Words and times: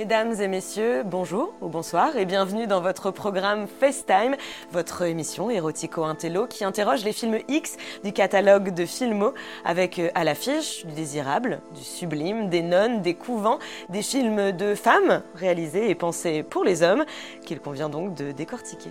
Mesdames 0.00 0.40
et 0.40 0.48
messieurs, 0.48 1.02
bonjour 1.04 1.52
ou 1.60 1.68
bonsoir 1.68 2.16
et 2.16 2.24
bienvenue 2.24 2.66
dans 2.66 2.80
votre 2.80 3.10
programme 3.10 3.66
FaceTime, 3.66 4.34
votre 4.72 5.02
émission 5.02 5.50
érotico-intello 5.50 6.46
qui 6.46 6.64
interroge 6.64 7.04
les 7.04 7.12
films 7.12 7.40
X 7.48 7.76
du 8.02 8.14
catalogue 8.14 8.72
de 8.72 8.86
Filmo 8.86 9.34
avec 9.62 9.98
euh, 9.98 10.08
à 10.14 10.24
l'affiche 10.24 10.86
du 10.86 10.94
désirable, 10.94 11.60
du 11.74 11.84
sublime, 11.84 12.48
des 12.48 12.62
nonnes, 12.62 13.02
des 13.02 13.12
couvents, 13.12 13.58
des 13.90 14.00
films 14.00 14.52
de 14.52 14.74
femmes 14.74 15.22
réalisés 15.34 15.90
et 15.90 15.94
pensés 15.94 16.44
pour 16.44 16.64
les 16.64 16.82
hommes 16.82 17.04
qu'il 17.44 17.60
convient 17.60 17.90
donc 17.90 18.14
de 18.14 18.32
décortiquer. 18.32 18.88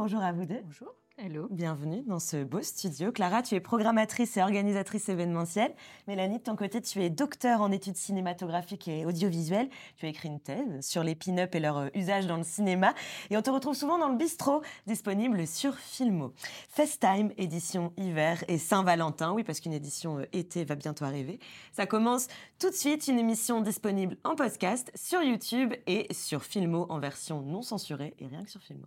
Bonjour 0.00 0.22
à 0.22 0.32
vous 0.32 0.46
deux. 0.46 0.62
Bonjour. 0.64 0.94
Hello. 1.18 1.46
Bienvenue 1.50 2.02
dans 2.06 2.20
ce 2.20 2.42
beau 2.42 2.62
studio. 2.62 3.12
Clara, 3.12 3.42
tu 3.42 3.54
es 3.54 3.60
programmatrice 3.60 4.38
et 4.38 4.42
organisatrice 4.42 5.10
événementielle. 5.10 5.74
Mélanie, 6.08 6.38
de 6.38 6.42
ton 6.42 6.56
côté, 6.56 6.80
tu 6.80 7.02
es 7.02 7.10
docteur 7.10 7.60
en 7.60 7.70
études 7.70 7.98
cinématographiques 7.98 8.88
et 8.88 9.04
audiovisuelles. 9.04 9.68
Tu 9.98 10.06
as 10.06 10.08
écrit 10.08 10.28
une 10.28 10.40
thèse 10.40 10.80
sur 10.80 11.04
les 11.04 11.14
pin-up 11.14 11.54
et 11.54 11.60
leur 11.60 11.76
euh, 11.76 11.88
usage 11.94 12.26
dans 12.26 12.38
le 12.38 12.44
cinéma. 12.44 12.94
Et 13.28 13.36
on 13.36 13.42
te 13.42 13.50
retrouve 13.50 13.74
souvent 13.74 13.98
dans 13.98 14.08
le 14.08 14.16
bistrot, 14.16 14.62
disponible 14.86 15.46
sur 15.46 15.76
Filmo. 15.76 16.32
FaceTime, 16.70 17.32
édition 17.36 17.92
hiver 17.98 18.42
et 18.48 18.56
Saint-Valentin. 18.56 19.34
Oui, 19.34 19.44
parce 19.44 19.60
qu'une 19.60 19.74
édition 19.74 20.20
euh, 20.20 20.24
été 20.32 20.64
va 20.64 20.76
bientôt 20.76 21.04
arriver. 21.04 21.40
Ça 21.72 21.84
commence 21.84 22.28
tout 22.58 22.70
de 22.70 22.74
suite. 22.74 23.06
Une 23.06 23.18
émission 23.18 23.60
disponible 23.60 24.16
en 24.24 24.34
podcast 24.34 24.90
sur 24.94 25.22
YouTube 25.22 25.74
et 25.86 26.06
sur 26.14 26.42
Filmo 26.42 26.86
en 26.88 27.00
version 27.00 27.42
non 27.42 27.60
censurée 27.60 28.14
et 28.18 28.28
rien 28.28 28.42
que 28.42 28.50
sur 28.50 28.62
Filmo. 28.62 28.86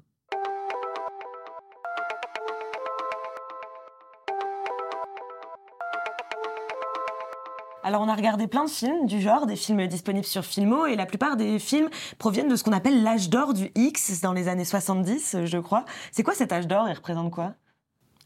Alors 7.86 8.02
on 8.02 8.08
a 8.08 8.16
regardé 8.16 8.48
plein 8.48 8.64
de 8.64 8.70
films 8.70 9.06
du 9.08 9.20
genre, 9.20 9.46
des 9.46 9.58
films 9.58 9.86
disponibles 9.88 10.26
sur 10.26 10.46
Filmo, 10.46 10.86
et 10.86 10.96
la 10.96 11.06
plupart 11.06 11.36
des 11.36 11.60
films 11.60 11.90
proviennent 12.18 12.48
de 12.48 12.56
ce 12.56 12.64
qu'on 12.64 12.72
appelle 12.72 13.04
l'âge 13.04 13.30
d'or 13.30 13.54
du 13.54 13.72
X, 13.76 14.22
dans 14.22 14.32
les 14.32 14.48
années 14.48 14.64
70, 14.64 15.44
je 15.44 15.58
crois. 15.58 15.84
C'est 16.14 16.24
quoi 16.24 16.34
cet 16.34 16.54
âge 16.54 16.66
d'or 16.66 16.88
Il 16.88 16.94
représente 16.94 17.30
quoi? 17.30 17.56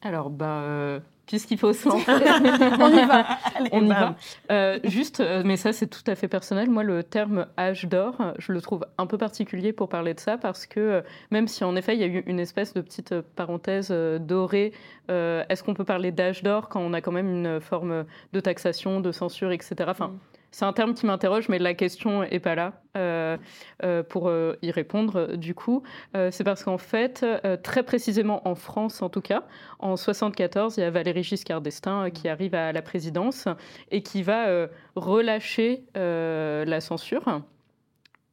Alors, 0.04 0.30
bah, 0.30 0.46
euh, 0.46 1.00
puisqu'il 1.28 1.58
faut 1.58 1.74
se 1.74 1.88
lancer. 1.88 2.06
on 2.80 2.90
y 2.90 3.06
va. 3.06 3.28
on 3.72 3.86
y 3.86 3.90
va. 3.90 4.16
Euh, 4.52 4.80
juste, 4.86 5.20
euh, 5.20 5.44
mais 5.46 5.58
ça 5.58 5.74
c'est 5.74 5.88
tout 5.88 6.04
à 6.08 6.16
fait 6.16 6.28
personnel. 6.28 6.70
Moi, 6.70 6.84
le 6.84 7.04
terme 7.04 7.48
âge 7.58 7.86
d'or, 7.86 8.16
je 8.40 8.52
le 8.52 8.62
trouve 8.62 8.86
un 8.98 9.06
peu 9.06 9.18
particulier 9.18 9.74
pour 9.74 9.90
parler 9.90 10.14
de 10.14 10.20
ça 10.20 10.38
parce 10.38 10.66
que 10.66 10.80
euh, 10.80 11.02
même 11.30 11.48
si 11.48 11.64
en 11.64 11.76
effet 11.76 11.96
il 11.96 12.00
y 12.00 12.04
a 12.04 12.08
eu 12.08 12.24
une 12.26 12.40
espèce 12.40 12.74
de 12.74 12.82
petite 12.82 13.14
parenthèse 13.36 13.92
dorée, 13.92 14.74
est-ce 15.10 15.64
qu'on 15.64 15.74
peut 15.74 15.86
parler 15.86 16.12
d'âge 16.12 16.44
d'or 16.44 16.70
quand 16.70 16.82
on 16.82 16.94
a 16.94 17.02
quand 17.02 17.12
même 17.12 17.30
une 17.30 17.62
forme 17.62 18.06
de 18.34 18.40
taxation, 18.40 19.00
de 19.00 19.12
censure, 19.12 19.52
etc. 19.52 19.76
Enfin, 19.88 20.08
mm. 20.08 20.20
C'est 20.58 20.66
un 20.66 20.74
terme 20.74 20.96
qui 20.96 21.06
m'interroge, 21.06 21.50
mais 21.50 21.60
la 21.60 21.76
question 21.76 22.24
n'est 22.24 22.40
pas 22.40 22.56
là 22.56 22.82
euh, 22.98 23.38
euh, 23.84 24.02
pour 24.02 24.28
euh, 24.28 24.58
y 24.64 24.72
répondre. 24.72 25.36
Du 25.36 25.54
coup, 25.54 25.84
c'est 26.32 26.44
parce 26.44 26.64
qu'en 26.64 26.80
fait, 26.80 27.24
très 27.62 27.84
précisément 27.84 28.42
en 28.48 28.56
France 28.56 29.04
en 29.04 29.10
tout 29.10 29.22
cas, 29.22 29.44
en 29.78 29.96
74, 29.96 30.78
il 30.78 30.80
y 30.80 30.84
a 30.84 30.90
Valéry 30.90 31.22
Giscard 31.22 31.62
d'Estaing 31.62 32.10
qui 32.10 32.28
arrive 32.28 32.56
à 32.56 32.72
la 32.72 32.82
présidence 32.82 33.48
et 33.92 34.02
qui 34.02 34.24
va 34.24 34.68
relâcher 34.96 35.84
la 35.94 36.82
censure. 36.82 37.44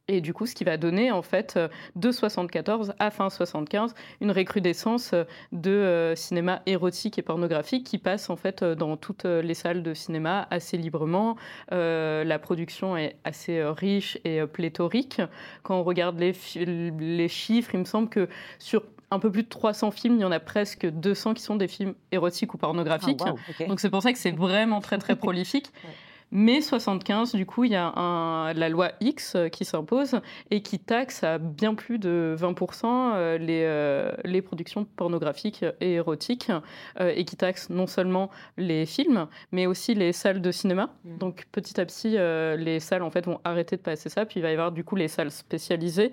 Et 0.06 0.20
du 0.20 0.34
coup, 0.34 0.44
ce 0.44 0.54
qui 0.54 0.65
va 0.65 0.76
donner, 0.76 1.10
en 1.10 1.22
fait, 1.22 1.54
euh, 1.56 1.69
de 1.97 2.12
74 2.12 2.92
à 2.98 3.10
fin 3.10 3.31
75, 3.31 3.94
une 4.20 4.31
recrudescence 4.31 5.15
euh, 5.15 5.25
de 5.53 5.70
euh, 5.70 6.15
cinéma 6.15 6.60
érotique 6.66 7.19
et 7.19 7.22
pornographique 7.22 7.87
qui 7.87 7.97
passe, 7.97 8.28
en 8.28 8.37
fait, 8.37 8.62
dans 8.62 8.98
toutes 8.98 9.25
les 9.25 9.54
salles 9.54 9.82
de 9.82 9.94
cinéma 9.94 10.47
assez 10.50 10.76
librement. 10.76 11.37
la 11.70 12.38
production 12.38 12.97
est 12.97 13.16
assez 13.25 13.62
riche 13.64 14.19
et 14.25 14.47
pléthorique. 14.47 15.22
Quand 15.62 15.78
on 15.78 15.82
regarde 15.82 16.19
les, 16.19 16.34
les 16.56 17.28
chiffres, 17.28 17.70
il 17.75 17.81
me 17.81 17.84
semble 17.84 18.09
que 18.09 18.28
sur 18.59 18.82
un 19.10 19.19
peu 19.19 19.31
plus 19.31 19.44
de 19.44 19.48
300 19.48 19.91
films, 19.91 20.16
il 20.16 20.20
y 20.20 20.25
en 20.25 20.32
a 20.32 20.41
presque 20.41 20.87
200 20.87 21.34
qui 21.34 21.43
sont 21.43 21.56
des 21.56 21.69
films 21.69 21.94
érotiques 22.12 22.53
ou 22.54 22.59
pornographiques. 22.59 23.20
Ah, 23.25 23.66
Donc 23.66 23.81
c'est 23.81 23.91
pour 23.91 24.03
ça 24.03 24.12
que 24.12 24.19
c'est 24.19 24.32
vraiment 24.32 24.81
très 24.81 24.98
très 24.98 25.16
prolifique. 25.25 25.72
Mais 26.31 26.61
75, 26.61 27.35
du 27.35 27.47
coup, 27.47 27.65
il 27.65 27.73
y 27.73 27.77
a 27.77 28.53
la 28.55 28.69
loi 28.69 28.93
X 29.01 29.37
euh, 29.37 29.49
qui 29.49 29.65
s'impose 29.65 30.21
et 30.51 30.62
qui 30.62 30.79
taxe 30.79 31.23
à 31.23 31.39
bien 31.39 31.75
plus 31.75 31.99
de 31.99 32.35
20% 32.39 32.87
euh, 32.87 33.39
les, 33.39 33.62
euh, 33.65 34.12
les 34.25 34.43
productions 34.43 34.85
pornographiques 34.85 35.65
et 35.81 35.95
érotiques 35.95 36.51
et 37.01 37.25
qui 37.25 37.37
taxe 37.37 37.71
non 37.71 37.87
seulement 37.87 38.31
les 38.57 38.87
films, 38.87 39.27
mais 39.53 39.67
aussi 39.67 39.95
les 39.95 40.12
salles 40.12 40.41
de 40.41 40.51
cinéma. 40.51 40.91
Mmh. 41.05 41.19
Donc 41.19 41.47
petit 41.53 41.81
à 41.81 41.87
petit, 41.87 42.11
les 42.11 42.81
salles 42.81 43.03
en 43.03 43.11
fait 43.11 43.27
vont 43.27 43.41
arrêter 43.45 43.77
de 43.77 43.83
passer 43.83 44.09
ça, 44.09 44.25
puis 44.27 44.41
il 44.41 44.43
va 44.43 44.51
y 44.51 44.53
avoir 44.53 44.73
du 44.73 44.85
coup 44.85 44.97
les 44.97 45.09
salles 45.09 45.31
spécialisées, 45.31 46.12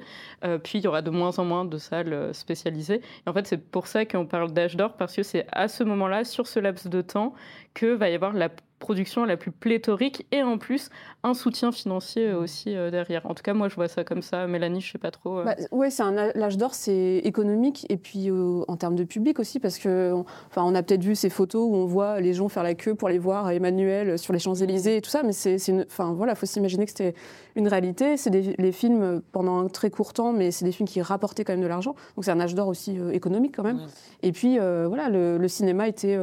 puis 0.64 0.80
il 0.80 0.84
y 0.84 0.88
aura 0.88 1.02
de 1.02 1.10
moins 1.10 1.38
en 1.40 1.46
moins 1.46 1.66
de 1.66 1.78
salles 1.78 2.34
spécialisées. 2.34 3.02
Et 3.26 3.30
en 3.30 3.34
fait, 3.34 3.48
c'est 3.48 3.58
pour 3.58 3.88
ça 3.88 4.06
qu'on 4.06 4.26
parle 4.26 4.52
d'âge 4.52 4.76
d'or 4.76 4.94
parce 4.94 5.16
que 5.16 5.24
c'est 5.24 5.46
à 5.52 5.68
ce 5.68 5.84
moment-là, 5.84 6.24
sur 6.24 6.48
ce 6.48 6.60
laps 6.60 6.88
de 6.88 7.02
temps, 7.02 7.34
que 7.74 7.88
va 7.88 8.10
y 8.10 8.16
avoir 8.16 8.34
la 8.34 8.50
production 8.82 9.24
la 9.24 9.38
plus 9.38 9.52
pléthorique 9.52 10.28
et 10.34 10.44
en 10.44 10.58
plus 10.58 10.90
un 11.24 11.34
soutien 11.34 11.72
financier 11.72 12.34
aussi 12.34 12.76
euh, 12.76 12.92
derrière. 12.92 13.26
En 13.26 13.34
tout 13.34 13.44
cas, 13.44 13.54
moi, 13.54 13.70
je 13.70 13.76
vois 13.76 13.88
ça 13.88 14.04
comme 14.04 14.22
ça. 14.22 14.48
Mélanie, 14.48 14.82
je 14.82 14.92
sais 14.92 14.98
pas 14.98 15.12
trop. 15.12 15.40
Euh. 15.40 15.44
Bah, 15.46 15.56
oui, 15.72 15.90
c'est 15.90 16.04
un 16.04 16.12
l'âge 16.12 16.58
d'or, 16.58 16.74
c'est 16.74 17.22
économique 17.24 17.86
et 17.90 17.96
puis 17.96 18.30
euh, 18.30 18.64
en 18.68 18.76
termes 18.76 18.96
de 18.96 19.06
public 19.06 19.40
aussi 19.40 19.60
parce 19.62 19.78
que, 19.78 20.12
enfin, 20.50 20.64
on 20.66 20.76
a 20.76 20.84
peut-être 20.84 21.04
vu 21.04 21.16
ces 21.16 21.30
photos 21.30 21.64
où 21.64 21.76
on 21.76 21.86
voit 21.86 22.20
les 22.20 22.34
gens 22.34 22.50
faire 22.50 22.64
la 22.64 22.74
queue 22.74 22.96
pour 22.96 23.08
aller 23.08 23.20
voir 23.20 23.50
Emmanuel 23.52 24.20
sur 24.20 24.34
les 24.34 24.40
Champs 24.40 24.56
Élysées 24.56 24.98
et 24.98 25.02
tout 25.02 25.10
ça, 25.10 25.24
mais 25.24 25.32
c'est, 25.32 25.58
enfin 25.86 26.12
voilà, 26.12 26.36
faut 26.36 26.46
s'imaginer 26.46 26.84
que 26.86 26.92
c'était 26.92 27.14
une 27.56 27.68
réalité. 27.68 28.18
C'est 28.18 28.32
des 28.32 28.56
les 28.58 28.72
films 28.72 29.22
pendant 29.32 29.60
un 29.60 29.68
très 29.68 29.92
court 29.92 30.14
temps, 30.14 30.34
mais 30.34 30.52
c'est 30.52 30.66
des 30.66 30.72
films 30.72 30.90
qui 30.90 31.02
rapportaient 31.02 31.46
quand 31.46 31.54
même 31.54 31.62
de 31.62 31.68
l'argent. 31.68 31.96
Donc 32.16 32.26
c'est 32.26 32.32
un 32.32 32.40
âge 32.40 32.56
d'or 32.56 32.68
aussi 32.68 32.98
économique 33.14 33.56
quand 33.56 33.64
même. 33.64 33.82
Et 34.24 34.32
puis 34.32 34.58
voilà, 34.58 35.10
le, 35.10 35.38
le 35.38 35.48
cinéma 35.48 35.88
était 35.88 36.18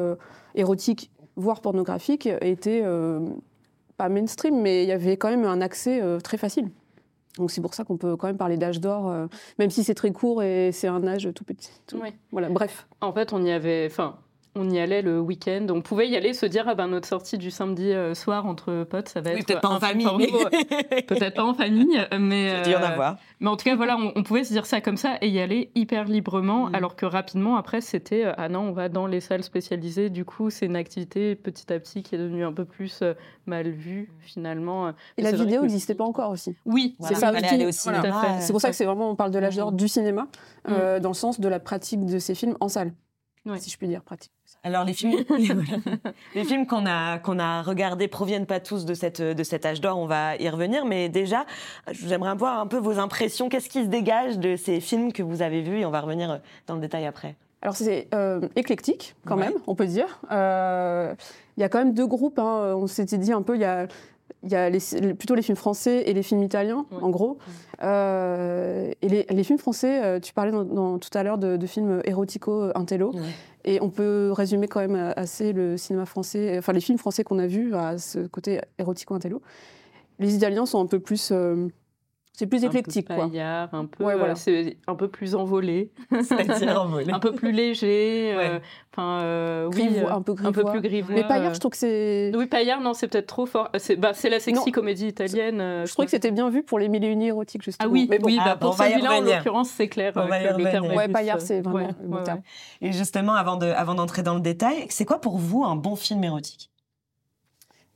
érotique 0.54 1.10
voire 1.38 1.60
pornographique, 1.60 2.28
était 2.40 2.82
euh, 2.84 3.20
pas 3.96 4.08
mainstream, 4.08 4.60
mais 4.60 4.82
il 4.82 4.88
y 4.88 4.92
avait 4.92 5.16
quand 5.16 5.30
même 5.30 5.44
un 5.44 5.60
accès 5.60 6.02
euh, 6.02 6.18
très 6.18 6.36
facile. 6.36 6.68
Donc 7.38 7.52
c'est 7.52 7.60
pour 7.60 7.74
ça 7.74 7.84
qu'on 7.84 7.96
peut 7.96 8.16
quand 8.16 8.26
même 8.26 8.36
parler 8.36 8.56
d'âge 8.56 8.80
d'or, 8.80 9.08
euh, 9.08 9.26
même 9.58 9.70
si 9.70 9.84
c'est 9.84 9.94
très 9.94 10.10
court 10.10 10.42
et 10.42 10.70
c'est 10.72 10.88
un 10.88 11.06
âge 11.06 11.30
tout 11.34 11.44
petit. 11.44 11.70
Voilà, 12.32 12.48
bref. 12.48 12.88
En 13.00 13.12
fait, 13.12 13.32
on 13.32 13.44
y 13.44 13.52
avait, 13.52 13.86
enfin, 13.88 14.18
on 14.54 14.70
y 14.70 14.78
allait 14.78 15.02
le 15.02 15.20
week-end. 15.20 15.66
On 15.70 15.80
pouvait 15.80 16.08
y 16.08 16.16
aller, 16.16 16.32
se 16.32 16.46
dire, 16.46 16.64
ah 16.66 16.74
ben, 16.74 16.88
notre 16.88 17.06
sortie 17.06 17.38
du 17.38 17.50
samedi 17.50 17.92
euh, 17.92 18.14
soir 18.14 18.46
entre 18.46 18.84
potes, 18.84 19.08
ça 19.08 19.20
va 19.20 19.32
être. 19.32 19.46
Peut-être 19.46 19.60
pas 19.60 19.68
en 19.68 19.80
famille. 19.80 20.06
peut-être 21.06 21.34
pas 21.34 21.44
en 21.44 21.54
famille, 21.54 22.00
mais. 22.18 22.48
Euh, 22.48 22.78
en 22.78 22.82
avoir. 22.82 23.16
Mais 23.40 23.48
en 23.48 23.56
tout 23.56 23.64
cas, 23.64 23.76
voilà, 23.76 23.96
on, 23.96 24.22
pouvait 24.22 24.42
se 24.42 24.52
dire 24.52 24.64
ça 24.64 24.80
comme 24.80 24.96
ça 24.96 25.16
et 25.20 25.28
y 25.28 25.40
aller 25.40 25.70
hyper 25.74 26.04
librement, 26.04 26.66
mm. 26.66 26.74
alors 26.74 26.96
que 26.96 27.04
rapidement, 27.04 27.56
après, 27.56 27.80
c'était, 27.80 28.24
euh, 28.24 28.32
ah 28.36 28.48
non, 28.48 28.60
on 28.60 28.72
va 28.72 28.88
dans 28.88 29.06
les 29.06 29.20
salles 29.20 29.42
spécialisées. 29.42 30.08
Du 30.08 30.24
coup, 30.24 30.50
c'est 30.50 30.66
une 30.66 30.76
activité 30.76 31.34
petit 31.34 31.72
à 31.72 31.78
petit 31.78 32.02
qui 32.02 32.14
est 32.14 32.18
devenue 32.18 32.44
un 32.44 32.52
peu 32.52 32.64
plus 32.64 33.02
mal 33.46 33.70
vue, 33.70 34.10
finalement. 34.20 34.92
Et 35.16 35.22
la 35.22 35.32
vidéo 35.32 35.62
n'existait 35.62 35.94
pas 35.94 36.04
encore 36.04 36.30
aussi. 36.30 36.56
Oui, 36.64 36.96
c'est 37.00 37.14
ça. 37.14 37.32
aussi. 37.32 37.88
C'est 38.40 38.52
pour 38.52 38.60
ça 38.60 38.70
que 38.70 38.76
c'est 38.76 38.86
vraiment, 38.86 39.10
on 39.10 39.16
parle 39.16 39.30
de 39.30 39.38
l'âge 39.38 39.56
d'or 39.56 39.72
du 39.72 39.88
cinéma, 39.88 40.28
mm. 40.66 41.00
dans 41.00 41.10
le 41.10 41.14
sens 41.14 41.40
de 41.40 41.48
la 41.48 41.60
pratique 41.60 42.04
de 42.06 42.18
ces 42.18 42.34
films 42.34 42.56
en 42.60 42.68
salle. 42.68 42.92
Si 43.56 43.70
je 43.70 43.78
puis 43.78 43.88
dire, 43.88 44.02
pratique. 44.02 44.32
Alors 44.64 44.84
les 44.84 44.92
films, 44.92 45.24
les 46.34 46.44
films 46.44 46.66
qu'on 46.66 46.86
a 46.86 47.18
qu'on 47.18 47.38
a 47.38 47.62
regardés 47.62 48.08
proviennent 48.08 48.46
pas 48.46 48.60
tous 48.60 48.84
de 48.84 48.94
cette 48.94 49.22
de 49.22 49.42
cet 49.42 49.64
âge 49.66 49.80
d'or. 49.80 49.98
On 49.98 50.06
va 50.06 50.36
y 50.36 50.48
revenir, 50.48 50.84
mais 50.84 51.08
déjà, 51.08 51.46
j'aimerais 51.90 52.34
voir 52.34 52.58
un 52.58 52.66
peu 52.66 52.78
vos 52.78 52.98
impressions. 52.98 53.48
Qu'est-ce 53.48 53.68
qui 53.68 53.84
se 53.84 53.88
dégage 53.88 54.38
de 54.38 54.56
ces 54.56 54.80
films 54.80 55.12
que 55.12 55.22
vous 55.22 55.42
avez 55.42 55.62
vus? 55.62 55.80
Et 55.80 55.86
on 55.86 55.90
va 55.90 56.00
revenir 56.00 56.40
dans 56.66 56.74
le 56.74 56.80
détail 56.80 57.06
après. 57.06 57.36
Alors 57.60 57.76
c'est 57.76 58.06
euh, 58.14 58.40
éclectique 58.54 59.16
quand 59.26 59.36
même, 59.36 59.54
on 59.66 59.74
peut 59.74 59.86
dire. 59.86 60.20
Euh, 60.30 61.14
il 61.56 61.60
y 61.60 61.64
a 61.64 61.68
quand 61.68 61.78
même 61.78 61.92
deux 61.92 62.06
groupes. 62.06 62.38
Hein. 62.38 62.74
On 62.76 62.86
s'était 62.86 63.18
dit 63.18 63.32
un 63.32 63.42
peu, 63.42 63.56
il 63.56 63.60
y 63.60 63.64
a 63.64 63.88
il 64.42 64.50
y 64.50 64.54
a 64.54 64.70
plutôt 65.14 65.34
les 65.34 65.42
films 65.42 65.56
français 65.56 66.04
et 66.06 66.12
les 66.12 66.22
films 66.22 66.42
italiens, 66.42 66.86
en 67.00 67.10
gros. 67.10 67.38
Euh, 67.82 68.92
et 69.02 69.08
les, 69.08 69.44
films 69.44 69.58
français, 69.58 70.20
tu 70.20 70.32
parlais 70.32 70.52
dans, 70.52 70.98
tout 70.98 71.10
à 71.14 71.22
l'heure 71.22 71.38
de, 71.38 71.66
films 71.66 72.00
érotico-intello. 72.04 73.12
Et 73.64 73.80
on 73.82 73.90
peut 73.90 74.30
résumer 74.32 74.68
quand 74.68 74.80
même 74.80 75.12
assez 75.16 75.52
le 75.52 75.76
cinéma 75.76 76.06
français, 76.06 76.56
enfin 76.58 76.72
les 76.72 76.80
films 76.80 76.98
français 76.98 77.24
qu'on 77.24 77.38
a 77.38 77.46
vus 77.46 77.74
à 77.74 77.98
ce 77.98 78.26
côté 78.26 78.60
érotico-intello. 78.78 79.42
Les 80.18 80.34
Italiens 80.34 80.66
sont 80.66 80.80
un 80.80 80.86
peu 80.86 81.00
plus 81.00 81.32
c'est 82.38 82.46
plus 82.46 82.62
éclectique, 82.62 83.10
un 83.10 83.16
peu 83.16 83.20
paillard, 83.22 83.68
Un 83.72 83.86
peu, 83.86 84.04
voilà. 84.04 84.36
c'est 84.36 84.76
un 84.86 84.94
peu 84.94 85.08
plus 85.08 85.34
envolé. 85.34 85.90
C'est-à-dire 86.22 86.80
envolé. 86.80 87.12
un 87.12 87.18
peu 87.18 87.32
plus 87.32 87.50
léger. 87.50 88.32
Enfin, 88.92 89.22
euh, 89.22 89.68
oui, 89.74 89.90
un 90.08 90.22
peu 90.22 90.36
un 90.44 90.52
peu 90.52 90.62
plus 90.62 90.80
grivois. 90.80 91.16
Mais 91.16 91.26
paillard, 91.26 91.54
je 91.54 91.58
trouve 91.58 91.72
que 91.72 91.76
c'est. 91.76 92.30
Oui, 92.36 92.46
paillard, 92.46 92.80
non, 92.80 92.94
c'est 92.94 93.08
peut-être 93.08 93.26
trop 93.26 93.44
fort. 93.44 93.70
C'est 93.78 93.96
bah, 93.96 94.12
la 94.30 94.38
sexy 94.38 94.70
comédie 94.70 95.08
italienne. 95.08 95.60
Euh, 95.60 95.82
je, 95.82 95.88
je 95.88 95.92
trouvais 95.94 96.06
que 96.06 96.12
c'était 96.12 96.30
bien 96.30 96.48
vu 96.48 96.62
pour 96.62 96.78
les 96.78 96.88
mille 96.88 97.02
et 97.02 97.08
une 97.08 97.22
érotiques, 97.22 97.62
justement. 97.62 97.90
Ah 97.90 97.92
oui, 97.92 98.06
mais 98.08 98.20
bon, 98.20 98.26
oui, 98.26 98.36
bah, 98.36 98.52
ah, 98.52 98.56
pour 98.56 98.74
celui-là, 98.74 99.18
en 99.18 99.20
l'occurrence, 99.22 99.70
c'est 99.70 99.88
clair. 99.88 100.12
On 100.14 100.26
va 100.26 100.52
le 100.52 100.62
terme 100.62 100.94
ouais, 100.94 101.08
paillard, 101.08 101.40
c'est 101.40 101.60
vraiment 101.60 101.88
le 102.08 102.22
terme. 102.22 102.42
Et 102.80 102.92
justement, 102.92 103.34
avant 103.34 103.56
d'entrer 103.56 104.22
dans 104.22 104.34
le 104.34 104.40
détail, 104.40 104.86
c'est 104.90 105.04
quoi 105.04 105.20
pour 105.20 105.38
vous 105.38 105.64
un 105.64 105.74
bon 105.74 105.96
film 105.96 106.22
érotique? 106.22 106.70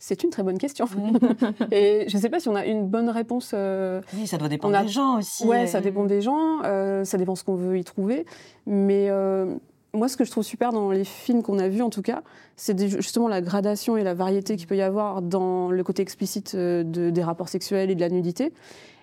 C'est 0.03 0.25
une 0.25 0.31
très 0.31 0.43
bonne 0.43 0.59
question. 0.59 0.87
et 1.71 2.07
je 2.09 2.17
ne 2.17 2.21
sais 2.21 2.29
pas 2.29 2.41
si 2.41 2.49
on 2.49 2.57
a 2.57 2.67
une 2.67 2.89
bonne 2.89 3.09
réponse. 3.09 3.53
Euh, 3.55 4.01
oui, 4.17 4.27
ça 4.27 4.37
doit 4.37 4.49
dépendre 4.49 4.83
des 4.83 4.89
gens 4.89 5.19
aussi. 5.19 5.45
Oui, 5.47 5.69
ça 5.69 5.81
dépend 5.81 6.05
des 6.05 6.21
gens, 6.21 6.61
euh, 6.65 7.05
ça 7.05 7.19
dépend 7.19 7.37
ce 7.37 7.45
qu'on 7.45 7.55
veut 7.55 7.79
y 7.79 7.85
trouver. 7.85 8.27
Mais 8.67 9.11
euh, 9.11 9.55
moi, 9.95 10.09
ce 10.09 10.17
que 10.17 10.25
je 10.25 10.33
trouve 10.33 10.43
super 10.43 10.73
dans 10.73 10.91
les 10.91 11.05
films 11.05 11.45
qu'on 11.45 11.61
a 11.61 11.69
vus, 11.69 11.83
en 11.83 11.91
tout 11.91 12.03
cas, 12.03 12.23
c'est 12.57 12.77
justement 12.89 13.29
la 13.29 13.41
gradation 13.41 13.97
et 13.97 14.03
la 14.03 14.13
variété 14.13 14.57
qu'il 14.57 14.67
peut 14.67 14.77
y 14.77 14.83
avoir 14.83 15.23
dans 15.23 15.71
le 15.71 15.85
côté 15.85 16.03
explicite 16.03 16.57
des 16.57 17.23
rapports 17.23 17.49
sexuels 17.49 17.89
et 17.89 17.95
de 17.95 18.01
la 18.01 18.09
nudité. 18.09 18.53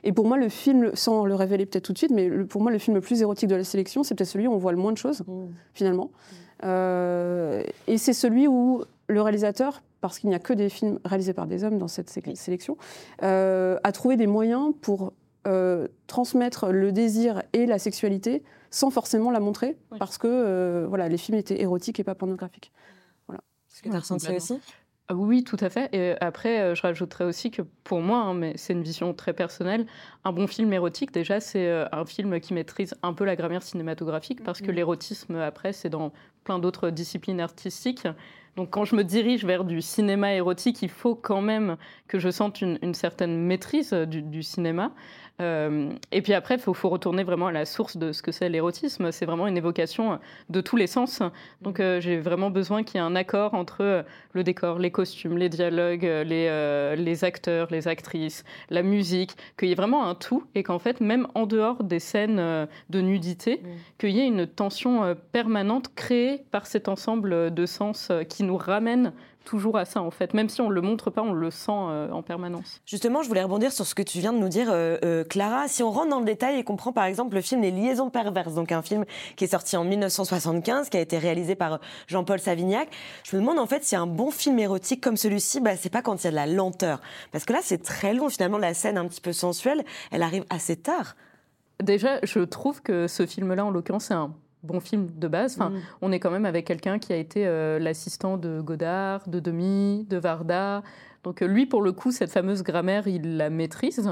Et 0.04 0.12
pour 0.12 0.28
moi, 0.28 0.36
le 0.36 0.50
film, 0.50 0.92
sans 0.96 1.24
le 1.24 1.34
révéler 1.34 1.66
peut-être 1.66 1.86
tout 1.86 1.94
de 1.94 1.98
suite, 1.98 2.12
mais 2.12 2.30
pour 2.44 2.62
moi, 2.62 2.74
le 2.74 2.78
film 2.78 2.96
le 2.96 3.02
plus 3.02 3.22
érotique 3.22 3.48
de 3.48 3.56
la 3.56 3.64
sélection, 3.64 4.04
c'est 4.04 4.16
peut-être 4.16 4.30
celui 4.30 4.48
où 4.48 4.52
on 4.52 4.58
voit 4.58 4.74
le 4.74 4.78
moins 4.78 4.92
de 4.92 4.98
choses, 4.98 5.22
mmh. 5.22 5.46
finalement. 5.74 6.12
et 6.62 7.98
c'est 7.98 8.14
celui 8.14 8.50
où 8.50 8.84
le 9.10 9.22
réalisateur 9.22 9.82
parce 10.02 10.20
qu'il 10.20 10.30
n'y 10.30 10.36
a 10.36 10.40
que 10.40 10.54
des 10.54 10.70
films 10.70 11.00
réalisés 11.06 11.34
par 11.34 11.48
des 11.48 11.64
hommes 11.64 11.78
dans 11.78 11.88
cette 11.88 12.10
sélection, 12.10 12.78
euh, 13.24 13.78
a 13.84 13.92
trouvé 13.92 14.18
des 14.18 14.28
moyens 14.28 14.74
pour 14.82 15.14
euh, 15.48 15.88
transmettre 16.08 16.70
le 16.72 16.92
désir 16.92 17.44
et 17.54 17.66
la 17.66 17.80
sexualité 17.80 18.44
sans 18.72 18.92
forcément 18.92 19.32
la 19.32 19.40
montrer, 19.40 19.78
parce 19.98 20.20
que 20.20 20.28
euh, 20.28 20.86
voilà, 20.88 21.10
les 21.10 21.18
films 21.18 21.38
étaient 21.38 21.60
érotiques 21.60 22.00
et 22.00 22.04
pas 22.04 22.14
pornographiques. 22.14 22.72
Voilà. 23.28 23.42
Ce 23.68 23.82
que 23.82 23.90
tu 23.90 23.96
as 23.96 24.00
ressenti 24.00 24.32
aussi? 24.32 24.60
Ah 25.08 25.16
oui, 25.16 25.44
tout 25.44 25.58
à 25.60 25.72
fait. 25.72 25.90
Et 25.92 26.14
après, 26.22 26.76
je 26.76 26.82
rajouterais 26.84 27.26
aussi 27.26 27.50
que 27.50 27.64
pour 27.84 28.00
moi, 28.00 28.20
hein, 28.20 28.36
mais 28.36 28.54
c'est 28.58 28.74
une 28.74 28.84
vision 28.84 29.12
très 29.16 29.34
personnelle, 29.34 29.88
un 30.24 30.32
bon 30.32 30.46
film 30.46 30.72
érotique, 30.72 31.12
déjà, 31.12 31.40
c'est 31.40 31.68
un 31.92 32.06
film 32.06 32.40
qui 32.40 32.54
maîtrise 32.54 32.94
un 33.02 33.14
peu 33.14 33.26
la 33.26 33.36
grammaire 33.36 33.64
cinématographique, 33.64 34.44
parce 34.44 34.62
que 34.62 34.68
mm-hmm. 34.68 34.76
l'érotisme, 34.76 35.36
après, 35.38 35.74
c'est 35.74 35.90
dans 35.90 36.12
plein 36.44 36.60
d'autres 36.60 36.92
disciplines 36.92 37.42
artistiques. 37.42 38.08
Donc 38.56 38.72
quand 38.72 38.86
je 38.86 38.96
me 38.96 39.04
dirige 39.04 39.46
vers 39.46 39.64
du 39.64 39.82
cinéma 39.82 40.34
érotique, 40.34 40.82
il 40.82 40.90
faut 40.90 41.16
quand 41.16 41.42
même 41.42 41.78
que 42.08 42.20
je 42.20 42.30
sente 42.30 42.62
une, 42.62 42.94
certaine 42.94 43.38
maîtrise 43.38 43.94
du 43.94 44.44
cinéma. 44.44 44.92
Euh, 45.40 45.92
et 46.12 46.22
puis 46.22 46.34
après, 46.34 46.56
il 46.56 46.62
faut, 46.62 46.90
retourner 46.90 47.24
vraiment 47.24 47.48
à 47.48 47.52
la 47.52 47.66
source 47.66 47.98
de 47.98 48.12
ce 48.12 48.22
que 48.22 48.32
c'est 48.32 48.50
l'érotisme. 48.50 49.12
C'est 49.12 49.26
vraiment 49.26 49.48
une 49.48 49.58
évocation 49.58 50.20
de 50.50 50.62
tous 50.62 50.76
les 50.76 50.88
sens. 50.88 51.22
Donc 51.62 51.80
euh, 51.80 52.02
j'ai 52.02 52.18
vraiment 52.20 52.50
besoin 52.50 52.84
qu'il 52.84 52.96
y 52.96 53.04
ait 53.04 53.06
un 53.06 53.16
accord 53.16 53.54
entre 53.54 53.82
euh, 53.82 54.04
le 54.34 54.44
décor, 54.44 54.80
les 54.80 54.92
costumes, 54.92 55.38
les 55.38 55.50
dialogues, 55.50 56.04
les, 56.04 56.96
les 56.98 57.24
acteurs, 57.24 57.68
les 57.72 57.88
actrices, 57.88 58.44
la 58.70 58.84
musique, 58.84 59.36
qu'il 59.58 59.70
y 59.70 59.72
ait 59.72 59.76
vraiment 59.76 60.06
un 60.06 60.16
tout 60.16 60.44
et 60.56 60.64
qu'en 60.64 60.80
fait, 60.80 61.02
même 61.02 61.28
en 61.36 61.46
dehors 61.46 61.84
des 61.84 62.00
scènes 62.00 62.68
de 62.90 63.02
nudité, 63.02 63.62
qu'il 63.98 64.12
y 64.12 64.20
ait 64.20 64.28
une 64.28 64.48
tension 64.48 65.16
permanente 65.32 65.94
créée 65.96 66.44
par 66.52 66.68
cet 66.68 66.88
ensemble 66.88 67.54
de 67.54 67.66
sens 67.66 68.12
qui 68.30 68.44
nous 68.44 68.58
ramène 68.58 69.14
toujours 69.50 69.78
à 69.78 69.86
ça 69.86 70.02
en 70.02 70.12
fait. 70.12 70.36
Même 70.36 70.48
si 70.48 70.62
on 70.62 70.70
ne 70.70 70.76
le 70.76 70.82
montre 70.82 71.10
pas, 71.10 71.24
on 71.24 71.34
le 71.34 71.50
sent 71.50 71.72
euh, 71.72 72.12
en 72.12 72.22
permanence. 72.22 72.82
Justement, 72.86 73.24
je 73.24 73.28
voulais 73.28 73.42
rebondir 73.42 73.72
sur 73.72 73.84
ce 73.84 73.96
que 73.96 74.04
tu 74.04 74.20
viens 74.20 74.32
de 74.32 74.38
nous 74.38 74.48
dire, 74.48 74.68
euh, 74.70 74.98
euh, 75.04 75.24
Clara. 75.24 75.68
Si 75.68 75.82
on 75.82 75.90
rentre 75.90 76.10
dans 76.10 76.20
le 76.20 76.26
détail 76.26 76.60
et 76.60 76.64
qu'on 76.64 76.76
prend 76.76 76.94
par 76.94 77.06
exemple 77.06 77.34
le 77.34 77.42
film 77.42 77.62
Les 77.62 77.72
Liaisons 77.72 78.12
perverses, 78.12 78.54
donc 78.54 78.72
un 78.72 78.84
film 78.84 79.06
qui 79.36 79.46
est 79.46 79.48
sorti 79.48 79.76
en 79.76 79.84
1975, 79.84 80.90
qui 80.90 80.98
a 80.98 81.00
été 81.00 81.18
réalisé 81.18 81.56
par 81.56 81.80
Jean-Paul 82.08 82.40
Savignac, 82.40 82.90
je 83.24 83.36
me 83.36 83.42
demande 83.42 83.58
en 83.58 83.66
fait 83.66 83.84
si 83.84 83.96
un 83.96 84.06
bon 84.06 84.30
film 84.30 84.60
érotique 84.60 85.02
comme 85.02 85.18
celui-ci, 85.18 85.62
bah, 85.62 85.76
c'est 85.76 85.90
pas 85.90 86.04
quand 86.04 86.24
il 86.24 86.26
y 86.26 86.28
a 86.28 86.32
de 86.32 86.36
la 86.36 86.46
lenteur. 86.46 87.02
Parce 87.32 87.44
que 87.44 87.54
là, 87.54 87.60
c'est 87.64 87.82
très 87.82 88.14
long 88.14 88.30
finalement, 88.30 88.60
la 88.60 88.76
scène 88.76 89.00
un 89.00 89.08
petit 89.08 89.22
peu 89.22 89.34
sensuelle, 89.34 89.84
elle 90.12 90.22
arrive 90.22 90.46
assez 90.52 90.76
tard. 90.76 91.16
Déjà, 91.82 92.20
je 92.22 92.42
trouve 92.42 92.84
que 92.84 93.08
ce 93.08 93.26
film-là, 93.26 93.66
en 93.66 93.72
l'occurrence, 93.72 94.06
c'est 94.06 94.14
un 94.14 94.36
bon 94.64 94.80
film 94.80 95.10
de 95.16 95.28
base. 95.28 95.56
Enfin, 95.56 95.70
mm. 95.70 95.82
On 96.02 96.12
est 96.12 96.20
quand 96.20 96.32
même 96.32 96.46
avec 96.46 96.66
quelqu'un 96.66 97.00
qui 97.00 97.14
a 97.14 97.16
été 97.16 97.46
euh, 97.46 97.80
l'assistant 97.80 98.38
de 98.38 98.62
Godard, 98.62 99.28
de 99.28 99.40
Demi, 99.40 100.06
de 100.10 100.18
Varda. 100.18 100.84
Donc 101.24 101.42
euh, 101.42 101.48
lui, 101.48 101.66
pour 101.66 101.82
le 101.82 101.92
coup, 101.92 102.12
cette 102.12 102.32
fameuse 102.32 102.64
grammaire, 102.64 103.08
il 103.08 103.38
la 103.38 103.50
maîtrise. 103.50 104.10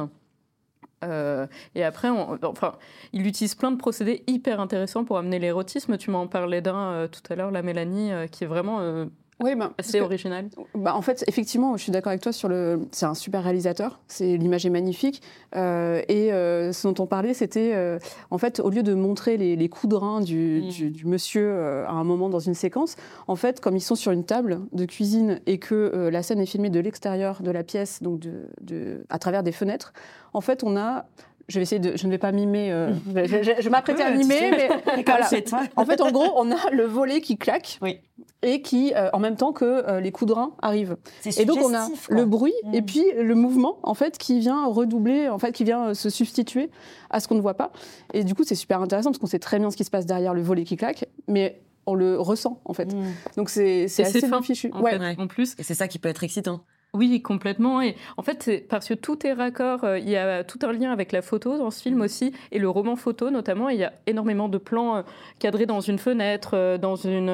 Euh, 1.04 1.46
et 1.76 1.84
après, 1.84 2.10
enfin, 2.10 2.76
il 3.14 3.28
utilise 3.28 3.54
plein 3.54 3.72
de 3.72 3.78
procédés 3.78 4.24
hyper 4.26 4.60
intéressants 4.60 5.04
pour 5.04 5.18
amener 5.18 5.40
l'érotisme. 5.40 5.98
Tu 5.98 6.10
m'en 6.10 6.28
parlais 6.28 6.62
d'un 6.62 7.08
tout 7.08 7.22
à 7.32 7.36
l'heure, 7.36 7.52
la 7.52 7.62
Mélanie, 7.62 8.12
qui 8.32 8.44
est 8.46 8.48
vraiment 8.48 9.08
oui, 9.40 9.54
bah, 9.54 9.72
c'est 9.80 10.02
original. 10.02 10.50
Bah, 10.74 10.96
en 10.96 11.02
fait, 11.04 11.24
effectivement, 11.28 11.78
je 11.78 11.84
suis 11.84 11.92
d'accord 11.92 12.10
avec 12.10 12.22
toi 12.22 12.32
sur 12.32 12.50
le. 12.50 12.88
C'est 12.92 13.06
un 13.06 13.14
super 13.14 13.44
réalisateur. 13.44 14.00
C'est 14.08 14.36
l'image 14.36 14.66
est 14.66 14.72
magnifique. 14.72 15.22
Euh, 15.56 16.02
et 16.08 16.34
euh, 16.34 16.74
ce 16.74 16.88
dont 16.88 17.04
on 17.04 17.06
parlait, 17.06 17.36
c'était 17.36 17.74
euh, 17.76 18.00
en 18.32 18.40
fait 18.40 18.60
au 18.60 18.72
lieu 18.72 18.82
de 18.82 18.96
montrer 18.96 19.38
les, 19.38 19.70
coups 19.70 19.92
de 19.92 19.96
rein 19.96 20.22
du, 20.22 20.64
mm. 20.64 20.90
du, 20.90 21.06
monsieur 21.06 21.86
à 21.88 21.92
un 21.92 22.04
moment 22.04 22.30
dans 22.30 22.40
une 22.40 22.56
séquence, 22.56 22.96
en 23.28 23.36
fait, 23.36 23.60
comme 23.60 23.76
ils 23.76 23.82
sont 23.82 23.96
sur 23.96 24.12
une 24.12 24.24
table 24.24 24.62
de 24.72 24.86
cuisine 24.86 25.40
et 25.46 25.60
que 25.60 26.10
la 26.12 26.24
scène 26.24 26.40
est 26.40 26.46
filmée 26.48 26.70
de 26.70 26.80
l'extérieur 26.80 27.42
de 27.42 27.52
la 27.52 27.64
pièce, 27.64 28.02
donc 28.02 28.20
de, 28.20 28.48
de, 28.62 29.06
à 29.10 29.20
travers 29.20 29.44
des 29.44 29.52
fenêtres, 29.52 29.94
en 30.34 30.42
fait, 30.42 30.64
on 30.64 30.76
a 30.78 31.06
je 31.48 31.60
vais 31.60 31.64
essayer 31.64 31.80
de, 31.80 31.96
je 31.96 32.06
ne 32.06 32.12
vais 32.12 32.18
pas 32.18 32.32
mimer, 32.32 32.70
je, 33.16 33.62
je, 33.62 33.70
m'apprêtais 33.70 34.04
à 34.04 34.12
mimer, 34.12 34.52
mais 34.52 35.04
voilà. 35.06 35.30
en 35.76 35.86
fait, 35.86 36.02
en 36.02 36.12
gros, 36.12 36.34
on 36.36 36.52
a 36.52 36.70
le 36.72 36.84
volet 36.84 37.22
qui 37.22 37.38
claque. 37.38 37.80
Oui 37.82 38.00
et 38.44 38.62
qui, 38.62 38.94
euh, 38.96 39.10
en 39.14 39.20
même 39.20 39.36
temps 39.36 39.52
que 39.52 39.66
euh, 39.66 40.00
les 40.00 40.12
coups 40.12 40.30
de 40.30 40.34
rein 40.34 40.52
arrivent. 40.62 40.98
Et 41.38 41.46
donc 41.46 41.58
on 41.62 41.74
a 41.74 41.88
le 42.10 42.26
bruit 42.26 42.54
mm. 42.64 42.74
et 42.76 42.82
puis 42.82 43.04
le 43.18 43.36
mouvement 43.36 43.80
en 43.84 43.94
fait 43.94 44.18
qui 44.18 44.40
vient 44.40 44.66
redoubler, 44.68 45.30
en 45.30 45.40
fait 45.40 45.52
qui 45.52 45.64
vient 45.64 45.88
euh, 45.88 45.94
se 45.94 46.10
substituer 46.10 46.70
à 47.10 47.20
ce 47.20 47.28
qu'on 47.28 47.36
ne 47.36 47.42
voit 47.42 47.56
pas. 47.56 47.72
Et 48.14 48.24
du 48.24 48.36
coup 48.36 48.44
c'est 48.44 48.56
super 48.56 48.82
intéressant 48.82 49.10
parce 49.10 49.20
qu'on 49.20 49.28
sait 49.28 49.40
très 49.40 49.60
bien 49.60 49.72
ce 49.72 49.78
qui 49.78 49.84
se 49.84 49.90
passe 49.90 50.06
derrière 50.06 50.34
le 50.34 50.42
volet 50.42 50.64
qui 50.64 50.78
claque, 50.78 51.06
mais 51.28 51.62
on 51.88 51.96
le 51.96 52.20
ressent 52.20 52.62
en 52.66 52.74
fait. 52.74 52.94
Mm. 52.94 53.06
Donc 53.38 53.50
c'est 53.50 53.86
assez 53.86 54.22
fin, 54.22 54.42
fichu. 54.42 54.72
En, 54.74 54.82
ouais. 54.82 55.16
en 55.18 55.28
plus. 55.28 55.56
Et 55.58 55.64
c'est 55.64 55.76
ça 55.76 55.88
qui 55.88 55.98
peut 55.98 56.10
être 56.10 56.24
excitant. 56.24 56.62
Oui, 56.94 57.22
complètement. 57.22 57.82
Et 57.82 57.96
en 58.16 58.24
fait, 58.24 58.42
c'est 58.44 58.58
parce 58.60 58.88
que 58.88 58.94
tout 58.94 59.26
est 59.28 59.34
raccord. 59.34 59.84
Euh, 59.84 60.00
il 60.00 60.10
y 60.10 60.16
a 60.16 60.44
tout 60.44 60.58
un 60.64 60.72
lien 60.72 60.92
avec 60.92 61.12
la 61.12 61.22
photo 61.22 61.58
dans 61.58 61.70
ce 61.70 61.82
film 61.82 62.02
aussi, 62.02 62.34
et 62.52 62.60
le 62.60 62.70
roman 62.70 62.96
photo 62.96 63.30
notamment. 63.30 63.70
Il 63.70 63.78
y 63.78 63.84
a 63.84 63.94
énormément 64.08 64.50
de 64.50 64.58
plans 64.58 64.98
euh, 64.98 65.02
cadrés 65.38 65.66
dans 65.66 65.82
une 65.82 66.00
fenêtre, 66.00 66.52
euh, 66.54 66.78
dans 66.78 66.96
une, 66.96 67.30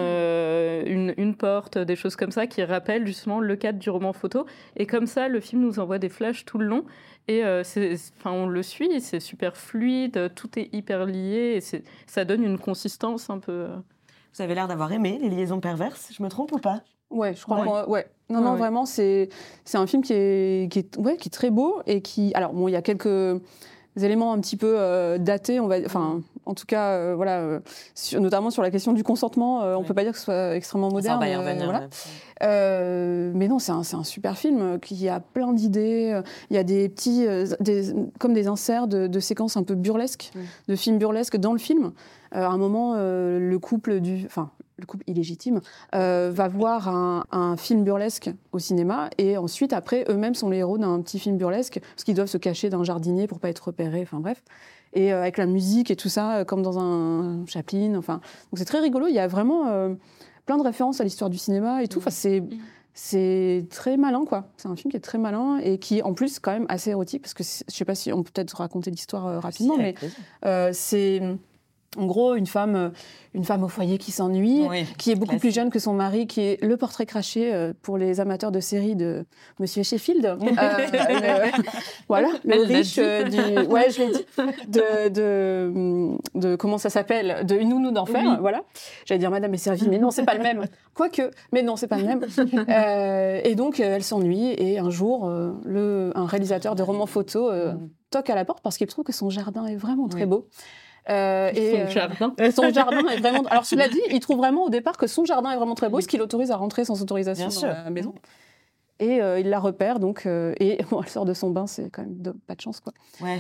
une, 1.18 1.36
porte, 1.36 1.78
des 1.78 1.96
choses 1.96 2.16
comme 2.16 2.32
ça 2.32 2.48
qui 2.48 2.64
rappellent 2.64 3.06
justement 3.06 3.40
le 3.40 3.56
cadre 3.56 3.80
du 3.80 3.90
roman 3.90 4.12
photo. 4.12 4.46
Et 4.76 4.86
comme 4.86 5.08
ça, 5.08 5.28
le 5.28 5.40
film 5.40 5.62
nous 5.62 5.80
envoie 5.80 6.00
des 6.00 6.10
flashs 6.10 6.46
tout 6.46 6.58
le 6.58 6.66
long. 6.66 6.86
Et 7.30 7.42
enfin, 7.46 8.32
on 8.32 8.48
le 8.48 8.64
suit, 8.64 9.00
c'est 9.00 9.22
super 9.22 9.56
fluide, 9.56 10.34
tout 10.36 10.60
est 10.60 10.68
hyper 10.74 11.06
lié, 11.06 11.58
et 11.58 11.82
ça 12.06 12.26
donne 12.26 12.44
une 12.44 12.60
consistance 12.60 13.30
un 13.30 13.40
peu. 13.40 13.68
Vous 14.34 14.42
avez 14.42 14.56
l'air 14.56 14.68
d'avoir 14.68 14.92
aimé 14.92 15.20
les 15.22 15.30
liaisons 15.30 15.62
perverses, 15.62 16.12
je 16.12 16.22
me 16.22 16.28
trompe 16.28 16.52
ou 16.52 16.58
pas? 16.58 16.82
Ouais, 17.14 17.34
je 17.34 17.44
crois. 17.44 17.90
Ouais. 17.90 18.06
Non, 18.30 18.42
non, 18.42 18.56
vraiment, 18.56 18.86
c'est 18.86 19.30
un 19.74 19.88
film 19.88 20.02
qui 20.04 20.14
est, 20.14 20.72
qui, 20.72 20.80
est, 20.80 20.98
ouais, 20.98 21.18
qui 21.18 21.30
est 21.30 21.32
très 21.32 21.50
beau 21.50 21.82
et 21.86 22.02
qui. 22.02 22.32
Alors, 22.34 22.54
bon, 22.54 22.68
il 22.68 22.72
y 22.72 22.76
a 22.76 22.82
quelques 22.82 23.40
éléments 24.02 24.34
un 24.34 24.40
petit 24.40 24.58
peu 24.58 24.76
euh, 24.78 25.18
datés, 25.18 25.60
on 25.60 25.68
va, 25.68 25.76
enfin, 25.86 26.22
en 26.46 26.56
tout 26.56 26.66
cas, 26.66 26.92
euh, 26.94 27.14
voilà, 27.16 27.40
euh, 27.40 27.60
notamment 28.14 28.50
sur 28.50 28.64
la 28.64 28.72
question 28.72 28.94
du 28.94 29.04
consentement, 29.04 29.60
on 29.60 29.82
ne 29.82 29.86
peut 29.86 29.94
pas 29.94 30.04
dire 30.04 30.14
que 30.14 30.18
ce 30.18 30.26
soit 30.26 30.56
extrêmement 30.56 30.90
moderne. 30.90 31.22
Ça, 31.22 31.40
revenir, 31.40 31.66
voilà. 31.66 31.88
mais 33.34 33.48
non, 33.48 33.60
c'est 33.60 33.72
un, 33.72 33.82
un, 33.82 34.04
super 34.04 34.38
film 34.38 34.80
qui 34.80 35.08
a 35.10 35.20
plein 35.20 35.54
d'idées. 35.54 36.20
Il 36.50 36.56
y 36.56 36.60
a 36.60 36.64
des 36.64 36.90
petits, 36.90 37.26
des, 37.60 37.94
comme 38.20 38.34
des 38.34 38.48
inserts 38.48 38.88
de, 38.88 39.08
de, 39.08 39.20
séquences 39.20 39.58
un 39.58 39.64
peu 39.64 39.76
burlesques, 39.76 40.32
de 40.68 40.76
films 40.76 40.98
burlesques 40.98 41.38
dans 41.38 41.54
le 41.54 41.60
film. 41.60 41.92
à 42.32 42.48
un 42.48 42.58
moment, 42.58 42.96
le 42.96 43.58
couple 43.58 44.00
du, 44.00 44.24
enfin, 44.26 44.50
le 44.78 44.86
couple 44.86 45.04
illégitime, 45.08 45.62
euh, 45.96 46.32
va 46.34 46.48
voir 46.48 46.88
un, 46.88 47.56
film 47.58 47.84
burlesque 47.84 48.32
au 48.52 48.60
cinéma 48.60 49.10
et 49.18 49.38
ensuite, 49.38 49.74
après, 49.74 50.06
eux-mêmes 50.10 50.34
sont 50.34 50.50
les 50.50 50.58
héros 50.58 50.78
d'un 50.78 51.02
petit 51.02 51.20
film 51.20 51.38
burlesque 51.38 51.80
parce 51.80 52.04
qu'ils 52.04 52.16
doivent 52.16 52.28
se 52.28 52.38
cacher 52.38 52.70
d'un 52.70 52.84
jardinier 52.84 53.28
pour 53.28 53.40
pas 53.40 53.50
être 53.50 53.60
repérés, 53.60 54.02
enfin 54.02 54.20
bref. 54.20 54.44
Et 54.94 55.14
euh, 55.14 55.22
avec 55.22 55.38
la 55.38 55.46
musique 55.46 55.92
et 55.92 55.96
tout 55.96 56.10
ça, 56.10 56.38
euh, 56.38 56.46
comme 56.46 56.62
dans 56.62 56.80
un 56.80 57.46
Chaplin, 57.46 57.96
enfin. 57.96 58.16
Donc 58.52 58.58
c'est 58.58 58.66
très 58.66 58.80
rigolo, 58.80 59.08
il 59.08 59.14
y 59.14 59.20
a 59.20 59.28
vraiment 59.28 59.96
plein 60.46 60.58
de 60.58 60.64
références 60.64 61.00
à 61.02 61.04
l'histoire 61.04 61.30
du 61.30 61.38
cinéma 61.38 61.84
et 61.84 61.88
tout. 61.88 62.00
Enfin, 62.00 62.12
c'est. 62.12 62.42
Mmh. 62.42 62.50
C'est 62.96 63.66
très 63.72 63.98
malin, 63.98 64.24
quoi. 64.24 64.52
C'est 64.56 64.68
un 64.68 64.76
film 64.76 64.92
qui 64.92 64.98
est 64.98 65.00
très 65.00 65.18
malin 65.18 65.58
et 65.58 65.80
qui, 65.80 66.04
en 66.04 66.14
plus, 66.14 66.38
quand 66.38 66.52
même 66.52 66.68
assez 66.70 66.92
érotique 66.92 67.24
parce 67.24 67.34
que 67.34 67.42
je 67.42 67.74
sais 67.74 67.86
pas 67.86 67.96
si 67.96 68.14
on 68.14 68.22
peut 68.22 68.30
peut-être 68.32 68.54
raconter 68.58 68.92
l'histoire 68.92 69.42
rapidement, 69.42 69.78
mais 69.78 69.96
c'est 70.74 71.20
en 71.98 72.06
gros, 72.06 72.36
une 72.36 72.48
femme, 72.48 72.76
euh, 72.76 72.90
une 73.34 73.44
femme 73.44 73.64
au 73.64 73.68
foyer 73.68 73.98
qui 73.98 74.12
s'ennuie, 74.12 74.64
qui 74.98 75.12
est 75.12 75.16
beaucoup 75.16 75.38
plus 75.38 75.54
jeune 75.54 75.70
que 75.70 75.80
son 75.80 75.94
mari, 75.94 76.28
qui 76.28 76.42
est 76.42 76.64
le 76.64 76.78
portrait 76.78 77.06
craché 77.06 77.54
euh, 77.54 77.74
pour 77.82 77.98
les 77.98 78.20
amateurs 78.20 78.52
de 78.52 78.60
série 78.60 78.96
de 78.96 79.26
Monsieur 79.60 79.84
Sheffield. 79.84 80.38
Euh, 80.64 81.48
voilà, 82.08 82.30
le 82.46 82.64
riche 82.64 82.96
du, 82.96 83.68
ouais, 83.68 83.90
je 83.90 84.00
l'ai 84.00 84.12
dit, 84.12 84.26
de, 84.68 85.10
de, 85.10 86.18
de, 86.36 86.56
comment 86.56 86.78
ça 86.78 86.90
s'appelle, 86.90 87.46
de 87.46 87.56
une 87.56 87.70
nounou 87.70 87.92
d'enfer. 87.92 88.38
Voilà, 88.40 88.64
j'allais 89.06 89.20
dire 89.20 89.32
Madame 89.32 89.54
est 89.54 89.58
servie, 89.58 89.88
mais 89.90 89.98
non, 89.98 90.12
c'est 90.12 90.24
pas 90.24 90.36
le 90.36 90.44
même. 90.44 90.66
Quoique, 90.94 91.32
mais 91.52 91.64
non, 91.64 91.76
c'est 91.76 91.88
pas 91.88 91.98
le 91.98 92.06
même. 92.06 92.26
et 93.44 93.56
donc, 93.56 93.80
elle 93.80 94.04
s'ennuie 94.04 94.54
et 94.58 94.78
un 94.80 94.90
jour, 94.90 95.30
le, 95.66 96.12
un 96.16 96.26
réalisateur 96.26 96.76
de 96.76 96.84
romans 96.84 97.08
photo 97.08 97.50
toque 98.12 98.30
à 98.30 98.36
la 98.36 98.46
porte 98.46 98.62
parce 98.62 98.78
qu'il 98.78 98.88
trouve 98.88 99.04
que 99.04 99.14
son 99.14 99.30
jardin 99.30 99.66
est 99.66 99.76
vraiment 99.76 100.08
très 100.08 100.26
beau. 100.26 100.48
Euh, 101.10 101.52
et, 101.54 101.86
son 101.86 101.90
jardin. 101.90 102.36
Euh, 102.40 102.52
son 102.52 102.72
jardin 102.72 103.08
est 103.10 103.18
vraiment. 103.18 103.44
Alors, 103.50 103.66
cela 103.66 103.88
dit, 103.88 104.02
il 104.10 104.20
trouve 104.20 104.38
vraiment 104.38 104.64
au 104.64 104.70
départ 104.70 104.98
que 104.98 105.08
son 105.08 105.26
jardin 105.26 105.52
est 105.52 105.56
vraiment 105.56 105.76
très 105.76 105.90
beau, 105.90 106.02
ce 106.02 106.08
qui 106.08 106.18
l'autorise 106.18 106.52
à 106.52 106.58
rentrer 106.58 106.86
sans 106.86 107.02
autorisation 107.02 107.50
dans 107.50 107.68
la 107.68 107.90
maison. 107.90 108.16
Et 109.00 109.22
euh, 109.22 109.40
il 109.40 109.50
la 109.50 109.60
repère, 109.60 110.00
donc, 110.00 110.26
et 110.26 110.78
bon, 110.90 111.02
elle 111.02 111.10
sort 111.10 111.26
de 111.26 111.34
son 111.34 111.50
bain, 111.50 111.68
c'est 111.68 111.90
quand 111.90 112.04
même 112.04 112.34
pas 112.48 112.56
de 112.56 112.62
chance, 112.62 112.80
quoi. 112.80 112.94
Ouais. 113.22 113.40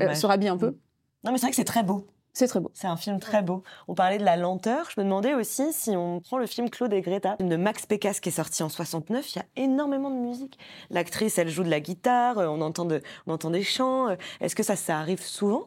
Elle 0.00 0.16
se 0.16 0.26
rhabille 0.26 0.48
un 0.48 0.56
peu. 0.56 0.76
Non, 1.24 1.32
mais 1.32 1.38
c'est 1.38 1.46
vrai 1.46 1.50
que 1.50 1.56
c'est 1.56 1.64
très 1.64 1.82
beau. 1.82 2.06
C'est 2.32 2.48
très 2.48 2.60
beau. 2.60 2.70
C'est 2.74 2.86
un 2.86 2.98
film 2.98 3.18
très 3.18 3.40
beau. 3.40 3.62
On 3.88 3.94
parlait 3.94 4.18
de 4.18 4.24
la 4.24 4.36
lenteur. 4.36 4.90
Je 4.94 5.00
me 5.00 5.06
demandais 5.06 5.32
aussi 5.32 5.72
si 5.72 5.96
on 5.96 6.20
prend 6.20 6.36
le 6.36 6.44
film 6.44 6.68
Claude 6.68 6.92
et 6.92 7.00
Greta 7.00 7.36
de 7.40 7.56
Max 7.56 7.86
Pécasse 7.86 8.20
qui 8.20 8.28
est 8.28 8.32
sorti 8.32 8.62
en 8.62 8.68
69, 8.68 9.34
il 9.34 9.38
y 9.38 9.40
a 9.40 9.46
énormément 9.56 10.10
de 10.10 10.16
musique. 10.16 10.58
L'actrice, 10.90 11.38
elle 11.38 11.48
joue 11.48 11.62
de 11.62 11.70
la 11.70 11.80
guitare, 11.80 12.36
on 12.36 12.60
entend, 12.60 12.84
de, 12.84 13.00
on 13.26 13.32
entend 13.32 13.48
des 13.48 13.62
chants. 13.62 14.14
Est-ce 14.42 14.54
que 14.54 14.62
ça, 14.62 14.76
ça 14.76 14.98
arrive 14.98 15.22
souvent? 15.22 15.66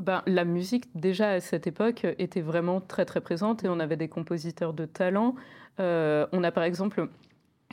Ben, 0.00 0.22
la 0.26 0.44
musique, 0.44 0.84
déjà 0.94 1.30
à 1.30 1.40
cette 1.40 1.66
époque, 1.66 2.06
était 2.18 2.40
vraiment 2.40 2.80
très 2.80 3.04
très 3.04 3.20
présente 3.20 3.64
et 3.64 3.68
on 3.68 3.80
avait 3.80 3.96
des 3.96 4.08
compositeurs 4.08 4.72
de 4.72 4.86
talent. 4.86 5.34
Euh, 5.78 6.26
on 6.32 6.42
a 6.44 6.50
par 6.50 6.64
exemple 6.64 7.08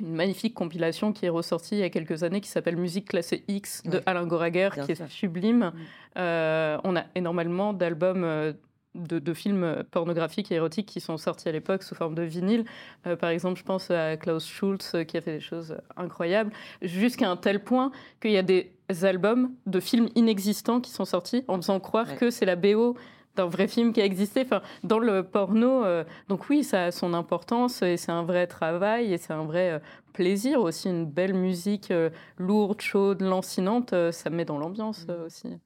une 0.01 0.13
magnifique 0.13 0.53
compilation 0.53 1.11
qui 1.11 1.25
est 1.25 1.29
ressortie 1.29 1.75
il 1.75 1.79
y 1.79 1.83
a 1.83 1.89
quelques 1.89 2.23
années 2.23 2.41
qui 2.41 2.49
s'appelle 2.49 2.77
Musique 2.77 3.09
classée 3.09 3.43
X 3.47 3.83
de 3.83 4.01
Alain 4.05 4.27
Goraguer, 4.27 4.69
qui 4.85 4.91
est 4.91 5.07
sublime. 5.07 5.59
Mm. 5.59 5.73
Euh, 6.17 6.77
on 6.83 6.95
a 6.95 7.05
énormément 7.15 7.73
d'albums 7.73 8.53
euh, 8.97 9.19
de, 9.19 9.33
films 9.33 9.83
pornographiques 9.91 10.51
et 10.51 10.55
érotiques 10.55 10.87
qui 10.87 10.99
sont 10.99 11.17
sortis 11.17 11.49
à 11.49 11.51
l'époque 11.51 11.83
sous 11.83 11.95
forme 11.95 12.15
de 12.15 12.23
vinyle. 12.23 12.65
Euh, 13.05 13.15
par 13.15 13.29
exemple, 13.29 13.59
je 13.59 13.63
pense 13.63 13.91
à 13.91 14.17
Klaus 14.17 14.45
Schulz 14.45 14.91
euh, 14.95 15.03
qui 15.03 15.17
a 15.17 15.21
fait 15.21 15.33
des 15.33 15.39
choses 15.39 15.77
incroyables, 15.95 16.51
jusqu'à 16.81 17.29
un 17.29 17.37
tel 17.37 17.63
point 17.63 17.91
qu'il 18.21 18.31
y 18.31 18.37
a 18.37 18.43
des 18.43 18.71
albums 19.03 19.51
de 19.65 19.79
films 19.79 20.09
inexistants 20.15 20.81
qui 20.81 20.91
sont 20.91 21.05
sortis 21.05 21.43
en 21.47 21.57
faisant 21.57 21.79
croire 21.79 22.15
que 22.15 22.29
c'est 22.29 22.45
la 22.45 22.55
BO 22.55 22.95
d'un 23.35 23.45
vrai 23.45 23.67
film 23.67 23.93
qui 23.93 24.01
a 24.01 24.05
existé. 24.05 24.41
Enfin, 24.41 24.61
dans 24.83 24.97
le 24.97 25.23
porno, 25.23 25.85
euh, 25.85 26.03
donc 26.27 26.49
oui, 26.49 26.63
ça 26.63 26.85
a 26.85 26.91
son 26.91 27.13
importance 27.13 27.83
et 27.83 27.97
c'est 27.97 28.11
un 28.11 28.23
vrai 28.23 28.47
travail 28.47 29.13
et 29.13 29.17
c'est 29.17 29.33
un 29.33 29.43
vrai 29.43 29.79
plaisir 30.13 30.61
aussi. 30.61 30.89
Une 30.89 31.05
belle 31.05 31.35
musique 31.35 31.93
lourde, 32.37 32.81
chaude, 32.81 33.21
lancinante, 33.21 33.93
ça 34.11 34.29
met 34.31 34.45
dans 34.45 34.57
l'ambiance 34.57 35.05
mm. 35.07 35.25
aussi. 35.25 35.59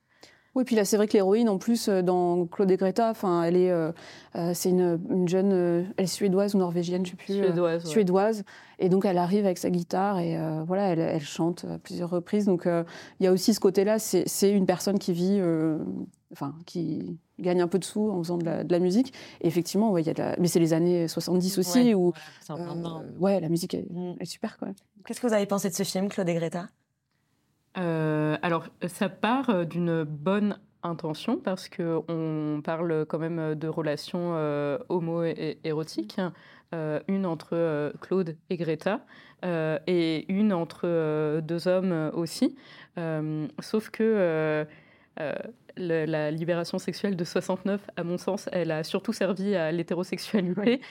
Oui, 0.53 0.65
puis 0.65 0.75
là, 0.75 0.83
c'est 0.83 0.97
vrai 0.97 1.07
que 1.07 1.13
l'héroïne, 1.13 1.47
en 1.47 1.57
plus, 1.57 1.87
euh, 1.87 2.01
dans 2.01 2.45
Claude 2.45 2.69
et 2.71 2.75
Greta, 2.75 3.09
enfin, 3.09 3.43
elle 3.43 3.55
est, 3.55 3.71
euh, 3.71 3.93
euh, 4.35 4.51
c'est 4.53 4.69
une, 4.69 5.27
jeune, 5.27 5.51
elle 5.95 6.03
est 6.03 6.07
suédoise 6.07 6.55
ou 6.55 6.57
norvégienne, 6.57 7.05
je 7.05 7.13
ne 7.13 7.17
sais 7.17 7.23
plus. 7.23 7.33
Suédoise. 7.35 7.85
Suédoise. 7.85 8.43
Et 8.77 8.89
donc, 8.89 9.05
elle 9.05 9.17
arrive 9.17 9.45
avec 9.45 9.57
sa 9.57 9.69
guitare 9.69 10.19
et 10.19 10.37
voilà, 10.65 10.87
elle, 10.89 11.21
chante 11.21 11.65
à 11.65 11.77
plusieurs 11.77 12.09
reprises. 12.09 12.45
Donc, 12.45 12.63
il 12.65 13.23
y 13.23 13.27
a 13.27 13.31
aussi 13.31 13.53
ce 13.53 13.59
côté-là, 13.59 13.99
c'est 13.99 14.51
une 14.51 14.65
personne 14.65 14.97
qui 14.97 15.13
vit, 15.13 15.39
enfin, 16.31 16.55
qui 16.65 17.19
gagne 17.39 17.61
un 17.61 17.67
peu 17.67 17.77
de 17.77 17.83
sous 17.83 18.09
en 18.09 18.17
faisant 18.23 18.39
de 18.39 18.65
la, 18.67 18.79
musique. 18.79 19.13
Et 19.41 19.47
effectivement, 19.47 19.91
ouais, 19.91 20.01
il 20.01 20.07
y 20.07 20.09
a 20.09 20.13
de 20.13 20.19
la... 20.19 20.35
mais 20.39 20.47
c'est 20.47 20.59
les 20.59 20.73
années 20.73 21.07
70 21.07 21.59
aussi 21.59 21.93
où, 21.93 22.11
ouais, 23.19 23.39
la 23.39 23.49
musique 23.49 23.75
est, 23.75 23.85
mm. 23.87 24.15
est 24.19 24.25
super, 24.25 24.57
quoi. 24.57 24.69
Qu'est-ce 25.05 25.21
que 25.21 25.27
vous 25.27 25.33
avez 25.33 25.45
pensé 25.45 25.69
de 25.69 25.75
ce 25.75 25.83
film, 25.83 26.09
Claude 26.09 26.29
et 26.29 26.33
Greta? 26.33 26.67
Euh, 27.77 28.37
alors, 28.41 28.67
ça 28.87 29.09
part 29.09 29.49
euh, 29.49 29.65
d'une 29.65 30.03
bonne 30.03 30.59
intention 30.83 31.37
parce 31.37 31.69
qu'on 31.69 32.61
parle 32.63 33.05
quand 33.05 33.19
même 33.19 33.55
de 33.55 33.67
relations 33.67 34.33
euh, 34.35 34.77
homo-érotiques, 34.89 36.19
une 37.09 37.25
entre 37.25 37.93
Claude 37.99 38.37
et 38.49 38.55
Greta 38.55 39.05
et 39.43 40.25
une 40.31 40.53
entre 40.53 41.41
deux 41.41 41.67
hommes 41.67 42.11
aussi. 42.13 42.55
sauf 43.59 43.89
que 43.89 44.65
la 45.77 46.31
libération 46.31 46.77
sexuelle 46.77 47.15
de 47.15 47.23
69, 47.23 47.81
à 47.95 48.03
mon 48.03 48.17
sens, 48.17 48.49
elle 48.51 48.71
a 48.71 48.83
surtout 48.83 49.13
servi 49.13 49.55
à 49.55 49.71
l'hétérosexualité. 49.71 50.81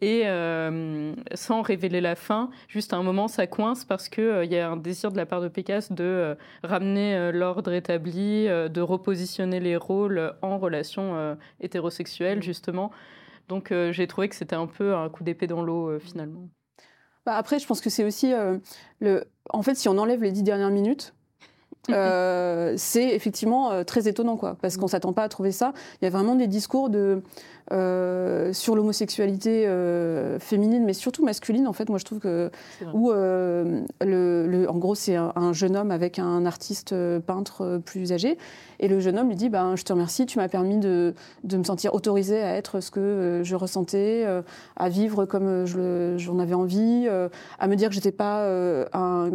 Et 0.00 0.22
euh, 0.26 1.14
sans 1.34 1.62
révéler 1.62 2.00
la 2.00 2.14
fin, 2.16 2.50
juste 2.68 2.92
à 2.92 2.96
un 2.96 3.02
moment, 3.02 3.28
ça 3.28 3.46
coince 3.46 3.84
parce 3.84 4.08
qu'il 4.08 4.24
euh, 4.24 4.44
y 4.44 4.56
a 4.56 4.70
un 4.70 4.76
désir 4.76 5.12
de 5.12 5.16
la 5.16 5.26
part 5.26 5.40
de 5.40 5.48
Pécasse 5.48 5.92
de 5.92 6.04
euh, 6.04 6.34
ramener 6.62 7.32
l'ordre 7.32 7.72
établi, 7.72 8.46
de 8.46 8.80
repositionner 8.80 9.60
les 9.60 9.76
rôles 9.76 10.34
en 10.42 10.58
relation 10.58 11.36
hétérosexuelle, 11.60 12.42
justement. 12.42 12.90
Donc 13.48 13.72
j'ai 13.90 14.06
trouvé 14.06 14.28
que 14.28 14.34
c'était 14.34 14.56
un 14.56 14.66
peu 14.66 14.94
un 14.94 15.08
coup 15.08 15.24
d'épée 15.24 15.46
dans 15.46 15.62
l'eau, 15.62 15.98
finalement. 15.98 16.48
Bah 17.26 17.34
après, 17.34 17.58
je 17.58 17.66
pense 17.66 17.80
que 17.80 17.90
c'est 17.90 18.04
aussi 18.04 18.32
le. 19.00 19.24
En 19.50 19.62
fait, 19.62 19.74
si 19.74 19.88
on 19.88 19.98
enlève 19.98 20.22
les 20.22 20.32
dix 20.32 20.42
dernières 20.42 20.70
minutes, 20.70 21.14
euh, 21.88 22.74
c'est 22.76 23.08
effectivement 23.08 23.70
euh, 23.70 23.84
très 23.84 24.08
étonnant, 24.08 24.36
quoi, 24.36 24.56
parce 24.60 24.76
qu'on 24.76 24.86
ne 24.86 24.90
s'attend 24.90 25.12
pas 25.12 25.24
à 25.24 25.28
trouver 25.28 25.52
ça. 25.52 25.72
Il 26.00 26.04
y 26.04 26.08
a 26.08 26.10
vraiment 26.10 26.34
des 26.34 26.46
discours 26.46 26.90
de, 26.90 27.22
euh, 27.72 28.52
sur 28.52 28.76
l'homosexualité 28.76 29.66
féminine, 30.38 30.84
mais 30.84 30.92
surtout 30.92 31.24
masculine, 31.24 31.66
en 31.66 31.72
fait. 31.72 31.88
Moi, 31.88 31.98
je 31.98 32.04
trouve 32.04 32.18
que. 32.18 32.50
Où, 32.94 33.10
le, 33.10 34.66
en 34.68 34.78
gros, 34.78 34.94
c'est 34.94 35.16
un, 35.16 35.52
jeune 35.52 35.76
homme 35.76 35.90
avec 35.90 36.18
un 36.18 36.46
artiste 36.46 36.94
peintre 37.20 37.80
plus 37.84 38.12
âgé. 38.12 38.38
Et 38.78 38.88
le 38.88 39.00
jeune 39.00 39.18
homme 39.18 39.28
lui 39.28 39.36
dit 39.36 39.48
ben, 39.48 39.76
Je 39.76 39.84
te 39.84 39.92
remercie, 39.92 40.26
tu 40.26 40.38
m'as 40.38 40.48
permis 40.48 40.78
de, 40.78 41.14
de, 41.44 41.56
me 41.56 41.64
sentir 41.64 41.94
autorisée 41.94 42.40
à 42.40 42.56
être 42.56 42.80
ce 42.80 42.90
que 42.90 43.40
je 43.42 43.56
ressentais, 43.56 44.26
à 44.76 44.88
vivre 44.88 45.24
comme 45.24 45.66
j'en 45.66 46.38
avais 46.38 46.54
envie, 46.54 47.08
à 47.58 47.68
me 47.68 47.76
dire 47.76 47.88
que 47.88 47.94
j'étais 47.94 48.12
pas 48.12 48.46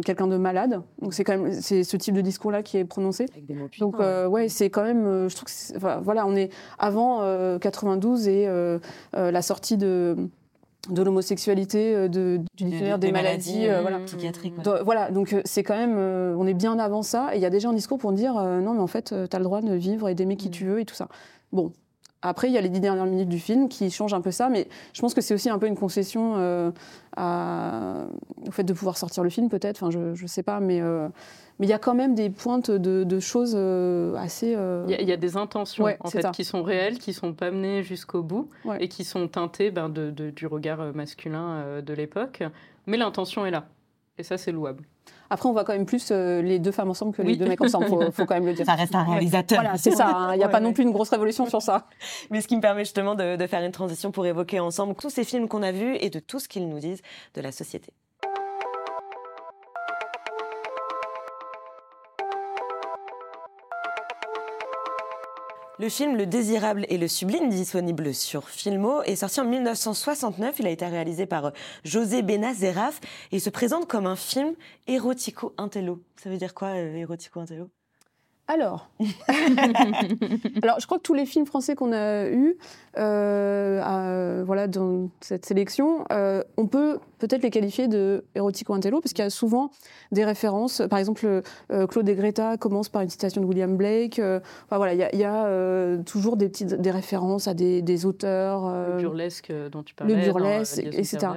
quelqu'un 0.04 0.26
de 0.26 0.36
malade. 0.36 0.80
Donc, 1.00 1.14
c'est 1.14 1.24
quand 1.24 1.36
même 1.38 1.52
c'est 1.52 1.84
ce 1.84 1.96
type 1.96 2.14
de 2.14 2.20
discours 2.20 2.36
discours-là 2.36 2.62
qui 2.62 2.76
est 2.76 2.84
prononcé. 2.84 3.26
Donc, 3.78 3.96
euh, 3.98 4.26
ouais, 4.26 4.48
c'est 4.48 4.68
quand 4.68 4.84
même. 4.84 5.06
Euh, 5.06 5.28
je 5.28 5.36
trouve 5.36 5.48
que 5.48 6.02
voilà, 6.02 6.26
on 6.26 6.36
est 6.36 6.50
avant 6.78 7.20
92 7.58 8.25
euh, 8.26 8.78
et 9.16 9.30
la 9.32 9.42
sortie 9.42 9.76
de 9.76 10.16
de 10.88 11.02
l'homosexualité, 11.02 12.08
de, 12.08 12.38
du 12.56 12.64
dictionnaire 12.64 13.00
des, 13.00 13.10
maladies, 13.10 13.66
voilà. 13.66 13.98
psychiatriques. 14.06 14.54
voilà, 14.84 15.10
donc 15.10 15.34
c'est 15.44 15.64
quand 15.64 15.76
même, 15.76 15.98
on 15.98 16.46
est 16.46 16.54
bien 16.54 16.78
avant 16.78 17.02
ça, 17.02 17.30
et 17.32 17.38
il 17.38 17.42
y 17.42 17.44
a 17.44 17.50
déjà 17.50 17.70
un 17.70 17.72
discours 17.72 17.98
pour 17.98 18.12
dire 18.12 18.34
non, 18.34 18.72
mais 18.72 18.80
en 18.80 18.86
fait, 18.86 19.06
tu 19.28 19.34
as 19.36 19.38
le 19.40 19.44
droit 19.44 19.62
de 19.62 19.74
vivre 19.74 20.08
et 20.08 20.14
d'aimer 20.14 20.36
qui 20.36 20.46
mm. 20.46 20.52
tu 20.52 20.64
veux 20.64 20.78
et 20.78 20.84
tout 20.84 20.94
ça. 20.94 21.08
Bon, 21.50 21.72
après, 22.22 22.48
il 22.48 22.52
y 22.52 22.58
a 22.58 22.60
les 22.60 22.68
dix 22.68 22.80
dernières 22.80 23.06
minutes 23.06 23.28
du 23.28 23.38
film 23.38 23.68
qui 23.68 23.90
changent 23.90 24.14
un 24.14 24.20
peu 24.20 24.30
ça, 24.30 24.48
mais 24.48 24.68
je 24.92 25.00
pense 25.00 25.14
que 25.14 25.20
c'est 25.20 25.34
aussi 25.34 25.50
un 25.50 25.58
peu 25.58 25.66
une 25.66 25.76
concession 25.76 26.34
euh, 26.36 26.70
au 28.46 28.50
fait 28.50 28.64
de 28.64 28.72
pouvoir 28.72 28.96
sortir 28.96 29.22
le 29.22 29.30
film, 29.30 29.48
peut-être. 29.48 29.82
Enfin, 29.82 29.90
je 29.90 30.20
ne 30.20 30.26
sais 30.26 30.42
pas, 30.42 30.60
mais 30.60 30.80
euh, 30.80 31.08
mais 31.58 31.66
il 31.66 31.70
y 31.70 31.74
a 31.74 31.78
quand 31.78 31.94
même 31.94 32.14
des 32.14 32.28
pointes 32.28 32.70
de, 32.70 33.20
choses 33.20 33.54
euh, 33.56 34.14
assez. 34.16 34.56
Il 34.88 35.08
y, 35.08 35.12
a 35.12 35.16
des 35.16 35.36
intentions 35.36 35.86
en 36.00 36.10
fait, 36.10 36.30
qui 36.32 36.44
sont 36.44 36.62
réelles, 36.62 36.98
qui 36.98 37.14
sont 37.14 37.32
pas 37.32 37.50
menées 37.50 37.82
jusqu'au 37.82 38.22
bout 38.22 38.50
et 38.80 38.88
qui 38.88 39.04
sont 39.04 39.28
teintées 39.28 39.70
ben, 39.70 39.88
de, 39.88 40.10
du 40.10 40.46
regard 40.46 40.94
masculin 40.94 41.80
de 41.80 41.94
l'époque. 41.94 42.42
Mais 42.86 42.96
l'intention 42.96 43.46
est 43.46 43.50
là, 43.50 43.66
et 44.18 44.22
ça, 44.22 44.38
c'est 44.38 44.52
louable. 44.52 44.84
Après, 45.28 45.48
on 45.48 45.52
voit 45.52 45.64
quand 45.64 45.72
même 45.72 45.86
plus 45.86 46.08
euh, 46.10 46.40
les 46.40 46.58
deux 46.58 46.70
femmes 46.70 46.90
ensemble 46.90 47.14
que 47.14 47.22
les 47.22 47.36
deux 47.36 47.46
mecs 47.46 47.60
ensemble, 47.60 47.86
il 47.86 48.12
faut, 48.12 48.24
quand 48.26 48.34
même 48.34 48.46
le 48.46 48.54
dire. 48.54 48.64
Ça 48.66 48.74
reste 48.74 48.94
un 48.94 49.04
réalisateur. 49.04 49.60
Voilà, 49.60 49.76
c'est 49.76 49.90
ça, 49.90 50.08
hein. 50.08 50.34
il 50.34 50.38
n'y 50.38 50.44
a 50.44 50.48
pas 50.48 50.60
non 50.60 50.72
plus 50.72 50.84
une 50.84 50.92
grosse 50.92 51.10
révolution 51.10 51.46
sur 51.46 51.60
ça. 51.60 51.88
Mais 52.30 52.40
ce 52.40 52.48
qui 52.48 52.56
me 52.56 52.60
permet 52.60 52.84
justement 52.84 53.14
de, 53.14 53.36
de 53.36 53.46
faire 53.46 53.62
une 53.62 53.72
transition 53.72 54.12
pour 54.12 54.24
évoquer 54.24 54.60
ensemble 54.60 54.94
tous 54.94 55.10
ces 55.10 55.24
films 55.24 55.48
qu'on 55.48 55.62
a 55.62 55.72
vus 55.72 55.96
et 56.00 56.10
de 56.10 56.20
tout 56.20 56.38
ce 56.38 56.48
qu'ils 56.48 56.68
nous 56.68 56.78
disent 56.78 57.02
de 57.34 57.40
la 57.40 57.52
société. 57.52 57.92
Le 65.78 65.90
film 65.90 66.16
Le 66.16 66.24
désirable 66.24 66.86
et 66.88 66.96
le 66.96 67.06
sublime, 67.06 67.50
disponible 67.50 68.14
sur 68.14 68.48
Filmo, 68.48 69.02
est 69.02 69.16
sorti 69.16 69.40
en 69.40 69.44
1969. 69.44 70.58
Il 70.60 70.66
a 70.66 70.70
été 70.70 70.86
réalisé 70.86 71.26
par 71.26 71.46
euh, 71.46 71.50
José 71.84 72.22
Benazeraf 72.22 72.98
et 73.30 73.38
se 73.40 73.50
présente 73.50 73.86
comme 73.86 74.06
un 74.06 74.16
film 74.16 74.54
érotico-intello. 74.86 76.02
Ça 76.16 76.30
veut 76.30 76.38
dire 76.38 76.54
quoi, 76.54 76.68
euh, 76.68 76.94
érotico-intello? 76.94 77.68
Alors, 78.48 78.88
alors, 80.62 80.78
je 80.78 80.86
crois 80.86 80.98
que 80.98 81.02
tous 81.02 81.14
les 81.14 81.26
films 81.26 81.46
français 81.46 81.74
qu'on 81.74 81.92
a 81.92 82.28
eus, 82.28 82.56
euh, 82.96 84.42
voilà, 84.46 84.68
dans 84.68 85.10
cette 85.20 85.44
sélection, 85.44 86.04
euh, 86.12 86.44
on 86.56 86.68
peut 86.68 87.00
peut-être 87.18 87.42
les 87.42 87.50
qualifier 87.50 87.88
de 87.88 88.24
érotico 88.36 88.72
intello 88.72 89.00
parce 89.00 89.14
qu'il 89.14 89.24
y 89.24 89.26
a 89.26 89.30
souvent 89.30 89.72
des 90.12 90.24
références. 90.24 90.80
Par 90.88 91.00
exemple, 91.00 91.26
euh, 91.72 91.86
Claude 91.88 92.08
et 92.08 92.14
Greta 92.14 92.56
commence 92.56 92.88
par 92.88 93.02
une 93.02 93.08
citation 93.08 93.40
de 93.40 93.46
William 93.46 93.76
Blake. 93.76 94.20
enfin 94.20 94.76
voilà, 94.76 94.94
il 94.94 95.18
y 95.18 95.24
a, 95.24 95.96
toujours 96.04 96.36
des 96.36 96.48
petites 96.48 96.74
des 96.74 96.90
références 96.92 97.48
à 97.48 97.54
des, 97.54 98.06
auteurs. 98.06 98.70
le 98.70 98.98
burlesque 98.98 99.52
dont 99.72 99.82
tu 99.82 99.96
parlais. 99.96 100.14
Le 100.14 100.22
burlesque, 100.22 100.78
etc. 100.78 101.32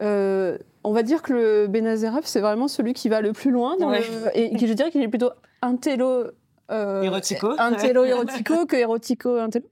on 0.00 0.92
va 0.92 1.02
dire 1.04 1.22
que 1.22 1.32
le 1.32 1.66
Benazeraf, 1.68 2.24
c'est 2.26 2.40
vraiment 2.40 2.66
celui 2.66 2.92
qui 2.92 3.08
va 3.08 3.20
le 3.20 3.32
plus 3.32 3.52
loin 3.52 3.76
dans 3.78 3.92
et 3.92 4.02
je 4.58 4.72
dirais 4.72 4.90
qu'il 4.90 5.02
est 5.02 5.08
plutôt 5.08 5.30
intello 5.62 6.24
euh, 6.70 7.02
érotico. 7.02 7.54
Intello 7.58 8.04
érotico 8.04 8.66
que 8.66 8.76
érotico 8.76 9.36
intello. 9.36 9.66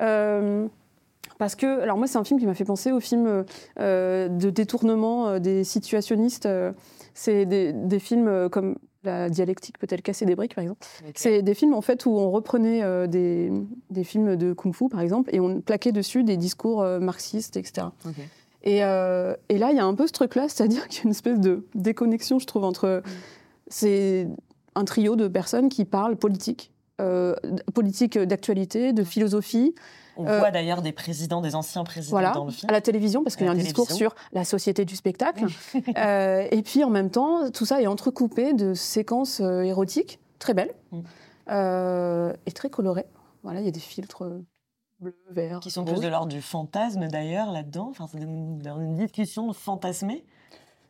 Euh, 0.00 0.66
parce 1.38 1.56
que, 1.56 1.80
alors 1.80 1.96
moi, 1.96 2.06
c'est 2.06 2.18
un 2.18 2.24
film 2.24 2.38
qui 2.38 2.46
m'a 2.46 2.54
fait 2.54 2.64
penser 2.64 2.92
au 2.92 3.00
film 3.00 3.44
euh, 3.80 4.28
de 4.28 4.50
détournement 4.50 5.38
des 5.40 5.64
situationnistes. 5.64 6.48
c'est 7.12 7.44
des, 7.44 7.98
films 7.98 8.48
comme 8.50 8.76
la 9.02 9.28
dialectique 9.28 9.78
peut-elle 9.78 10.02
casser 10.02 10.26
des 10.26 10.36
briques, 10.36 10.54
par 10.54 10.62
exemple. 10.62 10.86
C'est 11.14 11.42
des 11.42 11.54
films 11.54 11.74
en 11.74 11.80
fait 11.80 12.06
où 12.06 12.10
on 12.16 12.30
reprenait 12.30 13.08
des, 13.08 13.50
des, 13.90 14.04
films 14.04 14.36
de 14.36 14.52
kung-fu, 14.52 14.88
par 14.88 15.00
exemple, 15.00 15.30
et 15.34 15.40
on 15.40 15.60
plaquait 15.60 15.92
dessus 15.92 16.22
des 16.22 16.36
discours 16.36 16.84
marxistes, 17.00 17.56
etc. 17.56 17.88
Et, 18.62 18.76
et, 18.76 19.58
là, 19.58 19.70
il 19.70 19.76
y 19.76 19.80
a 19.80 19.84
un 19.84 19.94
peu 19.94 20.06
ce 20.06 20.12
truc-là, 20.12 20.48
c'est-à-dire 20.48 20.86
qu'il 20.88 20.98
y 20.98 21.00
a 21.02 21.04
une 21.04 21.10
espèce 21.10 21.40
de 21.40 21.66
déconnexion, 21.74 22.38
je 22.38 22.46
trouve, 22.46 22.64
entre 22.64 23.02
mm. 23.04 23.10
ces 23.68 24.28
un 24.74 24.84
trio 24.84 25.16
de 25.16 25.28
personnes 25.28 25.68
qui 25.68 25.84
parlent 25.84 26.16
politique, 26.16 26.72
euh, 27.00 27.34
politique 27.74 28.18
d'actualité, 28.18 28.92
de 28.92 29.04
philosophie. 29.04 29.74
On 30.16 30.24
voit 30.24 30.48
euh, 30.48 30.50
d'ailleurs 30.50 30.82
des 30.82 30.92
présidents, 30.92 31.40
des 31.40 31.54
anciens 31.54 31.84
présidents 31.84 32.32
dans 32.32 32.44
le 32.44 32.52
film. 32.52 32.70
À 32.70 32.72
la 32.72 32.80
télévision, 32.80 33.24
parce 33.24 33.36
qu'il 33.36 33.46
y 33.46 33.48
a 33.48 33.52
un 33.52 33.56
discours 33.56 33.90
sur 33.90 34.14
la 34.32 34.44
société 34.44 34.84
du 34.84 34.96
spectacle. 34.96 35.46
Euh, 35.96 36.46
et 36.50 36.62
puis 36.62 36.82
en 36.82 36.90
même 36.90 37.10
temps, 37.10 37.50
tout 37.50 37.66
ça 37.66 37.80
est 37.80 37.86
entrecoupé 37.86 38.52
de 38.52 38.74
séquences 38.74 39.40
érotiques 39.40 40.18
très 40.38 40.54
belles 40.54 40.74
mm. 40.92 42.32
et 42.46 42.52
très 42.52 42.70
colorées. 42.70 43.06
Voilà, 43.42 43.60
il 43.60 43.64
y 43.64 43.68
a 43.68 43.72
des 43.72 43.80
filtres 43.80 44.24
bleus, 45.00 45.16
verts. 45.30 45.60
Qui 45.60 45.70
sont 45.70 45.84
plus 45.84 46.00
de 46.00 46.08
l'ordre 46.08 46.32
du 46.32 46.42
fantasme 46.42 47.08
d'ailleurs 47.08 47.52
là-dedans. 47.52 47.88
Enfin, 47.90 48.06
c'est 48.10 48.18
une, 48.18 48.60
une 48.64 48.96
discussion 48.96 49.52
fantasmée. 49.52 50.24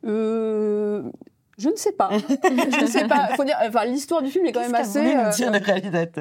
Euh, 0.06 1.10
je 1.58 1.68
ne 1.68 1.76
sais 1.76 1.92
pas. 1.92 2.10
je 2.12 2.80
ne 2.80 2.86
sais 2.86 3.06
pas. 3.06 3.28
Faut 3.36 3.44
dire, 3.44 3.56
enfin, 3.66 3.84
l'histoire 3.84 4.22
du 4.22 4.30
film 4.30 4.46
est 4.46 4.52
quand 4.52 4.60
même 4.60 4.74
assez. 4.74 5.14
Euh, 5.14 5.30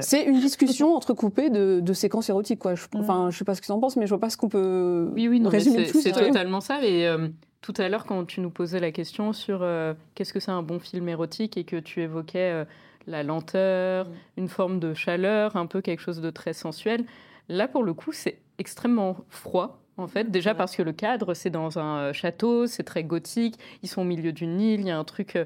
c'est 0.02 0.24
une 0.24 0.40
discussion 0.40 0.96
entrecoupée 0.96 1.50
de, 1.50 1.80
de 1.82 1.94
séquences 1.94 2.30
érotiques, 2.30 2.60
quoi. 2.60 2.76
Je, 2.76 2.84
mm. 2.84 3.00
enfin, 3.00 3.30
je 3.32 3.38
sais 3.38 3.46
pas 3.46 3.56
ce 3.56 3.62
qu'ils 3.62 3.72
en 3.72 3.80
pensent, 3.80 3.96
mais 3.96 4.06
je 4.06 4.10
vois 4.10 4.20
pas 4.20 4.30
ce 4.30 4.38
qu'on 4.38 4.50
peut 4.50 5.10
oui, 5.14 5.28
oui, 5.28 5.42
résumer 5.46 5.86
C'est 5.86 6.12
totalement 6.12 6.62
ça. 6.62 6.84
Et 6.84 7.08
euh, 7.08 7.28
tout 7.62 7.74
à 7.78 7.90
l'heure, 7.90 8.06
quand 8.06 8.26
tu 8.26 8.42
nous 8.42 8.52
posais 8.52 8.80
la 8.80 8.92
question 8.92 9.34
sur 9.34 9.60
euh, 9.62 9.94
qu'est-ce 10.16 10.34
que 10.34 10.40
c'est 10.40 10.52
un 10.52 10.64
bon 10.64 10.80
film 10.80 11.10
érotique 11.10 11.58
et 11.58 11.64
que 11.64 11.78
tu 11.78 12.02
évoquais 12.02 12.66
la 13.08 13.24
lenteur, 13.24 14.08
mm. 14.08 14.12
une 14.38 14.50
forme 14.50 14.80
de 14.80 14.94
chaleur, 14.94 15.56
un 15.56 15.66
peu 15.66 15.82
quelque 15.82 16.02
chose 16.02 16.22
de 16.22 16.30
très 16.30 16.54
sensuel. 16.54 17.06
Là, 17.50 17.68
pour 17.68 17.84
le 17.84 17.94
coup, 17.94 18.12
c'est 18.12 18.40
extrêmement 18.60 19.18
froid 19.30 19.83
en 19.98 20.08
fait. 20.08 20.32
Déjà 20.32 20.56
parce 20.56 20.76
que 20.76 20.82
le 20.82 20.94
cadre, 20.94 21.34
c'est 21.34 21.50
dans 21.50 21.80
un 21.80 21.98
euh, 21.98 22.14
château, 22.14 22.68
c'est 22.68 22.84
très 22.84 23.04
gothique, 23.04 23.56
ils 23.82 23.90
sont 23.90 24.02
au 24.02 24.06
milieu 24.06 24.32
d'une 24.32 24.60
île, 24.60 24.82
il 24.82 24.88
y 24.88 24.92
a 24.92 24.98
un 24.98 25.04
truc 25.04 25.36
euh, 25.36 25.46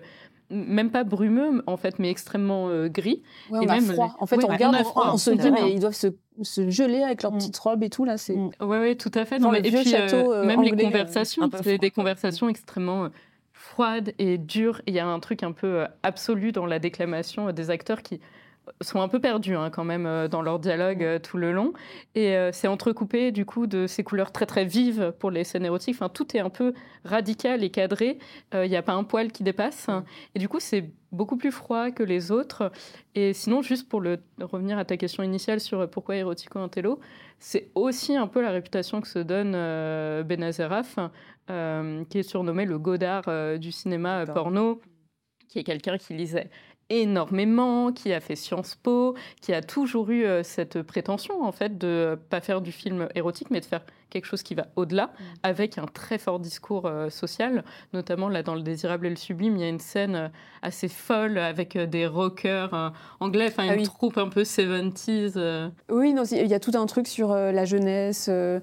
même 0.49 0.91
pas 0.91 1.03
brumeux 1.03 1.63
en 1.67 1.77
fait, 1.77 1.99
mais 1.99 2.09
extrêmement 2.09 2.69
euh, 2.69 2.87
gris. 2.87 3.23
et 3.61 3.65
même 3.65 3.85
froid. 3.85 4.15
En 4.19 4.25
fait, 4.25 4.43
on 4.43 4.47
regarde, 4.47 4.77
on, 4.95 5.17
se 5.17 5.31
dit 5.31 5.51
mais 5.51 5.73
ils 5.73 5.79
doivent 5.79 5.93
se, 5.93 6.69
geler 6.69 7.03
avec 7.03 7.23
leurs 7.23 7.33
mm. 7.33 7.37
petites 7.37 7.57
robes 7.57 7.83
et 7.83 7.89
tout 7.89 8.05
là. 8.05 8.17
C'est. 8.17 8.35
Mm. 8.35 8.51
Ouais, 8.61 8.79
ouais, 8.79 8.95
tout 8.95 9.11
à 9.13 9.25
fait. 9.25 9.37
et 9.37 9.71
puis 9.71 9.93
même 10.45 10.61
les 10.61 10.71
conversations, 10.71 11.49
c'est 11.63 11.77
des 11.77 11.91
conversations 11.91 12.49
extrêmement 12.49 13.09
froides 13.53 14.13
et 14.19 14.37
dures. 14.37 14.81
Il 14.87 14.93
y 14.93 14.99
a 14.99 15.07
un 15.07 15.19
truc 15.19 15.43
un 15.43 15.51
peu 15.51 15.85
absolu 16.03 16.51
dans 16.51 16.65
la 16.65 16.79
déclamation 16.79 17.51
des 17.51 17.69
acteurs 17.69 18.01
qui 18.01 18.21
sont 18.81 19.01
un 19.01 19.07
peu 19.07 19.19
perdus 19.19 19.55
hein, 19.55 19.69
quand 19.69 19.83
même 19.83 20.05
euh, 20.05 20.27
dans 20.27 20.41
leur 20.41 20.59
dialogue 20.59 21.03
euh, 21.03 21.19
tout 21.19 21.37
le 21.37 21.51
long. 21.51 21.73
Et 22.15 22.35
euh, 22.35 22.51
c'est 22.51 22.67
entrecoupé 22.67 23.31
du 23.31 23.45
coup 23.45 23.67
de 23.67 23.87
ces 23.87 24.03
couleurs 24.03 24.31
très 24.31 24.45
très 24.45 24.65
vives 24.65 25.13
pour 25.19 25.31
les 25.31 25.43
scènes 25.43 25.65
érotiques. 25.65 25.95
Enfin, 25.95 26.09
tout 26.09 26.35
est 26.35 26.39
un 26.39 26.49
peu 26.49 26.73
radical 27.03 27.63
et 27.63 27.69
cadré. 27.69 28.19
Il 28.53 28.69
n'y 28.69 28.75
a 28.75 28.81
pas 28.81 28.93
un 28.93 29.03
poil 29.03 29.31
qui 29.31 29.43
dépasse. 29.43 29.87
Et 30.35 30.39
du 30.39 30.49
coup, 30.49 30.59
c'est 30.59 30.89
beaucoup 31.11 31.37
plus 31.37 31.51
froid 31.51 31.91
que 31.91 32.03
les 32.03 32.31
autres. 32.31 32.71
Et 33.15 33.33
sinon, 33.33 33.61
juste 33.61 33.87
pour 33.87 34.01
le, 34.01 34.19
revenir 34.41 34.77
à 34.77 34.85
ta 34.85 34.97
question 34.97 35.23
initiale 35.23 35.59
sur 35.59 35.89
pourquoi 35.89 36.15
Erotico 36.15 36.59
Intello, 36.59 36.99
c'est 37.39 37.69
aussi 37.75 38.15
un 38.15 38.27
peu 38.27 38.41
la 38.41 38.51
réputation 38.51 39.01
que 39.01 39.07
se 39.07 39.19
donne 39.19 39.51
Benazeraf, 40.23 40.97
qui 41.47 42.19
est 42.19 42.27
surnommé 42.27 42.65
le 42.65 42.79
Godard 42.79 43.59
du 43.59 43.71
cinéma 43.71 44.25
porno 44.25 44.81
qui 45.47 45.59
est 45.59 45.63
quelqu'un 45.63 45.97
qui 45.97 46.13
lisait 46.13 46.49
énormément, 46.89 47.91
qui 47.91 48.13
a 48.13 48.19
fait 48.19 48.35
Sciences 48.35 48.75
Po, 48.75 49.15
qui 49.41 49.53
a 49.53 49.61
toujours 49.61 50.09
eu 50.09 50.25
euh, 50.25 50.43
cette 50.43 50.81
prétention 50.81 51.43
en 51.43 51.51
fait 51.51 51.77
de 51.77 52.17
pas 52.29 52.41
faire 52.41 52.61
du 52.61 52.71
film 52.71 53.07
érotique, 53.15 53.49
mais 53.51 53.59
de 53.59 53.65
faire 53.65 53.85
quelque 54.09 54.25
chose 54.25 54.43
qui 54.43 54.55
va 54.55 54.67
au-delà, 54.75 55.05
mm. 55.05 55.23
avec 55.43 55.77
un 55.77 55.85
très 55.85 56.17
fort 56.17 56.39
discours 56.39 56.85
euh, 56.85 57.09
social, 57.09 57.63
notamment 57.93 58.29
là 58.29 58.43
dans 58.43 58.55
Le 58.55 58.61
désirable 58.61 59.07
et 59.07 59.09
le 59.09 59.15
sublime, 59.15 59.55
il 59.55 59.61
y 59.61 59.65
a 59.65 59.69
une 59.69 59.79
scène 59.79 60.15
euh, 60.15 60.27
assez 60.61 60.87
folle 60.87 61.37
avec 61.37 61.77
des 61.77 62.07
rockers 62.07 62.93
anglais, 63.19 63.47
enfin 63.47 63.67
ah 63.69 63.75
une 63.75 63.83
troupe 63.83 64.17
un 64.17 64.27
peu 64.27 64.41
70s. 64.41 65.71
Oui, 65.89 66.13
non, 66.13 66.23
il 66.23 66.47
y 66.47 66.53
a 66.53 66.59
tout 66.59 66.71
un 66.73 66.85
truc 66.87 67.07
sur 67.07 67.33
la 67.33 67.65
jeunesse, 67.65 68.27
et 68.27 68.61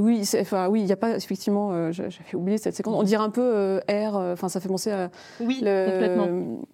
oui, 0.00 0.28
enfin 0.38 0.68
oui, 0.68 0.80
il 0.80 0.86
n'y 0.86 0.92
a 0.92 0.96
pas 0.96 1.16
effectivement, 1.16 1.90
j'avais 1.90 2.12
oublié 2.34 2.58
cette 2.58 2.74
séquence, 2.74 2.94
on 2.96 3.02
dirait 3.02 3.24
un 3.24 3.30
peu 3.30 3.80
R, 3.88 4.16
enfin 4.16 4.48
ça 4.48 4.60
fait 4.60 4.68
penser 4.68 4.92
à 4.92 5.10
oui, 5.40 5.56
complètement 5.56 6.28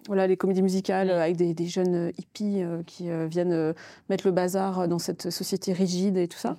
voilà, 0.07 0.27
les 0.27 0.37
comédies 0.37 0.61
musicales 0.61 1.09
avec 1.09 1.35
des, 1.35 1.67
jeunes 1.67 1.95
euh, 1.95 2.11
hippies 2.17 2.63
euh, 2.63 2.83
qui 2.85 3.09
euh, 3.09 3.27
viennent 3.27 3.73
mettre 4.09 4.27
le 4.27 4.31
bazar 4.31 4.87
dans 4.87 4.99
cette 4.99 5.29
société 5.29 5.73
rigide 5.73 6.17
et 6.17 6.27
tout 6.27 6.37
ça. 6.37 6.55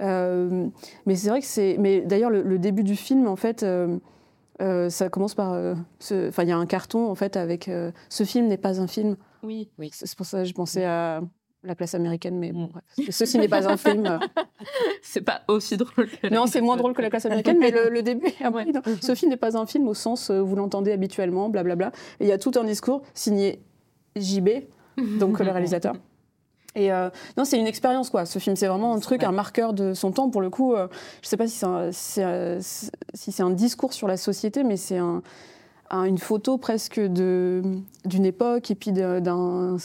Mais 0.00 1.14
c'est 1.14 1.28
vrai 1.28 1.40
que 1.40 1.46
c'est. 1.46 1.76
Mais 1.78 2.00
d'ailleurs, 2.00 2.30
le, 2.30 2.58
début 2.58 2.84
du 2.84 2.96
film, 2.96 3.26
en 3.26 3.36
fait. 3.36 3.64
ça 4.60 5.08
commence 5.08 5.34
par. 5.34 5.52
Enfin, 5.52 6.42
il 6.42 6.48
y 6.48 6.52
a 6.52 6.56
un 6.56 6.66
carton, 6.66 7.10
en 7.10 7.14
fait, 7.14 7.36
avec. 7.36 7.70
ce 8.08 8.24
film 8.24 8.46
n'est 8.46 8.58
pas 8.58 8.80
un 8.80 8.86
film. 8.86 9.16
Oui. 9.42 9.68
oui. 9.78 9.90
C'est 9.92 10.16
pour 10.16 10.26
ça 10.26 10.38
que 10.38 10.44
je 10.44 10.54
pensais 10.54 10.84
à 10.84 11.20
la 11.64 11.74
classe 11.74 11.94
américaine, 11.94 12.38
mais 12.38 12.52
bon, 12.52 12.66
bref. 12.66 12.84
Ceci 13.10 13.38
n'est 13.38 13.48
pas 13.48 13.68
un 13.68 13.76
film. 13.76 14.18
c'est 15.02 15.22
pas 15.22 15.42
aussi 15.48 15.76
drôle 15.76 16.08
que 16.08 16.32
Non, 16.32 16.46
c'est 16.46 16.60
moins 16.60 16.76
drôle 16.76 16.92
que 16.92 17.02
la 17.02 17.10
classe 17.10 17.26
américaine, 17.26 17.58
mais 17.58 17.70
le, 17.70 18.02
début 18.02 18.26
est 18.26 19.02
Ce 19.02 19.14
film 19.14 19.30
n'est 19.30 19.36
pas 19.36 19.56
un 19.56 19.66
film 19.66 19.88
au 19.88 19.94
sens, 19.94 20.30
où 20.30 20.46
vous 20.46 20.56
l'entendez 20.56 20.92
habituellement, 20.92 21.48
blablabla. 21.48 21.90
Et 22.20 22.24
il 22.24 22.28
y 22.28 22.32
a 22.32 22.38
tout 22.38 22.52
un 22.56 22.64
discours 22.64 23.02
signé 23.14 23.62
JB, 24.16 24.48
donc 25.18 25.38
le 25.40 25.50
réalisateur. 25.50 25.94
Et 26.74 26.92
euh, 26.92 27.08
non, 27.36 27.44
c'est 27.44 27.58
une 27.58 27.66
expérience, 27.66 28.10
quoi. 28.10 28.26
Ce 28.26 28.38
film, 28.38 28.56
c'est 28.56 28.66
vraiment 28.66 28.94
un 28.94 28.98
truc, 28.98 29.22
un 29.22 29.32
marqueur 29.32 29.72
de 29.72 29.94
son 29.94 30.10
temps. 30.10 30.28
Pour 30.28 30.40
le 30.40 30.50
coup, 30.50 30.74
euh, 30.74 30.88
je 31.22 31.26
ne 31.26 31.30
sais 31.30 31.36
pas 31.36 31.46
si 31.46 31.56
c'est 31.56 32.22
un, 32.22 32.58
si 32.62 33.32
c'est 33.32 33.42
un 33.42 33.50
discours 33.50 33.92
sur 33.92 34.08
la 34.08 34.16
société, 34.16 34.64
mais 34.64 34.76
c'est 34.76 34.98
un, 34.98 35.22
une 35.92 36.18
photo 36.18 36.58
presque 36.58 37.00
d'une 37.00 37.84
époque 38.04 38.70
et 38.70 38.74
puis 38.74 38.92
d'un 38.92 39.76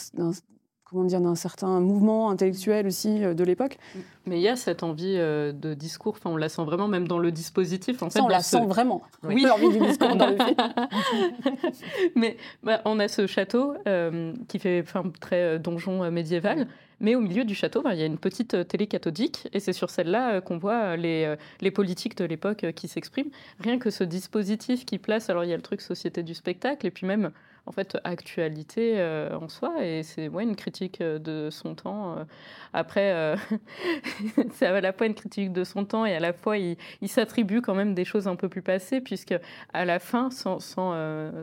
comment 0.90 1.04
dire, 1.04 1.22
d'un 1.22 1.36
certain 1.36 1.80
mouvement 1.80 2.30
intellectuel 2.32 2.88
aussi 2.88 3.24
euh, 3.24 3.34
de 3.34 3.44
l'époque. 3.44 3.78
Mais 4.26 4.40
il 4.40 4.42
y 4.42 4.48
a 4.48 4.56
cette 4.56 4.84
envie 4.84 5.16
euh, 5.18 5.52
de 5.52 5.74
discours, 5.74 6.16
enfin, 6.18 6.30
on 6.30 6.38
la 6.38 6.50
sent 6.50 6.64
vraiment 6.64 6.88
même 6.88 7.08
dans 7.08 7.20
le 7.20 7.32
dispositif. 7.32 8.02
En 8.02 8.10
fait, 8.10 8.22
on 8.22 8.28
la 8.28 8.42
sent 8.42 8.66
vraiment. 8.66 9.02
Oui, 9.24 9.44
l'envie 9.44 9.70
du 9.70 9.80
discours 9.86 10.16
dans 10.16 10.28
le 10.28 10.38
film. 10.38 10.56
Mais 12.16 12.38
bah, 12.64 12.82
on 12.86 13.00
a 13.00 13.08
ce 13.08 13.28
château 13.28 13.76
euh, 13.88 14.34
qui 14.48 14.60
fait 14.60 14.84
très 15.20 15.60
donjon 15.60 16.10
médiéval. 16.12 16.68
Mais 17.02 17.16
au 17.16 17.22
milieu 17.22 17.46
du 17.46 17.56
château, 17.56 17.82
bah, 17.82 17.94
il 17.94 18.00
y 18.00 18.04
a 18.04 18.06
une 18.06 18.18
petite 18.18 18.68
télé 18.68 18.86
cathodique, 18.86 19.48
et 19.54 19.62
c'est 19.62 19.72
sur 19.72 19.90
celle-là 19.90 20.42
qu'on 20.42 20.58
voit 20.58 20.98
les, 20.98 21.34
les 21.62 21.72
politiques 21.72 22.18
de 22.18 22.26
l'époque 22.26 22.66
qui 22.76 22.90
s'expriment. 22.90 23.30
Rien 23.62 23.80
que 23.80 23.90
ce 23.90 24.04
dispositif 24.04 24.86
qui 24.86 24.98
place, 24.98 25.30
alors 25.30 25.46
il 25.46 25.50
y 25.50 25.54
a 25.54 25.56
le 25.56 25.62
truc 25.62 25.80
société 25.80 26.24
du 26.24 26.34
spectacle, 26.34 26.86
et 26.86 26.92
puis 26.92 27.08
même 27.08 27.32
en 27.70 27.72
fait 27.72 27.98
actualité 28.04 28.96
euh, 28.98 29.38
en 29.38 29.48
soi 29.48 29.86
et 29.86 30.02
c'est 30.02 30.28
ouais, 30.28 30.44
une 30.44 30.56
critique 30.56 31.02
euh, 31.02 31.20
de 31.20 31.50
son 31.52 31.76
temps. 31.76 32.18
Euh. 32.18 32.24
Après, 32.74 33.36
c'est 34.54 34.66
à 34.66 34.82
la 34.82 34.92
fois 34.92 35.06
une 35.06 35.14
critique 35.14 35.54
de 35.54 35.64
son 35.64 35.86
temps 35.86 36.06
et 36.06 36.16
à 36.16 36.20
la 36.20 36.34
fois 36.34 36.58
il, 36.58 36.78
s'attribue 37.06 37.62
quand 37.62 37.76
même 37.76 37.94
des 37.94 38.06
choses 38.06 38.28
un 38.28 38.36
peu 38.36 38.50
plus 38.50 38.64
passées 38.64 39.02
puisque 39.02 39.36
à 39.74 39.86
la 39.86 40.00
fin, 40.00 40.32
sans, 40.32 40.60
sans, 40.60 40.94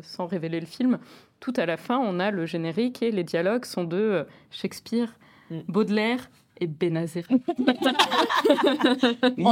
sans, 0.02 0.26
révéler 0.26 0.60
le 0.60 0.66
film, 0.66 0.98
tout 1.40 1.52
à 1.56 1.66
la 1.66 1.76
fin, 1.76 1.98
on 1.98 2.18
a 2.18 2.30
le 2.30 2.44
générique 2.46 3.02
et 3.02 3.12
les 3.12 3.24
dialogues 3.24 3.64
sont 3.64 3.84
de 3.84 4.26
Shakespeare, 4.50 5.16
mm. 5.50 5.60
Baudelaire, 5.68 6.28
et 6.60 6.66
Benazir. 6.66 7.26
en, 7.30 7.36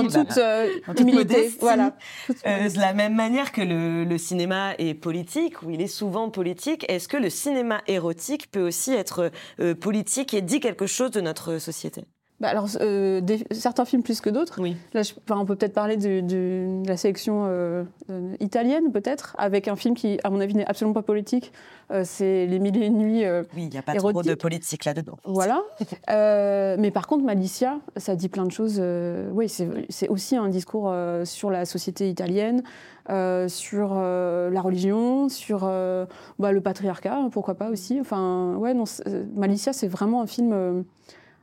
bah, 0.04 0.10
toute, 0.12 0.36
euh, 0.38 0.68
humilité, 0.98 1.50
voilà. 1.60 1.96
Euh, 2.46 2.68
de 2.68 2.78
la 2.78 2.92
même 2.92 3.14
manière 3.14 3.52
que 3.52 3.62
le, 3.62 4.18
cinéma 4.18 4.74
est 4.78 4.94
politique, 4.94 5.62
ou 5.62 5.70
il 5.70 5.80
est 5.80 5.86
souvent 5.86 6.30
politique, 6.30 6.84
est-ce 6.88 7.08
que 7.08 7.16
le 7.16 7.30
cinéma 7.30 7.82
érotique 7.86 8.50
peut 8.50 8.66
aussi 8.66 8.92
être 8.92 9.30
euh, 9.60 9.74
politique 9.74 10.34
et 10.34 10.42
dit 10.42 10.60
quelque 10.60 10.86
chose 10.86 11.10
de 11.10 11.20
notre 11.20 11.58
société? 11.58 12.04
Bah, 12.40 12.48
alors, 12.48 12.66
euh, 12.80 13.20
certains 13.52 13.84
films 13.84 14.02
plus 14.02 14.20
que 14.20 14.28
d'autres. 14.28 14.60
Oui. 14.60 14.76
Là, 14.92 15.02
on 15.30 15.46
peut 15.46 15.54
peut-être 15.54 15.72
parler 15.72 15.96
de, 15.96 16.84
la 16.86 16.96
sélection 16.96 17.44
euh, 17.46 17.84
euh, 18.10 18.34
italienne, 18.40 18.90
peut-être, 18.92 19.36
avec 19.38 19.68
un 19.68 19.76
film 19.76 19.94
qui, 19.94 20.18
à 20.24 20.30
mon 20.30 20.40
avis, 20.40 20.54
n'est 20.54 20.66
absolument 20.66 20.94
pas 20.94 21.02
politique. 21.02 21.52
c'est 22.02 22.46
Les 22.46 22.58
Mille 22.58 22.76
et 22.82 22.86
Une 22.86 22.98
Nuits. 22.98 23.24
oui, 23.54 23.62
il 23.62 23.68
n'y 23.68 23.78
a 23.78 23.82
pas 23.82 23.94
trop 23.94 24.22
de 24.22 24.34
politique 24.34 24.84
là-dedans. 24.84 25.16
Voilà. 25.24 25.62
mais 26.76 26.90
par 26.90 27.06
contre, 27.06 27.24
Malicia, 27.24 27.78
ça 27.96 28.16
dit 28.16 28.28
plein 28.28 28.46
de 28.46 28.52
choses. 28.52 28.82
oui, 29.32 29.48
c'est 29.48 30.08
aussi 30.08 30.36
un 30.36 30.48
discours 30.48 30.92
sur 31.22 31.50
la 31.50 31.64
société 31.64 32.10
italienne, 32.10 32.64
sur 33.46 33.94
la 33.94 34.60
religion, 34.60 35.28
sur 35.28 35.60
bah, 35.60 36.50
le 36.50 36.60
patriarcat, 36.60 37.28
pourquoi 37.30 37.54
pas 37.54 37.70
aussi. 37.70 38.00
Enfin, 38.00 38.56
ouais, 38.56 38.74
non, 38.74 38.84
Malicia, 39.36 39.72
c'est 39.72 39.88
vraiment 39.88 40.20
un 40.20 40.26
film 40.26 40.84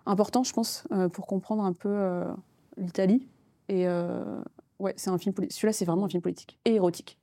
important, 0.05 0.43
je 0.43 0.53
pense, 0.53 0.83
euh, 0.91 1.09
pour 1.09 1.27
comprendre 1.27 1.63
un 1.63 1.73
peu 1.73 1.89
euh, 1.89 2.25
l'Italie. 2.77 3.27
Et 3.69 3.87
euh, 3.87 4.41
ouais, 4.79 4.93
c'est 4.97 5.09
un 5.09 5.17
film. 5.17 5.33
Celui-là, 5.49 5.73
c'est 5.73 5.85
vraiment 5.85 6.05
un 6.05 6.09
film 6.09 6.21
politique 6.21 6.59
et 6.65 6.75
érotique. 6.75 7.17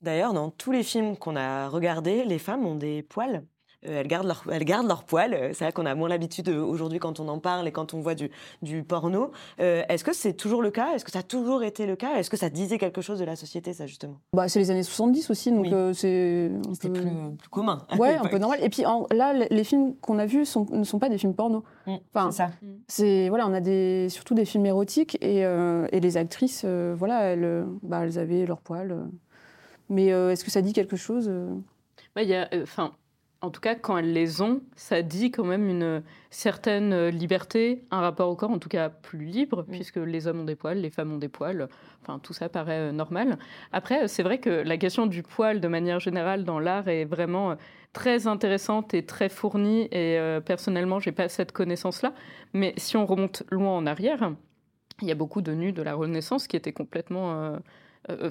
D'ailleurs, 0.00 0.32
dans 0.32 0.50
tous 0.50 0.72
les 0.72 0.82
films 0.82 1.16
qu'on 1.16 1.36
a 1.36 1.68
regardés, 1.68 2.24
les 2.24 2.38
femmes 2.38 2.66
ont 2.66 2.74
des 2.74 3.02
poils. 3.02 3.44
Euh, 3.88 4.00
elles, 4.00 4.06
gardent 4.06 4.26
leur, 4.26 4.44
elles 4.50 4.64
gardent 4.64 4.86
leur 4.86 5.04
poil. 5.04 5.34
Euh, 5.34 5.50
c'est 5.52 5.64
vrai 5.64 5.72
qu'on 5.72 5.86
a 5.86 5.94
moins 5.94 6.08
l'habitude 6.08 6.48
euh, 6.48 6.62
aujourd'hui 6.62 6.98
quand 6.98 7.20
on 7.20 7.28
en 7.28 7.38
parle 7.38 7.66
et 7.66 7.72
quand 7.72 7.94
on 7.94 8.00
voit 8.00 8.14
du, 8.14 8.30
du 8.62 8.82
porno. 8.82 9.32
Est-ce 9.58 10.04
que 10.04 10.12
c'est 10.12 10.34
toujours 10.34 10.62
le 10.62 10.70
cas? 10.70 10.94
Est-ce 10.94 11.04
que 11.04 11.10
ça 11.10 11.20
a 11.20 11.22
toujours 11.22 11.62
été 11.62 11.86
le 11.86 11.96
cas? 11.96 12.16
Est-ce 12.16 12.30
que 12.30 12.36
ça 12.36 12.50
disait 12.50 12.78
quelque 12.78 13.00
chose 13.00 13.18
de 13.18 13.24
la 13.24 13.36
société, 13.36 13.72
ça, 13.72 13.86
justement? 13.86 14.18
Bah, 14.34 14.48
C'est 14.48 14.58
les 14.58 14.70
années 14.70 14.82
70 14.82 15.30
aussi, 15.30 15.52
donc 15.52 15.66
c'est... 15.94 16.50
C'était 16.72 16.90
plus, 16.90 17.04
plus, 17.38 17.48
commun. 17.50 17.78
Ouais, 17.98 18.14
un 18.14 18.26
peu 18.26 18.38
normal. 18.38 18.60
Et 18.62 18.68
puis 18.68 18.82
là, 18.82 19.32
les 19.32 19.64
films 19.64 19.94
qu'on 20.00 20.18
a 20.18 20.26
vus 20.26 20.44
sont, 20.44 20.66
ne 20.70 20.84
sont 20.84 20.98
pas 20.98 21.08
des 21.08 21.18
films 21.18 21.34
porno. 21.34 21.64
Mmh, 21.86 21.94
enfin, 22.14 22.30
c'est 22.30 22.36
ça. 22.38 22.50
C'est, 22.88 23.28
voilà, 23.28 23.46
on 23.46 23.52
a 23.52 23.60
des, 23.60 24.08
surtout 24.08 24.34
des 24.34 24.44
films 24.44 24.66
érotiques 24.66 25.16
et, 25.20 25.40
et 25.40 26.00
les 26.00 26.16
actrices, 26.16 26.64
voilà, 26.64 27.22
elles, 27.22 27.66
bah, 27.82 28.00
elles 28.04 28.18
avaient 28.18 28.46
leur 28.46 28.60
poil. 28.60 29.04
Mais 29.88 30.06
est-ce 30.06 30.44
que 30.44 30.50
ça 30.50 30.62
dit 30.62 30.72
quelque 30.72 30.96
chose 30.96 31.30
bah, 32.14 32.22
y 32.22 32.34
a, 32.34 32.48
enfin, 32.62 32.92
en 33.42 33.50
tout 33.50 33.60
cas, 33.60 33.74
quand 33.74 33.98
elles 33.98 34.12
les 34.12 34.40
ont, 34.40 34.62
ça 34.76 35.02
dit 35.02 35.32
quand 35.32 35.44
même 35.44 35.68
une 35.68 36.02
certaine 36.30 37.08
liberté, 37.08 37.84
un 37.90 38.00
rapport 38.00 38.28
au 38.28 38.36
corps 38.36 38.52
en 38.52 38.60
tout 38.60 38.68
cas 38.68 38.88
plus 38.88 39.24
libre, 39.24 39.64
puisque 39.68 39.96
les 39.96 40.28
hommes 40.28 40.40
ont 40.40 40.44
des 40.44 40.54
poils, 40.54 40.78
les 40.78 40.90
femmes 40.90 41.12
ont 41.12 41.18
des 41.18 41.28
poils, 41.28 41.68
enfin 42.00 42.20
tout 42.20 42.32
ça 42.32 42.48
paraît 42.48 42.78
euh, 42.78 42.92
normal. 42.92 43.38
Après, 43.72 44.06
c'est 44.06 44.22
vrai 44.22 44.38
que 44.38 44.48
la 44.48 44.76
question 44.76 45.06
du 45.06 45.24
poil 45.24 45.60
de 45.60 45.66
manière 45.66 45.98
générale 45.98 46.44
dans 46.44 46.60
l'art 46.60 46.86
est 46.86 47.04
vraiment 47.04 47.50
euh, 47.50 47.54
très 47.92 48.28
intéressante 48.28 48.94
et 48.94 49.04
très 49.04 49.28
fournie, 49.28 49.88
et 49.90 50.18
euh, 50.18 50.40
personnellement, 50.40 51.00
j'ai 51.00 51.12
pas 51.12 51.28
cette 51.28 51.50
connaissance-là. 51.50 52.14
Mais 52.52 52.74
si 52.76 52.96
on 52.96 53.06
remonte 53.06 53.42
loin 53.50 53.76
en 53.76 53.86
arrière, 53.86 54.32
il 55.00 55.08
y 55.08 55.12
a 55.12 55.16
beaucoup 55.16 55.42
de 55.42 55.52
nus 55.52 55.72
de 55.72 55.82
la 55.82 55.94
Renaissance 55.94 56.46
qui 56.46 56.56
étaient 56.56 56.72
complètement... 56.72 57.58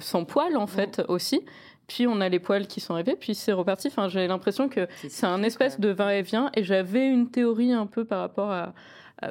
sans 0.00 0.24
poils 0.24 0.56
en 0.56 0.66
fait 0.66 1.02
aussi 1.08 1.44
puis 1.86 2.06
on 2.06 2.20
a 2.20 2.28
les 2.28 2.38
poils 2.38 2.66
qui 2.66 2.80
sont 2.80 2.94
arrivés, 2.94 3.16
puis 3.18 3.34
c'est 3.34 3.52
reparti. 3.52 3.88
Enfin, 3.88 4.08
j'ai 4.08 4.26
l'impression 4.26 4.68
que 4.68 4.86
c'est 5.08 5.26
un 5.26 5.42
espèce 5.42 5.78
de 5.78 5.88
va-et-vient. 5.88 6.50
Et 6.54 6.64
j'avais 6.64 7.06
une 7.06 7.30
théorie 7.30 7.72
un 7.72 7.86
peu 7.86 8.04
par 8.04 8.20
rapport 8.20 8.50
à, 8.50 8.72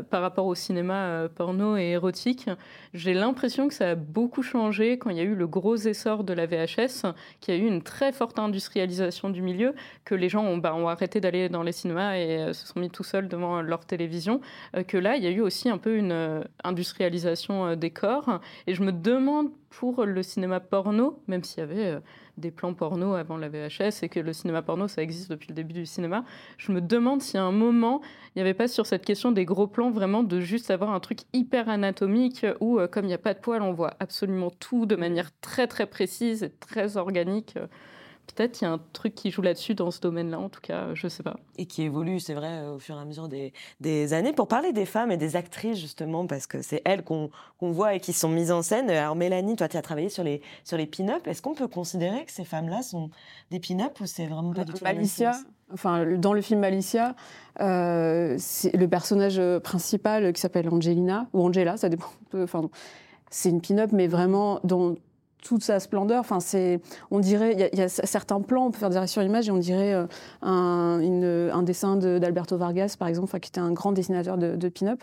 par 0.10 0.22
rapport 0.22 0.46
au 0.46 0.56
cinéma 0.56 1.06
euh, 1.06 1.28
porno 1.28 1.78
et 1.78 1.92
érotique. 1.92 2.50
J'ai 2.94 3.14
l'impression 3.14 3.68
que 3.68 3.74
ça 3.74 3.92
a 3.92 3.96
beaucoup 3.96 4.42
changé 4.42 4.98
quand 4.98 5.10
il 5.10 5.18
y 5.18 5.20
a 5.20 5.24
eu 5.24 5.36
le 5.36 5.48
gros 5.48 5.76
essor 5.76 6.24
de 6.24 6.34
la 6.34 6.46
VHS, 6.46 7.14
qu'il 7.40 7.56
y 7.56 7.58
a 7.58 7.60
eu 7.60 7.68
une 7.68 7.82
très 7.82 8.12
forte 8.12 8.40
industrialisation 8.40 9.30
du 9.30 9.42
milieu, 9.42 9.74
que 10.06 10.16
les 10.16 10.30
gens 10.30 10.44
ont, 10.44 10.58
bah, 10.58 10.76
arrêté 10.88 11.20
d'aller 11.20 11.50
dans 11.50 11.64
les 11.64 11.72
cinémas 11.72 12.16
et 12.16 12.40
euh, 12.40 12.54
se 12.54 12.68
sont 12.68 12.80
mis 12.80 12.90
tout 12.90 13.04
seuls 13.04 13.28
devant 13.28 13.62
leur 13.62 13.86
télévision, 13.86 14.42
euh, 14.76 14.84
que 14.84 14.98
là, 14.98 15.16
il 15.18 15.24
y 15.24 15.28
a 15.28 15.32
eu 15.32 15.42
aussi 15.42 15.70
un 15.70 15.78
peu 15.78 15.96
une 15.96 16.44
industrialisation 16.64 17.76
des 17.76 17.92
corps. 17.92 18.40
Et 18.68 18.74
je 18.74 18.84
me 18.84 18.92
demande 18.92 19.50
pour 19.70 20.06
le 20.06 20.24
cinéma 20.24 20.60
porno, 20.60 21.22
même 21.28 21.44
s'il 21.44 21.60
y 21.60 21.64
avait 21.64 22.02
des 22.42 22.52
plans 22.52 22.74
porno 22.74 23.14
avant 23.14 23.38
la 23.38 23.48
VHS 23.48 24.04
et 24.04 24.10
que 24.10 24.20
le 24.20 24.34
cinéma 24.34 24.62
porno, 24.62 24.88
ça 24.88 25.02
existe 25.02 25.30
depuis 25.30 25.48
le 25.50 25.56
début 25.56 25.74
du 25.74 25.86
cinéma. 25.86 26.26
Je 26.58 26.74
me 26.74 26.82
demande 26.82 27.22
si 27.22 27.38
à 27.38 27.44
un 27.44 27.54
moment, 27.54 28.02
il 28.36 28.40
n'y 28.40 28.42
avait 28.42 28.54
pas 28.54 28.68
sur 28.68 28.86
cette 28.86 29.06
question 29.06 29.32
des 29.32 29.46
gros 29.46 29.68
plans 29.68 29.92
vraiment 29.92 30.24
de 30.24 30.42
juste 30.42 30.72
avoir 30.72 30.92
un 30.92 31.00
truc 31.00 31.20
hyper 31.32 31.70
anatomique 31.70 32.46
où, 32.60 32.80
euh, 32.80 32.88
comme 32.88 33.06
il 33.06 33.10
n'y 33.10 33.14
a 33.14 33.20
pas 33.20 33.34
de 33.34 33.40
poils, 33.40 33.62
on 33.62 33.72
voit 33.72 33.94
absolument 34.00 34.50
tout 34.50 34.86
de 34.86 34.96
manière 34.98 35.30
très 35.40 35.68
très 35.68 35.86
précise 35.86 36.44
et 36.44 36.50
très 36.50 36.98
organique. 36.98 37.56
Peut-être 38.36 38.62
il 38.62 38.66
y 38.66 38.68
a 38.68 38.72
un 38.72 38.80
truc 38.94 39.16
qui 39.16 39.32
joue 39.32 39.42
là-dessus 39.42 39.76
dans 39.76 39.92
ce 39.92 40.00
domaine-là, 40.00 40.40
en 40.40 40.50
tout 40.50 40.62
cas, 40.62 40.94
je 40.94 41.06
ne 41.06 41.10
sais 41.10 41.24
pas. 41.24 41.38
Et 41.58 41.66
qui 41.66 41.84
évolue, 41.84 42.20
c'est 42.20 42.34
vrai, 42.34 42.66
au 42.68 42.80
fur 42.80 42.96
et 42.96 43.00
à 43.00 43.06
mesure 43.06 43.28
des, 43.28 43.54
des, 43.80 44.14
années. 44.14 44.34
Pour 44.34 44.48
parler 44.48 44.74
des 44.74 44.86
femmes 44.86 45.12
et 45.12 45.18
des 45.18 45.36
actrices, 45.36 45.80
justement, 45.80 46.26
parce 46.28 46.48
que 46.48 46.62
c'est 46.62 46.82
elles 46.86 47.04
qu'on 47.04 47.30
voit 47.60 47.96
et 47.96 48.00
qui 48.00 48.14
sont 48.14 48.30
mises 48.30 48.52
en 48.52 48.62
scène. 48.62 48.90
Alors, 48.90 49.16
Mélanie, 49.16 49.56
toi, 49.56 49.68
tu 49.68 49.78
as 49.78 49.82
travaillé 49.82 50.10
sur 50.10 50.24
les, 50.24 50.42
sur 50.64 50.78
les 50.78 50.86
pin-up. 50.86 51.28
Est-ce 51.28 51.42
qu'on 51.42 51.54
peut 51.54 51.68
considérer 51.68 52.26
que 52.26 52.32
ces 52.32 52.46
femmes-là 52.46 52.82
sont 52.82 53.10
des 53.50 53.60
pin-up 53.60 54.00
ou 54.00 54.06
c'est 54.06 54.28
vraiment 54.28 54.54
pas 54.54 54.64
du 54.64 54.74
tout 54.74 54.84
Malicia, 54.84 55.34
enfin, 55.74 56.06
dans 56.18 56.34
le 56.34 56.42
film 56.42 56.62
Malicia, 56.62 57.16
euh, 57.60 58.38
le 58.74 58.86
personnage 58.88 59.42
principal 59.60 60.32
qui 60.34 60.42
s'appelle 60.42 60.70
Angelina, 60.70 61.28
ou 61.34 61.44
Angela, 61.46 61.78
ça 61.78 61.90
dépend. 61.90 62.10
Enfin, 62.34 62.70
c'est 63.30 63.50
une 63.50 63.62
pin-up, 63.62 63.92
mais 63.94 64.08
vraiment 64.08 64.60
dont 64.64 64.98
toute 65.42 65.64
sa 65.64 65.80
splendeur. 65.80 66.20
Enfin, 66.20 66.40
c'est, 66.40 66.80
on 67.10 67.20
dirait, 67.20 67.70
il 67.74 67.80
y, 67.80 67.82
a 67.82 67.90
certains 67.90 68.40
plans, 68.42 68.68
on 68.68 68.72
peut 68.72 68.78
faire 68.78 68.90
des 68.90 68.98
réactions 68.98 69.22
images 69.22 69.48
et 69.48 69.52
on 69.52 69.58
dirait 69.58 69.94
euh, 69.94 70.06
un, 70.42 71.64
dessin 71.64 71.98
d'Alberto 71.98 72.58
Vargas, 72.58 72.96
par 72.98 73.08
exemple, 73.08 73.38
qui 73.40 73.50
était 73.50 73.60
un 73.60 73.72
grand 73.72 73.92
dessinateur 73.92 74.38
de, 74.38 74.70
pin-up. 74.70 75.02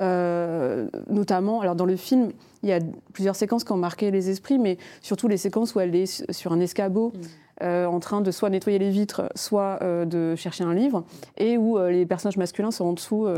Euh, 0.00 0.88
notamment, 1.08 1.60
alors 1.60 1.76
dans 1.76 1.84
le 1.84 1.94
film, 1.94 2.32
il 2.64 2.68
y 2.68 2.72
a 2.72 2.80
plusieurs 3.12 3.36
séquences 3.36 3.62
qui 3.62 3.70
ont 3.70 3.76
marqué 3.76 4.10
les 4.10 4.28
esprits, 4.28 4.58
mais 4.58 4.76
surtout 5.02 5.28
les 5.28 5.36
séquences 5.36 5.76
où 5.76 5.80
elle 5.80 5.94
est 5.94 6.30
sur 6.32 6.52
un 6.52 6.60
escabeau. 6.60 7.12
Mm. 7.14 7.20
Euh, 7.62 7.86
en 7.86 8.00
train 8.00 8.20
de 8.20 8.32
soit 8.32 8.50
nettoyer 8.50 8.80
les 8.80 8.90
vitres, 8.90 9.30
soit 9.36 9.78
de 9.80 10.34
chercher 10.34 10.64
un 10.64 10.74
livre, 10.74 11.04
et 11.36 11.56
où 11.56 11.78
les 11.78 12.04
personnages 12.04 12.36
masculins 12.36 12.72
sont 12.72 12.84
en 12.84 12.92
dessous, 12.94 13.28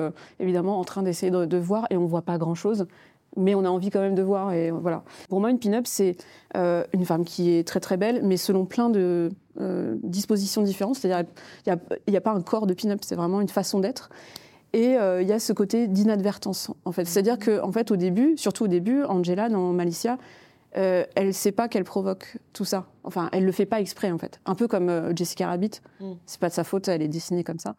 évidemment, 0.40 0.80
en 0.80 0.84
train 0.84 1.02
d'essayer 1.02 1.30
de, 1.30 1.44
de, 1.44 1.56
voir, 1.58 1.86
et 1.90 1.98
on 1.98 2.04
ne 2.04 2.08
voit 2.08 2.22
pas 2.22 2.38
grand-chose 2.38 2.86
mais 3.36 3.54
on 3.54 3.64
a 3.64 3.68
envie 3.68 3.90
quand 3.90 4.00
même 4.00 4.14
de 4.14 4.22
voir. 4.22 4.52
Et 4.52 4.70
voilà. 4.70 5.02
Pour 5.28 5.40
moi, 5.40 5.50
une 5.50 5.58
pin-up, 5.58 5.84
c'est 5.86 6.16
euh, 6.56 6.84
une 6.92 7.04
femme 7.04 7.24
qui 7.24 7.52
est 7.52 7.66
très 7.66 7.80
très 7.80 7.96
belle, 7.96 8.20
mais 8.22 8.36
selon 8.36 8.64
plein 8.64 8.90
de 8.90 9.30
euh, 9.60 9.96
dispositions 10.02 10.62
différentes. 10.62 10.96
C'est-à-dire, 10.96 11.28
il 11.66 12.10
n'y 12.10 12.16
a, 12.16 12.20
pas 12.20 12.32
un 12.32 12.40
corps 12.40 12.66
de 12.66 12.74
pin-up, 12.74 13.00
c'est 13.02 13.16
vraiment 13.16 13.40
une 13.40 13.48
façon 13.48 13.80
d'être. 13.80 14.10
Et 14.72 14.96
euh, 14.98 15.22
il 15.22 15.28
y 15.28 15.32
a 15.32 15.38
ce 15.38 15.52
côté 15.52 15.86
d'inadvertance, 15.86 16.70
en 16.84 16.92
fait. 16.92 17.04
C'est-à-dire 17.04 17.38
qu'en 17.38 17.68
en 17.68 17.72
fait, 17.72 17.90
au 17.90 17.96
début, 17.96 18.36
surtout 18.36 18.64
au 18.64 18.68
début, 18.68 19.04
Angela, 19.04 19.48
dans 19.48 19.72
Malicia, 19.72 20.18
euh, 20.76 21.04
elle 21.14 21.28
ne 21.28 21.32
sait 21.32 21.52
pas 21.52 21.68
qu'elle 21.68 21.84
provoque 21.84 22.36
tout 22.52 22.64
ça. 22.64 22.86
Enfin, 23.02 23.30
elle 23.32 23.44
le 23.44 23.52
fait 23.52 23.64
pas 23.64 23.80
exprès 23.80 24.10
en 24.10 24.18
fait. 24.18 24.40
Un 24.44 24.54
peu 24.54 24.68
comme 24.68 24.90
euh, 24.90 25.14
Jessica 25.16 25.46
Rabbit. 25.46 25.80
Mm. 26.00 26.12
C'est 26.26 26.40
pas 26.40 26.48
de 26.48 26.54
sa 26.54 26.64
faute, 26.64 26.88
elle 26.88 27.02
est 27.02 27.08
dessinée 27.08 27.44
comme 27.44 27.58
ça. 27.58 27.76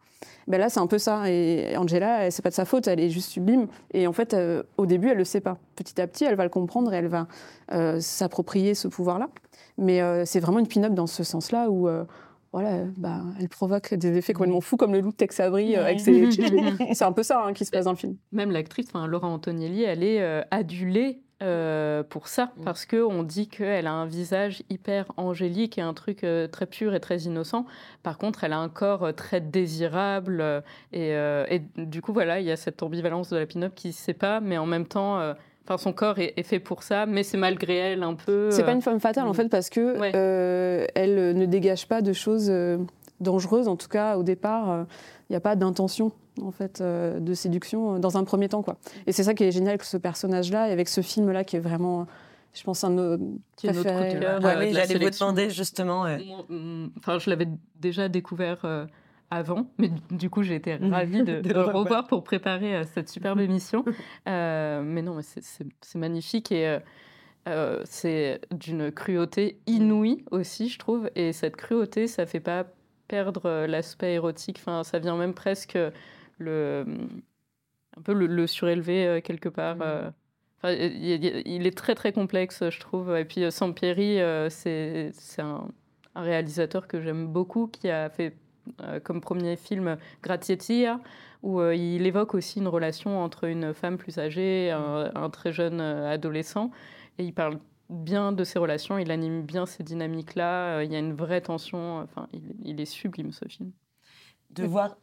Ben 0.48 0.58
là, 0.58 0.68
c'est 0.68 0.80
un 0.80 0.86
peu 0.86 0.98
ça. 0.98 1.30
Et 1.30 1.76
Angela, 1.76 2.30
c'est 2.30 2.42
pas 2.42 2.50
de 2.50 2.54
sa 2.54 2.64
faute, 2.64 2.88
elle 2.88 2.98
est 2.98 3.10
juste 3.10 3.30
sublime. 3.30 3.68
Et 3.92 4.06
en 4.06 4.12
fait, 4.12 4.34
euh, 4.34 4.64
au 4.76 4.86
début, 4.86 5.10
elle 5.10 5.18
le 5.18 5.24
sait 5.24 5.40
pas. 5.40 5.58
Petit 5.76 6.00
à 6.00 6.06
petit, 6.06 6.24
elle 6.24 6.34
va 6.34 6.44
le 6.44 6.50
comprendre 6.50 6.92
et 6.92 6.96
elle 6.96 7.08
va 7.08 7.28
s'approprier 8.00 8.74
ce 8.74 8.88
pouvoir-là. 8.88 9.28
Mais 9.76 10.00
c'est 10.24 10.40
vraiment 10.40 10.58
une 10.58 10.66
pin-up 10.66 10.94
dans 10.94 11.06
ce 11.06 11.22
sens-là 11.22 11.70
où 11.70 11.88
voilà, 12.52 12.84
bah, 12.96 13.20
elle 13.38 13.48
provoque 13.48 13.94
des 13.94 14.16
effets 14.16 14.32
complètement 14.32 14.62
fous 14.62 14.76
comme 14.76 14.92
le 14.92 15.00
loup 15.00 15.10
de 15.10 15.16
Tex 15.16 15.38
Avery 15.38 15.76
avec 15.76 16.00
ses... 16.00 16.30
C'est 16.94 17.04
un 17.04 17.12
peu 17.12 17.22
ça 17.22 17.44
hein, 17.44 17.52
qui 17.52 17.64
se 17.64 17.70
passe 17.70 17.84
dans 17.84 17.92
le 17.92 17.96
film. 17.96 18.16
Même 18.32 18.50
l'actrice, 18.50 18.88
Laura 18.94 19.28
Antonielli, 19.28 19.84
elle 19.84 20.02
est 20.02 20.44
adulée 20.50 21.22
euh, 21.40 22.02
pour 22.02 22.26
ça, 22.26 22.46
mm. 22.56 22.64
parce 22.64 22.84
qu'on 22.84 23.22
dit 23.22 23.46
qu'elle 23.46 23.86
a 23.86 23.92
un 23.92 24.06
visage 24.06 24.64
hyper 24.70 25.06
angélique 25.16 25.78
et 25.78 25.80
un 25.80 25.94
truc 25.94 26.24
euh, 26.24 26.48
très 26.48 26.66
pur 26.66 26.94
et 26.94 27.00
très 27.00 27.18
innocent. 27.18 27.64
Par 28.02 28.18
contre, 28.18 28.42
elle 28.42 28.52
a 28.52 28.58
un 28.58 28.68
corps 28.68 29.04
euh, 29.04 29.12
très 29.12 29.40
désirable. 29.40 30.44
Et, 30.92 31.62
du 31.76 32.02
coup, 32.02 32.12
voilà, 32.12 32.40
il 32.40 32.46
y 32.46 32.50
a 32.50 32.56
cette 32.56 32.82
ambivalence 32.82 33.30
de 33.30 33.36
la 33.36 33.46
pin-up 33.46 33.72
qui 33.76 33.88
ne 33.88 33.92
sait 33.92 34.14
pas, 34.14 34.40
mais 34.40 34.58
en 34.58 34.66
même 34.66 34.86
temps, 34.86 35.20
enfin, 35.64 35.78
son 35.78 35.92
corps 35.92 36.18
est, 36.18 36.42
fait 36.42 36.58
pour 36.58 36.82
ça, 36.82 37.06
mais 37.06 37.22
c'est 37.22 37.36
malgré 37.36 37.76
elle 37.76 38.02
un 38.02 38.14
peu. 38.14 38.50
C'est 38.50 38.64
pas 38.64 38.72
une 38.72 38.82
femme 38.82 38.98
fatale, 38.98 39.28
en 39.28 39.34
fait, 39.34 39.48
parce 39.48 39.70
que 39.70 39.96
elle 40.94 41.36
ne 41.36 41.46
dégage 41.46 41.86
pas 41.86 42.02
de 42.02 42.12
choses 42.12 42.52
dangereuses, 43.20 43.68
en 43.68 43.76
tout 43.76 43.88
cas, 43.88 44.16
au 44.16 44.24
départ. 44.24 44.86
Il 45.28 45.32
n'y 45.32 45.36
a 45.36 45.40
pas 45.40 45.56
d'intention 45.56 46.12
en 46.42 46.50
fait, 46.50 46.80
euh, 46.80 47.20
de 47.20 47.34
séduction 47.34 47.94
euh, 47.94 47.98
dans 47.98 48.16
un 48.16 48.24
premier 48.24 48.48
temps. 48.48 48.62
Quoi. 48.62 48.76
Et 49.06 49.12
c'est 49.12 49.24
ça 49.24 49.34
qui 49.34 49.44
est 49.44 49.52
génial 49.52 49.70
avec 49.70 49.84
ce 49.84 49.96
personnage-là 49.96 50.68
et 50.68 50.72
avec 50.72 50.88
ce 50.88 51.00
film-là 51.00 51.44
qui 51.44 51.56
est 51.56 51.60
vraiment, 51.60 52.06
je 52.54 52.62
pense, 52.62 52.84
un 52.84 52.90
de 52.90 53.16
nos 53.16 53.40
préférés. 53.56 54.16
Euh, 54.22 54.38
oui, 54.58 54.72
j'allais 54.72 54.98
vous 54.98 55.10
demander 55.10 55.50
justement. 55.50 56.06
Enfin, 56.98 57.18
je 57.18 57.30
l'avais 57.30 57.48
déjà 57.76 58.08
découvert 58.08 58.86
avant, 59.30 59.66
mais 59.78 59.90
du 60.10 60.30
coup 60.30 60.42
j'ai 60.42 60.54
été 60.54 60.76
ravie 60.76 61.22
de, 61.24 61.52
le 61.52 61.60
revoir 61.60 62.06
pour 62.06 62.24
préparer 62.24 62.82
cette 62.94 63.08
superbe 63.08 63.40
émission. 63.40 63.84
mais 64.26 65.02
non, 65.02 65.18
c'est 65.22 65.98
magnifique 65.98 66.52
et 66.52 66.78
c'est 67.84 68.40
d'une 68.50 68.90
cruauté 68.92 69.58
inouïe 69.66 70.24
aussi, 70.30 70.68
je 70.68 70.78
trouve. 70.78 71.10
Et 71.14 71.32
cette 71.32 71.56
cruauté, 71.56 72.06
ça 72.06 72.24
fait 72.26 72.40
pas 72.40 72.64
perdre 73.08 73.66
l'aspect 73.66 74.14
érotique. 74.14 74.58
Enfin, 74.60 74.84
ça 74.84 74.98
vient 74.98 75.16
même 75.16 75.34
presque 75.34 75.78
le 76.38 76.84
un 77.96 78.02
peu 78.02 78.12
le, 78.12 78.46
surélever 78.46 79.20
quelque 79.22 79.48
part. 79.48 79.76
Mmh 79.76 80.12
il, 80.64 81.66
est 81.66 81.76
très 81.76 81.94
très 81.94 82.12
complexe, 82.12 82.68
je 82.68 82.80
trouve. 82.80 83.16
Et 83.16 83.24
puis 83.24 83.44
euh, 83.44 83.50
Sampieri, 83.50 84.20
euh, 84.20 84.48
c'est 84.50 85.12
un, 85.38 85.68
réalisateur 86.14 86.88
que 86.88 87.00
j'aime 87.00 87.28
beaucoup, 87.28 87.68
qui 87.68 87.88
a 87.90 88.10
fait 88.10 88.34
euh, 88.82 88.98
comme 88.98 89.20
premier 89.20 89.56
film 89.56 89.96
Gratietia, 90.22 91.00
où 91.42 91.62
il 91.62 92.04
évoque 92.04 92.34
aussi 92.34 92.58
une 92.58 92.66
relation 92.66 93.22
entre 93.22 93.44
une 93.44 93.72
femme 93.72 93.96
plus 93.96 94.18
âgée 94.18 94.66
et 94.66 94.70
un, 94.72 95.30
très 95.30 95.52
jeune 95.52 95.80
adolescent. 95.80 96.72
Et 97.18 97.24
il 97.24 97.32
parle 97.32 97.58
bien 97.90 98.32
de 98.32 98.44
ces 98.44 98.58
relations, 98.58 98.98
il 98.98 99.10
anime 99.10 99.42
bien 99.42 99.66
ces 99.66 99.82
dynamiques-là. 99.82 100.82
il 100.82 100.92
y 100.92 100.96
a 100.96 100.98
une 100.98 101.14
vraie 101.14 101.40
tension. 101.40 102.00
Enfin, 102.00 102.28
il 102.64 102.80
est 102.80 102.84
sublime 102.84 103.32
ce 103.32 103.46
film 103.46 103.72
de 104.50 104.64
voir. 104.64 104.96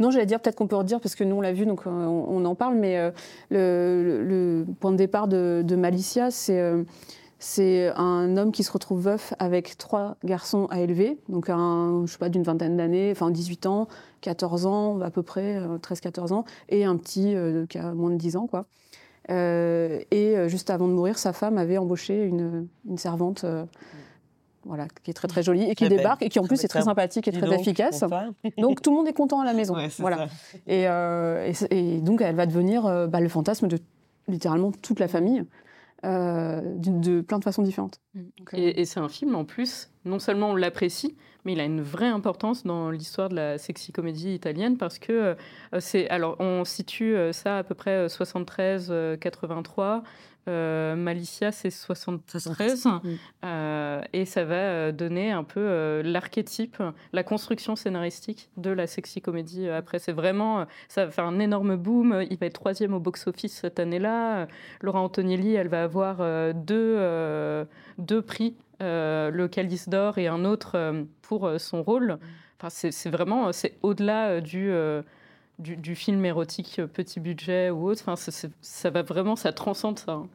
Non, 0.00 0.10
j'allais 0.10 0.26
dire 0.26 0.40
peut-être 0.40 0.56
qu'on 0.56 0.66
peut 0.66 0.76
redire 0.76 1.00
parce 1.00 1.14
que 1.14 1.24
nous 1.24 1.36
on 1.36 1.40
l'a 1.40 1.52
vu 1.52 1.66
donc 1.66 1.86
euh, 1.86 1.90
on, 1.90 2.44
en 2.44 2.54
parle, 2.54 2.76
mais 2.76 2.98
euh, 2.98 3.10
le, 3.50 4.66
point 4.80 4.92
de 4.92 4.96
départ 4.96 5.28
de, 5.28 5.76
Malicia, 5.76 6.30
c'est 6.30 6.60
euh, 6.60 6.84
c'est 7.40 7.92
un 7.94 8.36
homme 8.36 8.50
qui 8.50 8.64
se 8.64 8.72
retrouve 8.72 9.02
veuf 9.02 9.32
avec 9.38 9.78
trois 9.78 10.16
garçons 10.24 10.66
à 10.70 10.80
élever, 10.80 11.20
donc 11.28 11.48
un, 11.48 12.02
je 12.04 12.10
sais 12.10 12.18
pas, 12.18 12.28
d'une 12.28 12.42
vingtaine 12.42 12.76
d'années, 12.76 13.12
enfin 13.12 13.30
18 13.30 13.66
ans, 13.66 13.86
14 14.22 14.66
ans 14.66 15.00
à 15.02 15.10
peu 15.12 15.22
près, 15.22 15.60
13-14 15.60 16.32
ans, 16.32 16.44
et 16.68 16.84
un 16.84 16.96
petit 16.96 17.36
qui 17.68 17.78
a 17.78 17.92
moins 17.94 18.10
de 18.10 18.16
10 18.16 18.34
ans, 18.38 18.48
quoi. 18.48 18.66
Et 19.28 20.48
juste 20.48 20.70
avant 20.70 20.88
de 20.88 20.92
mourir, 20.92 21.18
sa 21.18 21.32
femme 21.32 21.58
avait 21.58 21.78
embauché 21.78 22.22
une, 22.24 22.68
une 22.88 22.98
servante 22.98 23.44
voilà, 24.68 24.86
qui 25.02 25.10
est 25.10 25.14
très 25.14 25.28
très 25.28 25.42
jolie 25.42 25.64
et 25.64 25.74
qui 25.74 25.88
débarque 25.88 26.22
et 26.22 26.28
qui 26.28 26.38
en 26.38 26.44
plus 26.44 26.62
est 26.62 26.68
très 26.68 26.82
sympathique 26.82 27.26
et 27.26 27.32
très 27.32 27.52
efficace. 27.54 28.04
donc 28.58 28.82
tout 28.82 28.90
le 28.90 28.96
monde 28.96 29.08
est 29.08 29.12
content 29.12 29.40
à 29.40 29.44
la 29.44 29.54
maison. 29.54 29.74
voilà. 29.98 30.28
Euh, 30.68 31.52
et, 31.70 32.00
donc 32.00 32.20
elle 32.20 32.36
va 32.36 32.46
devenir 32.46 32.86
euh, 32.86 33.06
bah, 33.06 33.20
le 33.20 33.28
fantasme 33.28 33.66
de 33.66 33.78
littéralement 34.28 34.70
toute 34.70 35.00
la 35.00 35.08
famille. 35.08 35.44
Euh, 36.04 36.60
de, 36.76 37.22
plein 37.22 37.40
de 37.40 37.44
façons 37.44 37.62
différentes. 37.62 38.00
Mm. 38.14 38.20
et, 38.52 38.84
c'est 38.84 39.00
un 39.00 39.08
film 39.08 39.34
en 39.34 39.44
plus, 39.44 39.90
non 40.08 40.18
seulement 40.18 40.50
on 40.50 40.56
l'apprécie, 40.56 41.16
mais 41.44 41.52
il 41.52 41.60
a 41.60 41.64
une 41.64 41.82
vraie 41.82 42.08
importance 42.08 42.64
dans 42.64 42.90
l'histoire 42.90 43.28
de 43.28 43.36
la 43.36 43.58
sexy 43.58 43.92
comédie 43.92 44.34
italienne 44.34 44.76
parce 44.76 44.98
que 44.98 45.36
c'est 45.78 46.08
alors 46.10 46.36
on 46.40 46.64
situe 46.64 47.16
ça 47.32 47.58
à 47.58 47.62
peu 47.62 47.74
près 47.74 48.06
73-83 48.06 50.02
euh, 50.48 50.96
Malicia, 50.96 51.52
c'est 51.52 51.70
73. 51.70 52.88
Euh, 53.44 54.02
et 54.12 54.24
ça 54.24 54.44
va 54.44 54.54
euh, 54.54 54.92
donner 54.92 55.30
un 55.30 55.44
peu 55.44 56.00
l'archétype, 56.02 56.82
la 57.12 57.22
construction 57.22 57.76
scénaristique 57.76 58.48
de 58.56 58.70
la 58.70 58.86
sexy 58.86 59.20
comédie. 59.20 59.68
Après, 59.68 59.98
c'est 59.98 60.12
vraiment, 60.12 60.66
ça 60.88 61.04
va 61.04 61.10
faire 61.10 61.26
un 61.26 61.38
énorme 61.38 61.76
boom. 61.76 62.24
Il 62.30 62.38
va 62.38 62.46
être 62.46 62.54
troisième 62.54 62.94
au 62.94 63.00
box-office 63.00 63.52
cette 63.52 63.78
année-là. 63.78 64.48
Laura 64.80 65.00
Antonielli, 65.00 65.54
elle 65.54 65.68
va 65.68 65.82
avoir 65.82 66.18
deux, 66.54 67.66
deux 67.98 68.22
prix, 68.22 68.54
le 68.80 69.46
Calice 69.46 69.88
d'Or 69.88 70.18
et 70.18 70.28
un 70.28 70.44
autre 70.44 71.04
pour 71.22 71.50
son 71.58 71.82
rôle. 71.82 72.18
Enfin, 72.60 72.68
c'est 72.70 73.10
vraiment, 73.10 73.52
c'est 73.52 73.78
au-delà 73.82 74.40
du... 74.40 74.72
Du, 75.58 75.96
film 75.96 76.24
érotique 76.24 76.80
petit 76.94 77.18
budget 77.18 77.70
ou 77.70 77.88
autre. 77.88 78.04
Enfin, 78.06 78.30
ça 78.60 78.90
va 78.90 79.02
vraiment, 79.02 79.34
ça 79.34 79.52
transcende 79.52 79.98
ça. 79.98 80.12
Hein. 80.12 80.28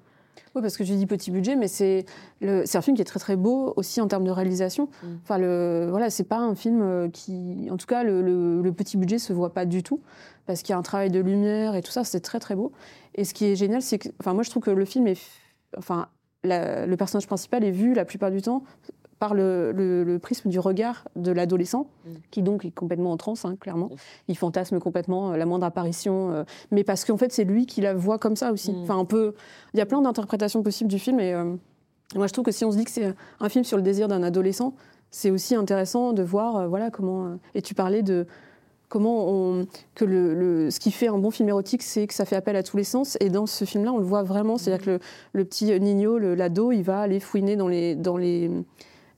Oui, 0.56 0.62
parce 0.62 0.78
que 0.78 0.84
je 0.84 0.94
dis 0.94 1.08
petit 1.08 1.32
budget, 1.32 1.56
mais 1.56 1.68
c'est 1.68 2.06
un 2.42 2.82
film 2.82 2.96
qui 2.96 3.02
est 3.02 3.06
très 3.06 3.20
très 3.20 3.36
beau 3.36 3.74
aussi 3.76 4.02
en 4.02 4.08
termes 4.08 4.24
de 4.24 4.32
réalisation. 4.32 4.88
Mm. 5.02 5.08
Enfin, 5.24 5.38
le, 5.40 5.88
voilà, 5.90 6.10
c'est 6.12 6.24
pas 6.24 6.38
un 6.38 6.54
film 6.54 6.82
euh, 6.82 7.10
qui, 7.10 7.68
en 7.72 7.78
tout 7.78 7.88
cas, 7.88 8.04
le, 8.04 8.72
petit 8.72 8.98
budget 8.98 9.18
se 9.18 9.34
voit 9.34 9.54
pas 9.54 9.66
du 9.66 9.82
tout 9.82 10.02
parce 10.46 10.62
qu'il 10.62 10.74
y 10.74 10.76
a 10.76 10.78
un 10.78 10.84
travail 10.84 11.10
de 11.10 11.20
lumière 11.20 11.76
et 11.76 11.82
tout 11.82 11.92
ça, 11.92 12.04
c'est 12.04 12.20
très 12.20 12.40
très 12.40 12.56
beau. 12.56 12.72
Et 13.16 13.24
ce 13.24 13.34
qui 13.34 13.46
est 13.46 13.56
génial, 13.56 13.82
c'est 13.82 13.98
que, 13.98 14.10
enfin, 14.20 14.34
moi 14.34 14.44
je 14.44 14.50
trouve 14.50 14.64
que 14.64 14.72
le 14.72 14.86
film 14.86 15.08
est, 15.08 15.20
enfin, 15.78 16.08
le 16.44 16.96
personnage 16.96 17.28
principal 17.28 17.64
est 17.64 17.72
vu 17.72 17.94
la 17.94 18.06
plupart 18.06 18.32
du 18.32 18.42
temps 18.42 18.64
par 19.24 19.34
le, 19.34 20.18
prisme 20.22 20.50
du 20.50 20.60
regard 20.60 21.08
de 21.16 21.32
l'adolescent, 21.32 21.88
mm. 22.06 22.10
qui 22.30 22.42
donc 22.42 22.66
est 22.66 22.72
complètement 22.72 23.14
en 23.14 23.18
transe, 23.18 23.46
hein, 23.46 23.56
clairement. 23.58 23.86
Mm. 23.86 23.96
Il 24.28 24.38
fantasme 24.38 24.80
complètement 24.80 25.32
euh, 25.32 25.38
la 25.38 25.46
moindre 25.46 25.66
apparition, 25.66 26.32
euh, 26.32 26.44
mais 26.72 26.84
parce 26.84 27.06
qu'en 27.06 27.16
fait, 27.16 27.32
c'est 27.32 27.46
lui 27.46 27.66
qui 27.66 27.80
la 27.80 27.94
voit 27.94 28.20
comme 28.20 28.36
ça 28.36 28.52
aussi. 28.52 28.74
Mm. 28.74 28.82
Enfin, 28.84 29.00
un 29.00 29.06
peu. 29.06 29.34
Il 29.74 29.78
y 29.78 29.82
a 29.82 29.86
plein 29.86 30.02
d'interprétations 30.02 30.62
possibles 30.62 30.90
du 30.90 31.00
film, 31.00 31.22
et 31.22 31.34
euh, 31.34 31.56
moi, 32.16 32.28
je 32.28 32.34
trouve 32.34 32.44
que 32.44 32.52
si 32.52 32.66
on 32.66 32.72
se 32.74 32.76
dit 32.76 32.84
que 32.84 32.92
c'est 32.92 33.16
un 33.40 33.48
film 33.48 33.64
sur 33.64 33.78
le 33.78 33.84
désir 33.84 34.10
d'un 34.10 34.24
adolescent, 34.24 34.74
c'est 35.10 35.32
aussi 35.32 35.56
intéressant 35.56 36.12
de 36.12 36.24
voir, 36.24 36.68
voilà, 36.68 36.92
comment. 36.92 37.38
et 37.56 37.62
tu 37.62 37.76
parlais 37.76 38.04
de 38.04 38.28
comment 38.94 39.28
on, 39.28 39.66
que 39.96 40.06
le, 40.06 40.70
ce 40.70 40.80
qui 40.80 40.92
fait 40.92 41.08
un 41.08 41.18
bon 41.18 41.32
film 41.32 41.50
érotique, 41.50 41.82
c'est 41.82 42.06
que 42.06 42.14
ça 42.14 42.26
fait 42.26 42.36
appel 42.36 42.56
à 42.56 42.62
tous 42.62 42.78
les 42.78 42.84
sens. 42.84 43.18
Et 43.22 43.30
dans 43.30 43.48
ce 43.48 43.66
film-là, 43.66 43.92
on 43.92 43.98
le 43.98 44.06
voit 44.06 44.22
vraiment. 44.22 44.60
C'est-à-dire 44.60 44.86
que 44.86 45.00
le, 45.34 45.46
petit 45.46 45.66
Nino, 45.80 46.20
l'ado, 46.20 46.72
il 46.72 46.84
va 46.84 47.00
aller 47.00 47.20
fouiner 47.20 47.56
dans 47.56 47.68
les, 47.68 47.96
dans 47.96 48.18
les, 48.18 48.52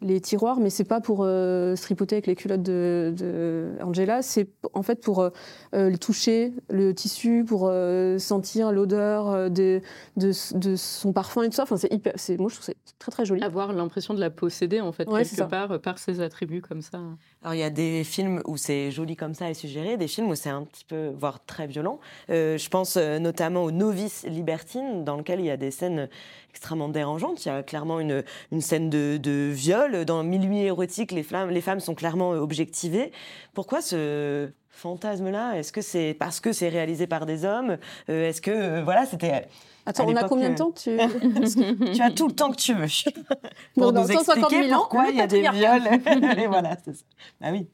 les 0.01 0.21
tiroirs, 0.21 0.59
mais 0.59 0.69
c'est 0.69 0.83
pas 0.83 1.01
pour 1.01 1.19
euh, 1.21 1.75
se 1.75 1.81
tripoter 1.83 2.15
avec 2.15 2.27
les 2.27 2.35
culottes 2.35 2.61
de, 2.61 3.71
Angela, 3.81 4.21
c'est 4.21 4.47
en 4.73 4.83
fait 4.83 5.01
pour 5.01 5.19
euh, 5.19 5.29
euh, 5.73 5.95
toucher 5.97 6.53
le 6.69 6.93
tissu, 6.93 7.43
pour 7.45 7.71
sentir 8.17 8.71
l'odeur 8.71 9.49
de, 9.49 9.81
de, 10.17 10.75
son 10.75 11.13
parfum 11.13 11.43
et 11.43 11.49
tout 11.49 11.55
ça. 11.55 11.63
Enfin, 11.63 11.77
c'est 11.77 11.91
hyper, 11.91 12.13
c'est, 12.15 12.37
moi 12.37 12.49
je 12.49 12.55
trouve 12.55 12.65
c'est 12.65 12.77
très 12.99 13.11
très 13.11 13.25
joli. 13.25 13.43
Avoir 13.43 13.73
l'impression 13.73 14.13
de 14.13 14.19
la 14.19 14.29
posséder 14.29 14.81
en 14.81 14.91
fait 14.91 15.05
quelque 15.05 15.43
part 15.43 15.79
par 15.79 15.97
ses 15.97 16.21
attributs 16.21 16.61
comme 16.61 16.81
ça. 16.81 16.99
Alors 17.41 17.53
il 17.53 17.59
y 17.59 17.63
a 17.63 17.69
des 17.69 18.03
films 18.03 18.41
où 18.45 18.57
c'est 18.57 18.91
joli 18.91 19.15
comme 19.15 19.33
ça 19.33 19.49
et 19.49 19.53
suggéré, 19.53 19.97
des 19.97 20.07
films 20.07 20.29
où 20.29 20.35
c'est 20.35 20.49
un 20.49 20.63
petit 20.63 20.85
peu 20.85 21.11
voire 21.17 21.43
très 21.45 21.67
violent. 21.67 21.99
je 22.29 22.69
pense 22.69 22.97
notamment 22.97 23.63
au 23.63 23.71
Novice 23.71 24.25
libertine 24.27 25.03
dans 25.03 25.17
lequel 25.17 25.39
il 25.39 25.45
y 25.45 25.51
a 25.51 25.57
des 25.57 25.71
scènes 25.71 26.09
extrêmement 26.55 26.87
dérangeante. 26.87 27.45
Il 27.45 27.49
y 27.49 27.51
a 27.51 27.63
clairement 27.63 27.99
une, 27.99 28.23
une 28.53 28.61
scène 28.61 28.89
de, 28.89 29.17
de, 29.21 29.51
viol. 29.53 29.84
Dans 30.05 30.23
Minuit 30.23 30.61
érotique, 30.61 31.11
les, 31.11 31.23
flammes, 31.23 31.49
les 31.49 31.61
femmes 31.61 31.79
sont 31.79 31.95
clairement 31.95 32.33
euh, 32.33 32.39
objectivées. 32.39 33.11
Pourquoi 33.53 33.81
ce 33.81 34.49
fantasme-là? 34.69 35.57
Est-ce 35.57 35.71
que 35.71 35.81
c'est 35.81 36.15
parce 36.17 36.39
que 36.39 36.51
c'est 36.51 36.69
réalisé 36.69 37.07
par 37.07 37.25
des 37.25 37.45
hommes? 37.45 37.77
Euh, 38.09 38.29
Est-ce 38.29 38.41
que, 38.41 38.51
euh, 38.51 38.83
voilà, 38.83 39.05
c'était... 39.05 39.47
Attends, 39.85 40.07
on 40.07 40.15
a 40.15 40.23
combien 40.23 40.49
de 40.49 40.55
temps 40.55 40.71
tu... 40.71 40.97
tu 41.93 42.01
as 42.01 42.11
tout 42.11 42.27
le 42.27 42.33
temps 42.33 42.51
que 42.51 42.57
tu 42.57 42.73
veux 42.73 42.87
pour 43.75 43.93
nous 43.93 44.11
expliquer 44.11 44.67
pourquoi 44.69 45.09
il 45.09 45.17
y 45.17 45.21
a 45.21 45.27
des 45.27 45.41
viols. 45.41 45.87
Et 46.39 46.47
voilà, 46.47 46.77
c'est 46.83 46.93
ça. 46.93 47.03
Bah 47.39 47.47
oui. 47.51 47.67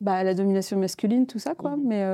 Bah, 0.00 0.24
la 0.24 0.34
domination 0.34 0.76
masculine, 0.76 1.26
tout 1.26 1.38
ça, 1.38 1.54
quoi. 1.54 1.76
Mm. 1.76 1.82
Mais 1.84 2.04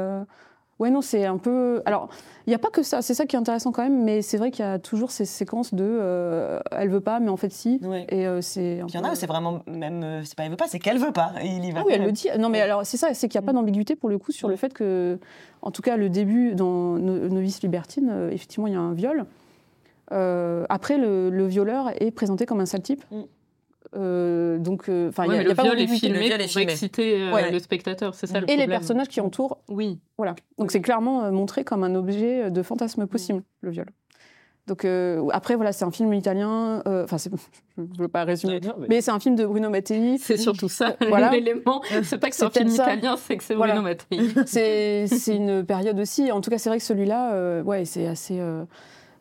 Ouais, 0.80 0.90
non, 0.90 1.02
c'est 1.02 1.24
un 1.24 1.38
peu. 1.38 1.82
Alors, 1.86 2.08
il 2.46 2.50
n'y 2.50 2.54
a 2.54 2.58
pas 2.58 2.70
que 2.70 2.82
ça, 2.82 3.00
c'est 3.00 3.14
ça 3.14 3.26
qui 3.26 3.36
est 3.36 3.38
intéressant 3.38 3.70
quand 3.70 3.82
même, 3.82 4.02
mais 4.02 4.22
c'est 4.22 4.38
vrai 4.38 4.50
qu'il 4.50 4.64
y 4.64 4.68
a 4.68 4.78
toujours 4.80 5.12
ces 5.12 5.24
séquences 5.24 5.72
de 5.72 5.84
euh, 5.84 6.58
elle 6.72 6.88
veut 6.88 7.00
pas, 7.00 7.20
mais 7.20 7.28
en 7.28 7.36
fait 7.36 7.52
si. 7.52 7.80
Et 8.08 8.26
euh, 8.26 8.40
c'est. 8.40 8.82
Il 8.88 8.94
y 8.94 8.98
en 8.98 9.04
a 9.04 9.12
où 9.12 9.14
c'est 9.14 9.28
vraiment 9.28 9.62
même. 9.66 10.02
Euh, 10.02 10.22
c'est 10.24 10.36
pas 10.36 10.44
elle 10.44 10.50
veut 10.50 10.56
pas, 10.56 10.66
c'est 10.66 10.80
qu'elle 10.80 10.98
veut 10.98 11.12
pas. 11.12 11.32
Et 11.42 11.46
il 11.46 11.64
y 11.64 11.70
va. 11.70 11.80
Ah 11.80 11.84
oui, 11.86 11.92
elle 11.94 12.04
le 12.04 12.12
dit. 12.12 12.28
Non, 12.38 12.48
mais 12.48 12.60
alors 12.60 12.84
c'est 12.84 12.96
ça, 12.96 13.14
c'est 13.14 13.28
qu'il 13.28 13.38
n'y 13.40 13.44
a 13.44 13.46
pas 13.46 13.52
mm. 13.52 13.56
d'ambiguïté 13.56 13.96
pour 13.96 14.08
le 14.08 14.18
coup 14.18 14.32
sur 14.32 14.48
le 14.48 14.56
fait 14.56 14.74
que, 14.74 15.18
en 15.62 15.70
tout 15.70 15.82
cas, 15.82 15.96
le 15.96 16.08
début 16.08 16.54
dans 16.54 16.98
Novice 16.98 17.62
Libertine, 17.62 18.28
effectivement, 18.32 18.66
il 18.66 18.72
y 18.72 18.76
a 18.76 18.80
un 18.80 18.94
viol. 18.94 19.26
après, 20.10 20.98
le, 20.98 21.46
violeur 21.46 21.90
est 22.02 22.10
présenté 22.10 22.46
comme 22.46 22.60
un 22.60 22.66
sale 22.66 22.82
type. 22.82 23.04
Mm. 23.12 23.22
Euh, 23.96 24.58
donc, 24.58 24.88
euh, 24.88 25.08
enfin, 25.08 25.24
il 25.26 25.34
y 25.34 25.38
a, 25.38 25.42
le 25.42 25.54
pas 25.54 25.62
viol 25.62 25.78
est 25.78 25.86
filmé 25.86 26.30
pour 26.30 26.60
exciter 26.60 27.20
euh, 27.20 27.50
le 27.50 27.58
spectateur, 27.58 28.14
c'est 28.14 28.26
ça 28.26 28.40
le 28.40 28.50
Et 28.50 28.56
les 28.56 28.66
personnages 28.66 29.08
qui 29.08 29.20
entourent. 29.20 29.58
Oui. 29.68 29.98
Voilà. 30.16 30.34
Donc 30.58 30.70
c'est 30.70 30.80
clairement 30.80 31.30
montré 31.30 31.64
comme 31.64 31.84
un 31.84 31.94
objet 31.94 32.50
de 32.50 32.62
fantasme 32.62 33.06
possible, 33.06 33.42
le 33.60 33.70
viol. 33.70 33.86
Donc 34.66 34.86
après 35.30 35.56
voilà, 35.56 35.72
c'est 35.72 35.84
un 35.84 35.90
film 35.90 36.12
italien. 36.14 36.82
Enfin, 36.86 37.16
je 37.76 37.82
ne 37.82 37.86
veux 37.98 38.08
pas 38.08 38.24
résumer, 38.24 38.60
mais, 38.88 39.00
c'est 39.00 39.10
un 39.10 39.20
film 39.20 39.36
de 39.36 39.44
Bruno 39.44 39.70
Mattei. 39.70 40.16
C'est 40.18 40.38
surtout 40.38 40.68
ça 40.68 40.96
voilà. 41.08 41.30
l'élément. 41.32 41.82
C'est 42.02 42.18
pas 42.18 42.30
que 42.30 42.36
c'est 42.36 42.44
un 42.44 42.50
film 42.50 42.68
italien, 42.68 43.16
c'est 43.16 43.36
que 43.36 43.44
c'est 43.44 43.54
Bruno 43.54 43.82
Mattei. 43.82 44.18
c'est 44.46 45.36
une 45.36 45.64
période 45.64 45.98
aussi. 46.00 46.32
En 46.32 46.40
tout 46.40 46.50
cas, 46.50 46.58
c'est 46.58 46.70
vrai 46.70 46.78
que 46.78 46.84
celui-là, 46.84 47.62
ouais, 47.62 47.84
c'est 47.84 48.06
assez. 48.06 48.40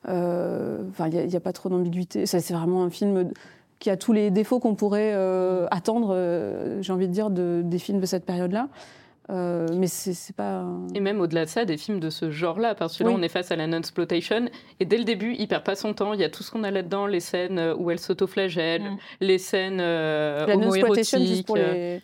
Enfin, 0.05 1.07
il 1.07 1.27
n'y 1.27 1.35
a, 1.35 1.37
a, 1.37 1.41
pas 1.41 1.53
trop 1.53 1.69
d'ambiguïté. 1.69 2.25
C'est 2.25 2.53
vraiment 2.53 2.83
un 2.83 2.89
film 2.89 3.31
qui 3.79 3.89
a 3.89 3.97
tous 3.97 4.13
les 4.13 4.31
défauts 4.31 4.59
qu'on 4.59 4.75
pourrait 4.75 5.11
euh, 5.13 5.67
attendre, 5.71 6.13
euh, 6.13 6.81
j'ai 6.81 6.93
envie 6.93 7.07
de 7.07 7.13
dire, 7.13 7.29
de, 7.29 7.61
des 7.63 7.79
films 7.79 7.99
de 7.99 8.05
cette 8.05 8.25
période-là. 8.25 8.69
Euh, 9.29 9.67
mais 9.77 9.87
c'est 9.87 10.35
pas. 10.35 10.65
Et 10.93 10.99
même 10.99 11.21
au-delà 11.21 11.45
de 11.45 11.49
ça, 11.49 11.63
des 11.63 11.77
films 11.77 12.01
de 12.01 12.09
ce 12.09 12.29
genre-là, 12.29 12.75
parce 12.75 12.97
que 12.97 13.05
là, 13.05 13.11
on 13.11 13.21
est 13.21 13.29
face 13.29 13.51
à 13.51 13.55
la 13.55 13.67
non-exploitation, 13.67 14.49
et 14.81 14.85
dès 14.85 14.97
le 14.97 15.05
début, 15.05 15.35
il 15.39 15.47
perd 15.47 15.63
pas 15.63 15.75
son 15.75 15.93
temps. 15.93 16.13
Il 16.13 16.19
y 16.19 16.25
a 16.25 16.29
tout 16.29 16.43
ce 16.43 16.51
qu'on 16.51 16.63
a 16.63 16.71
là-dedans, 16.71 17.07
les 17.07 17.21
scènes 17.21 17.73
où 17.77 17.89
elle 17.89 17.99
s'autoflagelle, 17.99 18.81
mm. 18.81 18.97
les 19.21 19.37
scènes 19.37 19.77
la 19.77 20.55
non-exploitation, 20.57 21.19
juste 21.19 21.45
pour 21.45 21.55
les 21.55 22.01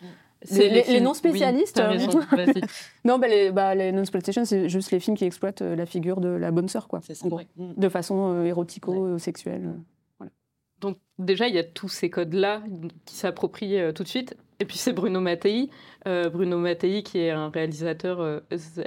les, 0.50 1.00
non 1.00 1.12
spécialistes. 1.12 1.78
Oui, 1.78 1.98
raison, 1.98 2.20
non, 3.04 3.18
bah, 3.18 3.28
les, 3.28 3.50
bah, 3.50 3.74
les 3.74 3.92
non 3.92 4.00
exploitation, 4.00 4.46
c'est 4.46 4.70
juste 4.70 4.90
les 4.90 4.98
films 4.98 5.16
qui 5.16 5.26
exploitent 5.26 5.60
la 5.60 5.84
figure 5.84 6.22
de 6.22 6.30
la 6.30 6.50
bonne 6.50 6.68
sœur, 6.68 6.88
quoi. 6.88 7.00
Gros, 7.24 7.40
de 7.58 7.88
façon 7.90 8.42
érotico-sexuelle. 8.44 9.74
Donc 10.80 10.98
déjà, 11.18 11.48
il 11.48 11.54
y 11.54 11.58
a 11.58 11.64
tous 11.64 11.88
ces 11.88 12.10
codes-là 12.10 12.62
qui 13.04 13.14
s'approprient 13.14 13.92
tout 13.94 14.02
de 14.02 14.08
suite. 14.08 14.36
Et 14.58 14.64
puis 14.64 14.76
c'est 14.76 14.92
Bruno 14.92 15.20
Mattei, 15.20 15.70
Bruno 16.04 16.58
Mattei 16.58 17.02
qui 17.02 17.18
est 17.18 17.30
un 17.30 17.48
réalisateur 17.48 18.42
Z. 18.54 18.82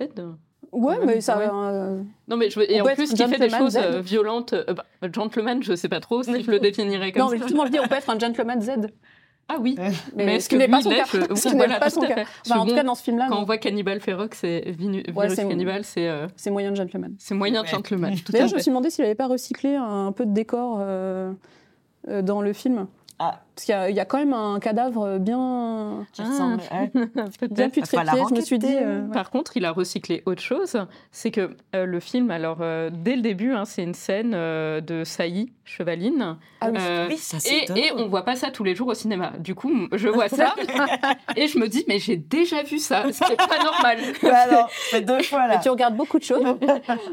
Ouais, 0.73 0.97
mais 1.05 1.21
ça. 1.21 1.39
Euh... 1.39 2.01
Non, 2.27 2.35
mais 2.35 2.49
je 2.49 2.59
veux... 2.59 2.71
et 2.71 2.81
en 2.81 2.85
plus, 2.85 3.13
qui 3.13 3.27
fait 3.27 3.37
des 3.37 3.49
choses 3.49 3.77
euh, 3.77 4.01
violentes. 4.01 4.53
Euh, 4.53 4.73
bah, 4.73 4.85
gentleman, 5.13 5.61
je 5.61 5.75
sais 5.75 5.89
pas 5.89 5.99
trop 5.99 6.23
si 6.23 6.43
je 6.43 6.49
le 6.49 6.59
définirais 6.59 7.11
comme 7.11 7.21
ça. 7.21 7.25
Non, 7.25 7.31
mais 7.31 7.37
justement, 7.37 7.65
je 7.65 7.71
dis, 7.71 7.79
on 7.79 7.87
peut 7.87 7.95
être 7.95 8.09
un 8.09 8.17
gentleman 8.17 8.59
Z. 8.59 8.71
Ah 9.49 9.57
oui, 9.59 9.77
mais, 10.15 10.39
ce 10.39 10.47
qui 10.47 10.55
n'est 10.55 10.69
pas 10.69 10.81
son 10.81 10.89
cas. 10.89 11.03
Ce 11.05 11.49
qui 11.49 11.55
n'est 11.55 11.67
pas 11.67 11.89
son 11.89 12.01
cas. 12.01 12.23
en 12.49 12.65
tout 12.65 12.73
cas, 12.73 12.83
dans 12.83 12.95
ce 12.95 13.03
film-là. 13.03 13.27
Quand 13.29 13.41
on 13.41 13.43
voit 13.43 13.57
Cannibal 13.57 13.99
Ferox, 13.99 14.39
c'est 14.39 14.71
Virus 14.71 15.03
ouais, 15.13 15.35
Cannibal, 15.35 15.83
c'est. 15.83 16.07
Euh... 16.07 16.27
C'est 16.37 16.49
moyen 16.49 16.71
de 16.71 16.77
gentleman. 16.77 17.13
C'est 17.19 17.35
moyen 17.35 17.61
de 17.61 17.67
gentleman. 17.67 18.15
D'ailleurs, 18.29 18.47
je 18.47 18.55
me 18.55 18.59
suis 18.59 18.71
demandé 18.71 18.89
s'il 18.89 19.03
n'avait 19.03 19.15
pas 19.15 19.27
recyclé 19.27 19.75
un 19.75 20.11
peu 20.13 20.25
de 20.25 20.33
décor 20.33 20.77
euh, 20.79 21.33
dans 22.07 22.41
le 22.41 22.53
film. 22.53 22.87
Ah. 23.19 23.41
Parce 23.55 23.65
qu'il 23.65 23.95
y, 23.95 23.99
a 23.99 24.05
quand 24.05 24.17
même 24.17 24.33
un 24.33 24.59
cadavre 24.59 25.19
bien, 25.19 26.07
qui 26.11 26.23
ressemble, 26.23 26.59
ah. 26.71 26.85
bien 27.51 27.69
putréfié. 27.69 28.23
Je 28.29 28.33
me 28.33 28.41
suis 28.41 28.57
dit. 28.57 28.75
Euh, 28.75 29.07
Par 29.09 29.29
contre, 29.29 29.55
il 29.57 29.65
a 29.65 29.71
recyclé 29.71 30.23
autre 30.25 30.41
chose. 30.41 30.75
C'est 31.11 31.29
que 31.29 31.55
euh, 31.75 31.85
le 31.85 31.99
film, 31.99 32.31
alors 32.31 32.57
euh, 32.61 32.89
dès 32.91 33.15
le 33.15 33.21
début, 33.21 33.53
hein, 33.53 33.65
c'est 33.65 33.83
une 33.83 33.93
scène 33.93 34.31
de 34.31 35.03
Sailly, 35.03 35.53
chevaline. 35.65 36.37
Ah 36.61 36.69
oui, 37.09 37.17
ça 37.17 37.37
et, 37.47 37.79
et 37.79 37.91
on 37.95 38.07
voit 38.07 38.23
pas 38.23 38.35
ça 38.35 38.49
tous 38.49 38.63
les 38.63 38.73
jours 38.73 38.87
au 38.87 38.93
cinéma. 38.95 39.33
Du 39.37 39.53
coup, 39.53 39.71
je 39.91 40.09
vois 40.09 40.29
ça 40.29 40.55
et 41.35 41.47
je 41.47 41.59
me 41.59 41.67
dis, 41.67 41.85
mais 41.87 41.99
j'ai 41.99 42.17
déjà 42.17 42.63
vu 42.63 42.79
ça. 42.79 43.03
C'est 43.11 43.37
pas 43.37 43.63
normal. 43.63 43.97
alors, 44.23 44.69
c'est 44.89 45.01
deux 45.01 45.21
fois 45.21 45.47
là. 45.47 45.59
tu 45.59 45.69
regardes 45.69 45.95
beaucoup 45.95 46.17
de 46.17 46.23
choses. 46.23 46.43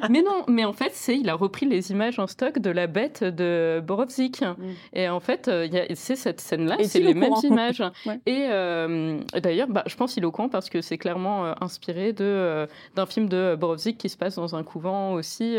mais 0.09 0.23
non, 0.23 0.45
mais 0.49 0.65
en 0.65 0.73
fait, 0.73 0.93
c'est 0.95 1.19
il 1.19 1.29
a 1.29 1.35
repris 1.35 1.67
les 1.67 1.91
images 1.91 2.19
en 2.19 2.27
stock 2.27 2.59
de 2.59 2.71
la 2.71 2.87
bête 2.87 3.25
de 3.25 3.83
Borovzik. 3.85 4.41
Mm. 4.41 4.55
Et 4.95 5.09
en 5.09 5.21
fait, 5.21 5.51
c'est 5.95 6.17
cette 6.17 6.30
scène-là, 6.39 6.77
c'est 6.85 7.01
les 7.01 7.15
mêmes 7.15 7.33
images. 7.43 7.83
Et 8.27 8.47
euh, 8.49 9.19
d'ailleurs, 9.43 9.69
bah, 9.69 9.83
je 9.87 9.97
pense 9.97 10.15
qu'il 10.15 10.23
est 10.23 10.27
au 10.27 10.31
courant 10.31 10.49
parce 10.49 10.71
que 10.71 10.81
c'est 10.81 10.99
clairement 10.99 11.47
euh, 11.47 11.53
inspiré 11.61 12.13
de, 12.13 12.25
euh, 12.25 12.67
d'un 12.95 13.07
film 13.07 13.29
de 13.29 13.57
Borowczyk 13.59 13.99
qui 13.99 14.09
se 14.09 14.17
passe 14.17 14.37
dans 14.37 14.55
un 14.55 14.63
couvent 14.63 15.13
aussi. 15.15 15.57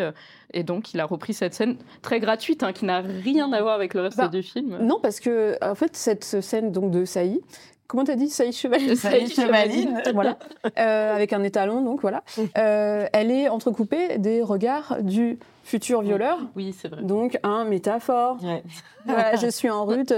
et 0.53 0.63
donc, 0.63 0.93
il 0.93 0.99
a 0.99 1.05
repris 1.05 1.33
cette 1.33 1.53
scène 1.53 1.77
très 2.01 2.19
gratuite, 2.19 2.63
hein, 2.63 2.71
qui 2.71 2.85
n'a 2.85 3.01
rien 3.01 3.51
à 3.51 3.61
voir 3.61 3.73
avec 3.73 3.93
le 3.93 4.01
reste 4.01 4.17
bah, 4.17 4.27
du 4.27 4.43
film. 4.43 4.77
Non, 4.81 4.99
parce 5.01 5.19
que, 5.19 5.57
en 5.61 5.75
fait, 5.75 5.95
cette 5.95 6.23
scène 6.23 6.71
donc, 6.71 6.91
de 6.91 7.03
Saï, 7.03 7.41
comment 7.87 8.03
t'as 8.03 8.15
dit? 8.15 8.29
Saïd 8.29 8.53
Chevaline 8.53 8.95
Saïd 8.95 9.33
Chevaline, 9.33 10.01
voilà, 10.13 10.37
avec 10.75 11.33
un 11.33 11.43
étalon, 11.43 11.81
donc 11.81 12.01
voilà. 12.01 12.23
elle 12.53 13.31
est 13.31 13.49
entrecoupée 13.49 14.17
des 14.19 14.41
regards 14.41 15.01
du 15.01 15.39
futur 15.63 16.01
violeur. 16.01 16.39
Oui, 16.55 16.75
c'est 16.77 16.87
vrai. 16.87 17.03
Donc 17.03 17.39
un 17.43 17.65
métaphore. 17.65 18.37
je 19.07 19.49
suis 19.49 19.69
en 19.69 19.85
route 19.85 20.13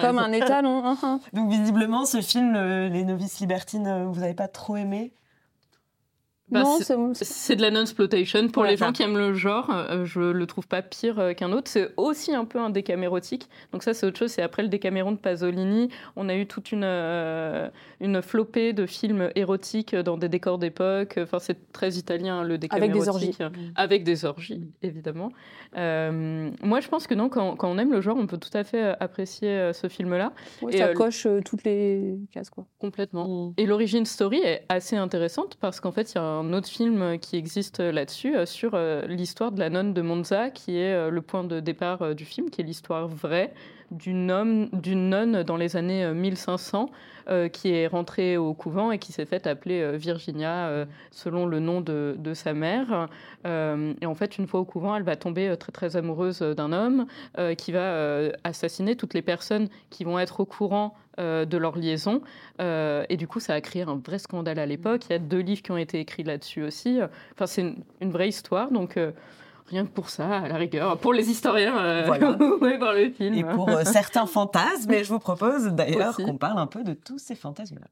comme, 0.00 0.18
un 0.18 0.32
étalon. 0.32 0.84
Hein, 0.84 0.96
hein. 1.02 1.20
Donc 1.32 1.50
visiblement, 1.50 2.04
ce 2.04 2.20
film, 2.20 2.54
Les 2.88 3.04
novices 3.04 3.40
libertines, 3.40 3.86
euh, 3.86 4.04
vous 4.06 4.20
n'avez 4.20 4.34
pas 4.34 4.48
trop 4.48 4.76
aimé 4.76 5.12
bah, 6.48 6.62
c'est 7.12 7.56
de 7.56 7.62
la 7.62 7.72
non-exploitation. 7.72 8.48
Pour 8.48 8.64
les 8.64 8.76
gens 8.76 8.92
qui 8.92 9.02
aiment 9.02 9.18
le 9.18 9.34
genre, 9.34 9.68
euh, 9.70 10.04
je 10.04 10.20
le 10.20 10.46
trouve 10.46 10.68
pas 10.68 10.80
pire 10.80 11.18
euh, 11.18 11.32
qu'un 11.32 11.52
autre. 11.52 11.68
C'est 11.68 11.92
aussi 11.96 12.34
un 12.34 12.44
peu 12.44 12.60
un 12.60 12.70
décamérotique. 12.70 13.48
Donc 13.72 13.82
ça, 13.82 13.94
c'est 13.94 14.06
autre 14.06 14.18
chose. 14.18 14.30
C'est 14.30 14.42
après 14.42 14.62
le 14.62 14.68
décaméron 14.68 15.10
de 15.10 15.16
Pasolini. 15.16 15.88
On 16.14 16.28
a 16.28 16.36
eu 16.36 16.46
toute 16.46 16.70
une, 16.70 16.84
euh, 16.84 17.68
une 18.00 18.22
flopée 18.22 18.72
de 18.72 18.86
films 18.86 19.30
érotiques 19.34 19.96
dans 19.96 20.16
des 20.16 20.28
décors 20.28 20.58
d'époque. 20.58 21.18
Enfin, 21.20 21.40
c'est 21.40 21.72
très 21.72 21.94
italien, 21.94 22.44
le 22.44 22.58
décamérotique. 22.58 22.94
Avec 22.94 23.02
des 23.02 23.08
orgies. 23.08 23.72
Avec 23.74 24.04
des 24.04 24.24
orgies, 24.24 24.70
évidemment. 24.82 25.32
moi, 25.74 26.80
je 26.80 26.88
pense 26.88 27.08
que 27.08 27.14
non, 27.14 27.28
quand, 27.28 27.56
quand, 27.56 27.68
on 27.68 27.78
aime 27.78 27.92
le 27.92 28.00
genre, 28.00 28.16
on 28.16 28.28
peut 28.28 28.38
tout 28.38 28.56
à 28.56 28.62
fait 28.62 28.94
apprécier 29.00 29.72
ce 29.72 29.88
film-là. 29.88 30.32
Et 30.70 30.78
ça 30.78 30.94
coche 30.94 31.26
toutes 31.44 31.64
les 31.64 32.18
cases, 32.30 32.50
quoi. 32.50 32.66
Complètement. 32.78 33.48
Mm. 33.48 33.54
Et 33.56 33.66
l'origine 33.66 34.06
story 34.06 34.38
est 34.38 34.64
assez 34.68 34.96
intéressante 34.96 35.56
parce 35.60 35.80
qu'en 35.80 35.90
fait, 35.90 36.12
il 36.12 36.14
y 36.14 36.18
a 36.18 36.35
un 36.35 36.35
un 36.36 36.52
autre 36.52 36.68
film 36.68 37.18
qui 37.18 37.36
existe 37.36 37.80
là-dessus, 37.80 38.36
euh, 38.36 38.46
sur 38.46 38.72
euh, 38.74 39.06
l'histoire 39.06 39.52
de 39.52 39.58
la 39.58 39.70
nonne 39.70 39.94
de 39.94 40.02
Monza, 40.02 40.50
qui 40.50 40.78
est 40.78 40.92
euh, 40.92 41.10
le 41.10 41.22
point 41.22 41.44
de 41.44 41.60
départ 41.60 42.14
du 42.14 42.24
film, 42.24 42.50
qui 42.50 42.60
est 42.60 42.64
l'histoire 42.64 43.08
vraie 43.08 43.52
d'une 43.90 44.26
nonne 44.26 45.42
dans 45.44 45.56
les 45.56 45.76
années 45.76 46.12
1500 46.12 46.90
qui 47.52 47.72
est 47.72 47.86
rentrée 47.86 48.36
au 48.36 48.54
couvent 48.54 48.90
et 48.92 48.98
qui 48.98 49.12
s'est 49.12 49.26
faite 49.26 49.46
appeler 49.46 49.96
Virginia 49.96 50.86
selon 51.10 51.46
le 51.46 51.60
nom 51.60 51.80
de, 51.80 52.14
de 52.18 52.34
sa 52.34 52.54
mère. 52.54 53.08
et 53.44 54.06
en 54.06 54.14
fait, 54.14 54.38
une 54.38 54.46
fois 54.46 54.60
au 54.60 54.64
couvent, 54.64 54.94
elle 54.94 55.02
va 55.02 55.16
tomber 55.16 55.56
très 55.56 55.72
très 55.72 55.96
amoureuse 55.96 56.40
d'un 56.40 56.72
homme 56.72 57.06
qui 57.58 57.72
va 57.72 58.30
assassiner 58.44 58.96
toutes 58.96 59.14
les 59.14 59.22
personnes 59.22 59.68
qui 59.90 60.04
vont 60.04 60.18
être 60.18 60.40
au 60.40 60.44
courant 60.44 60.94
euh, 61.18 61.46
de 61.46 61.56
leur 61.56 61.78
liaison. 61.78 62.20
Euh, 62.60 63.06
et 63.08 63.16
du 63.16 63.26
coup, 63.26 63.40
ça 63.40 63.54
a 63.54 63.60
créé 63.62 63.80
un 63.80 63.96
vrai 63.96 64.18
scandale 64.18 64.58
à 64.58 64.66
l'époque. 64.66 65.06
Il 65.08 65.12
y 65.12 65.14
a 65.14 65.18
deux 65.18 65.38
livres 65.38 65.62
qui 65.62 65.70
ont 65.70 65.78
été 65.78 65.98
écrits 65.98 66.24
là-dessus 66.24 66.62
aussi. 66.62 66.98
Enfin, 67.32 67.46
c'est 67.46 67.74
une, 68.02 68.10
vraie 68.10 68.28
histoire. 68.28 68.70
Donc, 68.70 68.98
euh, 68.98 69.12
rien 69.68 69.84
que 69.84 69.90
pour 69.90 70.10
ça, 70.10 70.38
à 70.38 70.48
la 70.48 70.56
rigueur, 70.56 70.98
pour 70.98 71.12
les 71.12 71.30
historiens, 71.30 72.04
voilà. 72.06 72.36
ouais, 72.60 72.78
par 72.78 72.92
le 72.92 73.10
film. 73.10 73.34
Et 73.34 73.44
pour 73.44 73.70
certains 73.84 74.26
fantasmes. 74.26 74.92
Et 74.92 75.04
je 75.04 75.08
vous 75.12 75.18
propose 75.18 75.66
d'ailleurs 75.66 76.16
qu'on 76.16 76.36
parle 76.36 76.58
un 76.58 76.66
peu 76.66 76.82
de 76.82 76.94
tous 76.94 77.18
ces 77.18 77.34
fantasmes-là. 77.34 77.86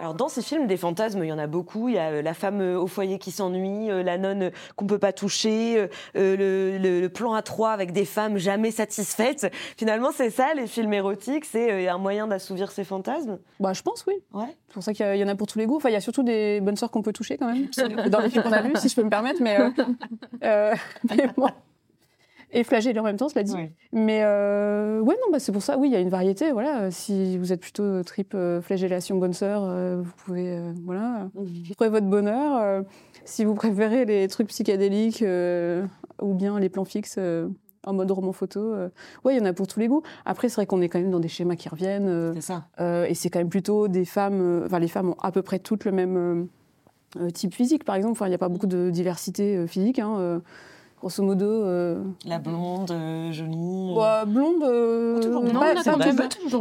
Alors 0.00 0.14
dans 0.14 0.28
ces 0.28 0.42
films, 0.42 0.66
des 0.66 0.76
fantasmes, 0.76 1.22
il 1.24 1.28
y 1.28 1.32
en 1.32 1.38
a 1.38 1.46
beaucoup. 1.46 1.88
Il 1.88 1.94
y 1.94 1.98
a 1.98 2.10
euh, 2.10 2.22
la 2.22 2.34
femme 2.34 2.60
euh, 2.60 2.78
au 2.78 2.86
foyer 2.86 3.18
qui 3.18 3.30
s'ennuie, 3.30 3.90
euh, 3.90 4.02
la 4.02 4.16
nonne 4.16 4.52
qu'on 4.76 4.86
peut 4.86 4.98
pas 4.98 5.12
toucher, 5.12 5.88
le, 6.14 7.08
plan 7.08 7.32
à 7.32 7.42
trois 7.42 7.70
avec 7.70 7.92
des 7.92 8.04
femmes 8.04 8.36
jamais 8.36 8.70
satisfaites. 8.70 9.52
Finalement, 9.76 10.10
c'est 10.12 10.30
ça, 10.30 10.54
les 10.54 10.66
films 10.66 10.92
érotiques, 10.92 11.44
c'est 11.44 11.88
un 11.88 11.98
moyen 11.98 12.26
d'assouvir 12.26 12.70
ces 12.70 12.84
fantasmes? 12.84 13.38
Bah, 13.60 13.72
je 13.72 13.82
pense 13.82 14.04
oui. 14.06 14.14
Ouais. 14.32 14.56
C'est 14.68 14.74
pour 14.74 14.82
ça 14.82 14.92
qu'il 14.92 15.16
y, 15.16 15.24
en 15.24 15.28
a 15.28 15.34
pour 15.34 15.46
tous 15.46 15.58
les 15.58 15.66
goûts. 15.66 15.76
Enfin, 15.76 15.88
il 15.88 15.94
y 15.94 15.96
a 15.96 16.00
surtout 16.00 16.22
des 16.22 16.60
bonnes 16.60 16.76
sœurs 16.76 16.90
qu'on 16.90 17.02
peut 17.02 17.12
toucher 17.12 17.38
quand 17.38 17.52
même 17.52 17.68
dans 18.08 18.20
les 18.20 18.30
films 18.30 18.44
qu'on 18.44 18.52
a 18.52 18.62
vus, 18.62 18.74
si 18.76 18.88
je 18.88 18.94
peux 18.94 19.02
me 19.02 19.10
permettre. 19.10 19.42
Mais, 19.42 19.58
mais 20.42 21.30
bon 21.36 21.48
et 22.50 22.64
flagellé 22.64 22.98
en 22.98 23.02
même 23.02 23.16
temps, 23.16 23.28
cela 23.28 23.42
dit. 23.42 23.54
Mais 23.92 24.20
euh, 24.22 25.00
ouais, 25.00 25.14
non, 25.16 25.32
bah, 25.32 25.38
c'est 25.38 25.52
pour 25.52 25.62
ça, 25.62 25.76
oui, 25.76 25.88
il 25.88 25.92
y 25.92 25.96
a 25.96 26.00
une 26.00 26.08
variété. 26.08 26.52
Voilà, 26.52 26.90
si 26.90 27.36
vous 27.36 27.52
êtes 27.52 27.60
plutôt 27.60 28.02
trip 28.02 28.32
euh, 28.34 28.62
flagellation 28.62 29.16
bonne 29.16 29.34
sœur, 29.34 29.62
euh, 29.64 30.00
vous 30.02 30.12
pouvez, 30.24 30.56
euh, 30.56 30.72
voilà, 30.84 31.28
trouver 31.74 31.90
votre 31.90 32.06
bonheur. 32.06 32.84
si 33.24 33.44
vous 33.44 33.54
préférez 33.54 34.04
les 34.04 34.28
trucs 34.28 34.48
psychédéliques 34.48 35.24
ou 36.22 36.34
bien 36.34 36.58
les 36.58 36.68
plans 36.68 36.84
fixes 36.84 37.18
en 37.84 37.92
mode 37.92 38.10
roman 38.10 38.32
photo, 38.32 38.74
ouais, 39.24 39.34
il 39.34 39.38
y 39.38 39.40
en 39.40 39.44
a 39.44 39.52
pour 39.52 39.66
tous 39.66 39.80
les 39.80 39.88
goûts. 39.88 40.02
Après, 40.24 40.48
c'est 40.48 40.56
vrai 40.56 40.66
qu'on 40.66 40.80
est 40.80 40.88
quand 40.88 40.98
même 40.98 41.10
dans 41.10 41.20
des 41.20 41.28
schémas 41.28 41.56
qui 41.56 41.68
reviennent. 41.68 42.32
c'est 42.34 42.40
ça. 42.40 42.66
et 43.06 43.14
c'est 43.14 43.28
quand 43.28 43.40
même 43.40 43.50
plutôt 43.50 43.88
des 43.88 44.04
femmes. 44.04 44.62
Enfin, 44.64 44.78
les 44.78 44.88
femmes 44.88 45.10
ont 45.10 45.16
à 45.20 45.32
peu 45.32 45.42
près 45.42 45.58
toutes 45.58 45.84
le 45.84 45.92
même 45.92 46.48
type 47.34 47.54
physique, 47.54 47.84
par 47.84 47.96
exemple. 47.96 48.12
Enfin, 48.12 48.26
il 48.26 48.30
n'y 48.30 48.34
a 48.34 48.38
pas 48.38 48.48
beaucoup 48.48 48.66
de 48.66 48.88
diversité 48.90 49.66
physique. 49.66 49.98
Hein, 49.98 50.40
grosso 51.00 51.22
modo. 51.22 51.46
Euh, 51.46 52.02
la 52.24 52.38
blonde, 52.38 52.90
euh, 52.90 53.32
jolie. 53.32 53.94
Euh. 53.96 54.24
blonde. 54.24 54.62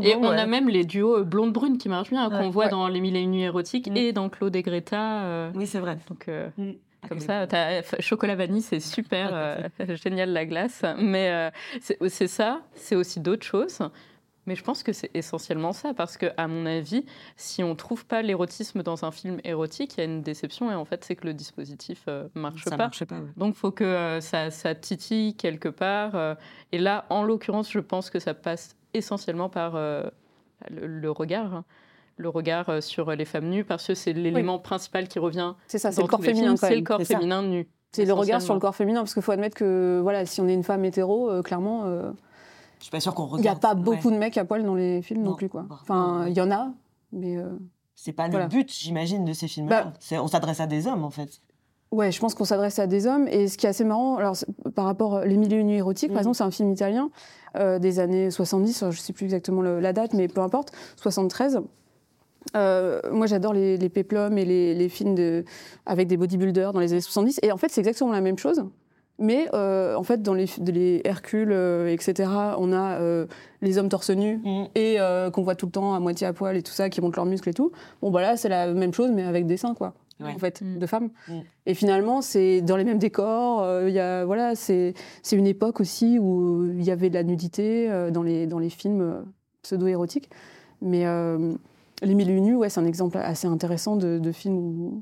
et 0.03 0.15
on 0.15 0.29
a 0.29 0.45
même 0.45 0.69
les 0.69 0.85
duos 0.85 1.23
blonde-brune 1.23 1.77
qui 1.77 1.89
marchent 1.89 2.09
bien, 2.09 2.29
qu'on 2.29 2.49
voit 2.49 2.67
dans 2.67 2.87
Les 2.87 3.01
Mille 3.01 3.15
et 3.15 3.21
Une 3.21 3.31
Nuits 3.31 3.43
érotiques 3.43 3.89
mm. 3.89 3.97
et 3.97 4.13
dans 4.13 4.29
Claude 4.29 4.55
et 4.55 4.63
Greta. 4.63 5.49
Oui, 5.55 5.67
c'est 5.67 5.79
vrai. 5.79 5.97
Donc. 6.09 6.27
Mm. 6.57 6.71
Comme 7.07 7.19
ça, 7.19 7.43
as 7.43 8.01
chocolat 8.01 8.35
vanille, 8.35 8.63
c'est 8.63 8.81
super, 8.81 9.69
génial 10.03 10.33
la 10.33 10.45
glace. 10.45 10.83
Mais 10.99 11.51
c'est 11.81 12.27
ça, 12.27 12.61
c'est 12.75 12.95
aussi 12.95 13.19
d'autres 13.19 13.45
choses. 13.45 13.79
Mais 14.47 14.55
je 14.55 14.63
pense 14.63 14.81
que 14.81 14.93
c'est 14.93 15.11
essentiellement 15.13 15.73
ça, 15.73 15.93
parce 15.93 16.15
que, 16.15 16.27
à 16.37 16.47
mon 16.47 16.65
avis, 16.65 17.05
si 17.35 17.63
on 17.63 17.75
trouve 17.75 18.05
pas 18.05 18.21
l'érotisme 18.21 18.81
dans 18.81 19.03
un 19.03 19.11
film 19.11 19.39
érotique, 19.43 19.95
il 19.95 19.97
y 19.97 20.01
a 20.01 20.05
une 20.05 20.21
déception, 20.21 20.71
et 20.71 20.73
en 20.73 20.85
fait, 20.85 21.03
c'est 21.03 21.17
que 21.17 21.27
le 21.27 21.33
dispositif 21.33 22.05
euh, 22.07 22.29
marche 22.33 22.63
ça 22.63 22.71
pas. 22.71 22.77
Marche 22.77 23.03
pas 23.03 23.19
Donc, 23.35 23.55
il 23.55 23.59
faut 23.59 23.71
que 23.71 23.83
euh, 23.83 24.21
ça, 24.21 24.49
ça, 24.49 24.73
titille 24.73 25.35
quelque 25.35 25.67
part. 25.67 26.15
Euh. 26.15 26.33
et 26.71 26.77
là, 26.77 27.05
en 27.09 27.23
l'occurrence, 27.23 27.69
je 27.69 27.79
pense 27.79 28.09
que 28.09 28.19
ça 28.19 28.33
passe 28.33 28.77
essentiellement 28.93 29.49
par 29.49 29.73
le, 30.71 31.09
regard. 31.09 31.53
Hein. 31.53 31.65
le 32.15 32.29
regard 32.29 32.81
sur 32.81 33.11
les 33.11 33.25
femmes 33.25 33.49
nues, 33.49 33.65
parce 33.65 33.85
que 33.85 33.95
c'est 33.95 34.13
l'élément 34.13 34.59
principal 34.59 35.09
qui 35.09 35.19
revient. 35.19 35.55
C'est 35.67 35.77
ça, 35.77 35.91
c'est 35.91 36.01
le 36.01 36.07
corps 36.07 36.23
féminin. 36.23 36.55
C'est 36.55 36.77
le 36.77 36.83
corps 36.83 37.03
féminin 37.03 37.43
nu. 37.43 37.67
C'est 37.91 38.05
le 38.05 38.13
regard 38.13 38.41
sur 38.41 38.53
le 38.53 38.61
corps 38.61 38.75
féminin, 38.75 39.01
parce 39.01 39.13
qu'il 39.13 39.23
faut 39.23 39.33
admettre 39.33 39.57
que 39.57 39.99
voilà, 40.01 40.25
si 40.25 40.39
on 40.39 40.47
est 40.47 40.53
une 40.53 40.63
femme 40.63 40.85
hétéro, 40.85 41.43
clairement, 41.43 42.13
je 42.79 42.83
suis 42.83 42.91
pas 42.91 42.99
sûre 42.99 43.13
qu'on 43.15 43.25
regarde. 43.25 43.39
Il 43.39 43.43
n'y 43.43 43.47
a 43.49 43.55
pas 43.55 43.75
beaucoup 43.75 44.11
de 44.11 44.17
mecs 44.17 44.37
à 44.37 44.45
poil 44.45 44.63
dans 44.63 44.75
les 44.75 45.01
films 45.01 45.23
non, 45.23 45.35
plus, 45.35 45.49
quoi. 45.49 45.65
Enfin, 45.69 46.25
il 46.27 46.35
y 46.35 46.41
en 46.41 46.51
a, 46.51 46.71
mais. 47.11 47.37
Euh, 47.37 47.49
c'est 47.95 48.11
pas 48.13 48.27
le 48.27 48.45
but, 48.47 48.71
j'imagine, 48.71 49.25
de 49.25 49.33
ces 49.33 49.47
films-là. 49.47 49.85
Bah, 50.11 50.21
on 50.21 50.27
s'adresse 50.27 50.59
à 50.59 50.67
des 50.67 50.85
hommes, 50.87 51.03
en 51.03 51.09
fait. 51.09 51.41
Ouais, 51.91 52.11
je 52.11 52.19
pense 52.19 52.35
qu'on 52.35 52.43
s'adresse 52.45 52.77
à 52.79 52.85
des 52.85 53.07
hommes. 53.07 53.27
Et 53.29 53.47
ce 53.47 53.57
qui 53.57 53.65
est 53.65 53.69
assez 53.69 53.85
marrant, 53.85 54.17
alors 54.17 54.35
par 54.75 54.85
rapport 54.85 55.21
Les 55.21 55.37
Mille 55.37 55.53
et 55.53 55.55
Une 55.55 55.69
érotiques, 55.69 56.09
par 56.09 56.17
Mm. 56.17 56.19
exemple, 56.19 56.35
c'est 56.37 56.43
un 56.43 56.51
film 56.51 56.71
italien 56.71 57.09
euh, 57.55 57.79
des 57.79 57.99
années 57.99 58.29
70, 58.29 58.85
je 58.91 58.99
sais 58.99 59.13
plus 59.13 59.23
exactement 59.23 59.61
le- 59.61 59.79
la 59.79 59.93
date, 59.93 60.13
mais 60.13 60.27
peu 60.27 60.41
importe, 60.41 60.73
73. 60.97 61.61
Euh, 62.55 63.01
moi, 63.11 63.25
j'adore 63.25 63.53
les, 63.53 63.77
les 63.77 63.89
péplums 63.89 64.37
et 64.37 64.45
les, 64.45 64.73
les 64.75 64.89
films 64.89 65.15
de, 65.15 65.43
avec 65.85 66.07
des 66.07 66.17
bodybuilders 66.17 66.73
dans 66.73 66.79
les 66.79 66.91
années 66.91 67.01
70. 67.01 67.39
Et 67.41 67.51
en 67.51 67.57
fait, 67.57 67.69
c'est 67.71 67.81
exactement 67.81 68.11
la 68.11 68.21
même 68.21 68.37
chose. 68.37 68.63
Mais 69.19 69.47
euh, 69.53 69.95
en 69.95 70.03
fait, 70.03 70.21
dans 70.21 70.33
les, 70.35 70.45
de 70.59 70.71
les 70.71 71.01
Hercule, 71.03 71.51
euh, 71.51 71.87
etc., 71.91 72.29
on 72.59 72.71
a 72.71 72.99
euh, 72.99 73.25
les 73.61 73.77
hommes 73.79 73.89
torse 73.89 74.11
nus 74.11 74.39
Mm. 74.43 74.63
et 74.75 74.99
euh, 74.99 75.31
qu'on 75.31 75.41
voit 75.41 75.55
tout 75.55 75.65
le 75.65 75.71
temps 75.71 75.93
à 75.95 75.99
moitié 75.99 76.27
à 76.27 76.33
poil 76.33 76.55
et 76.55 76.61
tout 76.61 76.71
ça, 76.71 76.89
qui 76.89 77.01
montent 77.01 77.15
leurs 77.15 77.25
muscles 77.25 77.49
et 77.49 77.53
tout. 77.53 77.71
Bon, 78.01 78.11
bah 78.11 78.21
là, 78.21 78.37
c'est 78.37 78.49
la 78.49 78.71
même 78.73 78.93
chose, 78.93 79.09
mais 79.11 79.23
avec 79.23 79.47
des 79.47 79.57
seins, 79.57 79.73
quoi. 79.73 79.93
Ouais. 80.19 80.31
En 80.33 80.37
fait, 80.37 80.61
Mm. 80.61 80.77
de 80.79 80.85
femmes. 80.85 81.09
Mm. 81.27 81.33
Et 81.65 81.73
finalement, 81.73 82.21
c'est 82.21 82.61
dans 82.61 82.77
les 82.77 82.83
mêmes 82.83 82.99
décors. 82.99 83.61
euh, 83.63 83.87
Il 83.89 83.93
y 83.95 83.99
a, 83.99 84.23
voilà, 84.25 84.55
c'est 84.55 84.93
c'est 85.23 85.35
une 85.35 85.47
époque 85.47 85.79
aussi 85.79 86.19
où 86.19 86.65
il 86.65 86.83
y 86.83 86.91
avait 86.91 87.09
de 87.09 87.15
la 87.15 87.23
nudité 87.23 87.89
euh, 87.89 88.11
dans, 88.11 88.23
les, 88.23 88.45
dans 88.47 88.59
les 88.59 88.69
films 88.69 89.01
euh, 89.01 89.21
pseudo-érotiques. 89.63 90.29
Mais 90.81 91.05
euh, 91.07 91.53
Les 92.03 92.13
Mille 92.13 92.29
et 92.29 92.33
Une 92.33 92.43
Nuits, 92.45 92.55
ouais, 92.55 92.69
c'est 92.69 92.79
un 92.79 92.85
exemple 92.85 93.17
assez 93.17 93.47
intéressant 93.47 93.95
de, 93.95 94.19
de 94.19 94.31
film 94.31 94.55
où 94.57 95.01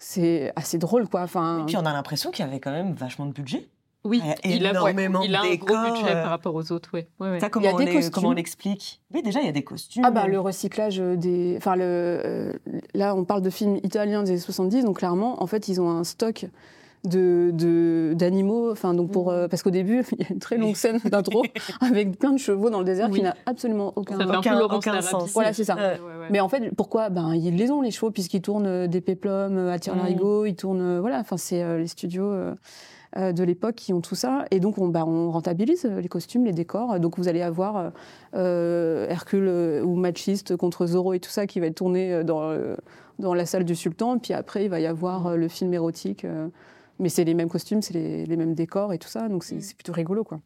c'est 0.00 0.52
assez 0.56 0.78
drôle, 0.78 1.06
quoi. 1.08 1.22
Enfin, 1.22 1.60
Et 1.62 1.66
puis 1.66 1.76
on 1.76 1.86
a 1.86 1.92
l'impression 1.92 2.32
qu'il 2.32 2.44
y 2.44 2.48
avait 2.48 2.58
quand 2.58 2.72
même 2.72 2.94
vachement 2.94 3.26
de 3.26 3.32
budget. 3.32 3.68
Oui, 4.02 4.22
Il 4.24 4.30
a 4.30 4.34
il 4.56 4.66
a, 4.66 4.70
énormément 4.70 5.20
il 5.20 5.34
a 5.36 5.42
un 5.42 5.54
gros 5.56 5.76
budget 5.92 6.08
euh. 6.16 6.22
par 6.22 6.30
rapport 6.30 6.54
aux 6.54 6.72
autres, 6.72 6.88
ouais. 6.94 7.06
ouais, 7.20 7.32
ouais. 7.32 7.38
Ça, 7.40 7.50
Il 7.54 7.62
y 7.62 7.68
a 7.68 7.74
on 7.74 7.76
des 7.76 7.84
les- 7.84 7.92
costumes. 7.92 8.10
comment 8.12 8.28
on 8.30 8.32
l'explique? 8.32 9.02
Oui, 9.12 9.22
déjà, 9.22 9.40
il 9.40 9.46
y 9.46 9.48
a 9.50 9.52
des 9.52 9.62
costumes. 9.62 10.02
Ah 10.06 10.10
bah 10.10 10.26
le 10.26 10.40
recyclage 10.40 10.96
des... 10.96 11.54
Enfin, 11.58 11.76
le, 11.76 11.82
euh, 11.84 12.52
là, 12.94 13.14
on 13.14 13.24
parle 13.26 13.42
de 13.42 13.50
films 13.50 13.76
italiens 13.82 14.22
des 14.22 14.30
années 14.30 14.38
70, 14.40 14.86
donc 14.86 14.96
clairement, 15.00 15.42
en 15.42 15.46
fait, 15.46 15.68
ils 15.68 15.82
ont 15.82 15.90
un 15.90 16.04
stock 16.04 16.46
de 17.04 17.50
de- 17.54 18.12
d'animaux 18.14 18.70
enfin 18.70 18.92
donc 18.92 19.10
pour 19.10 19.30
euh, 19.30 19.48
parce 19.48 19.62
qu'au 19.62 19.70
début 19.70 20.04
il 20.12 20.20
y 20.20 20.24
a 20.24 20.32
une 20.32 20.38
très 20.38 20.58
longue 20.58 20.76
scène 20.76 20.98
d'intro 21.04 21.42
avec 21.80 22.18
plein 22.18 22.32
de 22.32 22.38
chevaux 22.38 22.68
dans 22.68 22.80
le 22.80 22.84
désert 22.84 23.08
Oui. 23.10 23.18
qui 23.18 23.22
n'a 23.24 23.34
absolument 23.46 23.92
aucun 23.96 24.18
Ça 24.18 24.26
fait 24.26 24.30
un 24.34 24.38
Aucun- 24.38 24.60
aucun 24.60 25.00
sens. 25.00 25.32
Voilà, 25.32 25.52
c'est 25.54 25.64
ça. 25.64 25.76
Ouais. 25.76 25.80
Ouais, 25.82 25.88
ouais. 26.20 26.26
mais 26.30 26.40
en 26.40 26.48
fait 26.48 26.70
pourquoi? 26.76 27.08
Ben 27.08 27.34
ils 27.34 27.56
les 27.56 27.70
ont 27.70 27.80
les 27.80 27.90
chevaux 27.90 28.10
puisqu'ils 28.10 28.42
tournent 28.42 28.66
euh, 28.66 28.86
des 28.86 29.00
péplums 29.00 29.56
euh, 29.56 29.72
à 29.72 29.78
tire-larigot 29.78 30.44
ils 30.44 30.56
tournent 30.56 30.98
voilà 31.00 31.18
enfin 31.20 31.36
c'est 31.38 31.62
euh, 31.62 31.78
les 31.78 31.86
studios 31.86 32.24
euh, 32.30 32.54
de 33.32 33.42
l'époque 33.42 33.74
qui 33.74 33.92
ont 33.92 34.00
tout 34.00 34.14
ça 34.14 34.44
et 34.52 34.60
donc 34.60 34.78
on, 34.78 34.86
bah, 34.88 35.04
on 35.06 35.30
rentabilise 35.32 35.84
les 35.84 36.06
costumes 36.08 36.44
les 36.44 36.52
décors 36.52 37.00
donc 37.00 37.16
vous 37.18 37.26
allez 37.28 37.42
avoir 37.42 37.90
euh, 38.36 39.06
Hercule 39.08 39.48
euh, 39.48 39.82
ou 39.82 39.96
Machiste 39.96 40.56
contre 40.56 40.86
Zorro 40.86 41.12
et 41.14 41.18
tout 41.18 41.30
ça 41.30 41.46
qui 41.46 41.58
va 41.60 41.66
être 41.66 41.74
tourné 41.76 42.22
dans, 42.24 42.42
euh, 42.50 42.76
dans 43.18 43.34
la 43.34 43.46
salle 43.46 43.64
du 43.64 43.74
sultan 43.74 44.18
puis 44.18 44.32
après 44.32 44.64
il 44.64 44.68
va 44.70 44.78
y 44.80 44.86
avoir 44.86 45.26
euh, 45.28 45.36
le 45.36 45.48
film 45.48 45.74
érotique 45.74 46.24
euh, 46.24 46.48
mais 47.00 47.08
c'est 47.08 47.24
les 47.24 47.34
mêmes 47.34 47.48
costumes 47.48 47.82
c'est 47.82 47.94
les, 47.94 48.24
les 48.26 48.36
mêmes 48.36 48.54
décors 48.54 48.92
et 48.92 48.98
tout 48.98 49.08
ça 49.08 49.28
donc 49.28 49.42
c'est 49.42 49.56
Mm. 49.56 49.74
plutôt 49.76 49.92
rigolo 49.92 50.22
quoi 50.22 50.40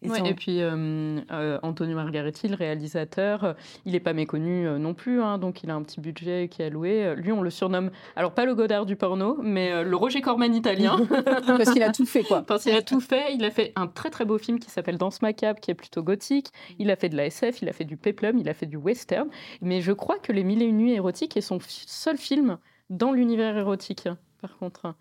Et 0.00 0.08
Ouais, 0.08 0.18
ça, 0.20 0.26
et 0.28 0.34
puis 0.34 0.62
euh, 0.62 1.20
euh, 1.32 1.58
Antonio 1.64 1.96
Margaretti, 1.96 2.46
le 2.46 2.54
réalisateur, 2.54 3.56
il 3.84 3.92
n'est 3.92 4.00
pas 4.00 4.12
méconnu 4.12 4.64
euh, 4.64 4.78
non 4.78 4.94
plus, 4.94 5.20
hein, 5.20 5.38
donc 5.38 5.64
il 5.64 5.70
a 5.70 5.74
un 5.74 5.82
petit 5.82 6.00
budget 6.00 6.48
qui 6.48 6.62
est 6.62 6.66
alloué. 6.66 7.14
Lui, 7.16 7.32
on 7.32 7.42
le 7.42 7.50
surnomme, 7.50 7.90
alors 8.14 8.32
pas 8.32 8.44
le 8.44 8.54
Godard 8.54 8.86
du 8.86 8.94
porno, 8.94 9.36
mais 9.42 9.72
euh, 9.72 9.82
le 9.82 9.96
Roger 9.96 10.20
Corman 10.20 10.54
italien. 10.54 10.98
parce 11.46 11.72
qu'il 11.72 11.82
a 11.82 11.90
tout 11.90 12.06
fait 12.06 12.22
quoi 12.22 12.42
Parce 12.42 12.62
qu'il 12.62 12.76
a 12.76 12.82
tout 12.82 13.00
fait. 13.00 13.34
Il 13.34 13.44
a 13.44 13.50
fait 13.50 13.72
un 13.74 13.88
très 13.88 14.10
très 14.10 14.24
beau 14.24 14.38
film 14.38 14.60
qui 14.60 14.70
s'appelle 14.70 14.98
Danse 14.98 15.20
macabre, 15.20 15.58
qui 15.58 15.72
est 15.72 15.74
plutôt 15.74 16.04
gothique. 16.04 16.52
Il 16.78 16.92
a 16.92 16.96
fait 16.96 17.08
de 17.08 17.16
la 17.16 17.26
SF, 17.26 17.62
il 17.62 17.68
a 17.68 17.72
fait 17.72 17.84
du 17.84 17.96
peplum, 17.96 18.38
il 18.38 18.48
a 18.48 18.54
fait 18.54 18.66
du 18.66 18.76
western. 18.76 19.28
Mais 19.62 19.80
je 19.80 19.90
crois 19.90 20.18
que 20.20 20.30
Les 20.32 20.44
Mille 20.44 20.62
et 20.62 20.66
Une 20.66 20.78
Nuits 20.78 20.94
érotiques 20.94 21.36
est 21.36 21.40
son 21.40 21.58
seul 21.60 22.18
film 22.18 22.58
dans 22.88 23.10
l'univers 23.10 23.56
érotique, 23.58 24.08
par 24.40 24.56
contre. 24.58 24.94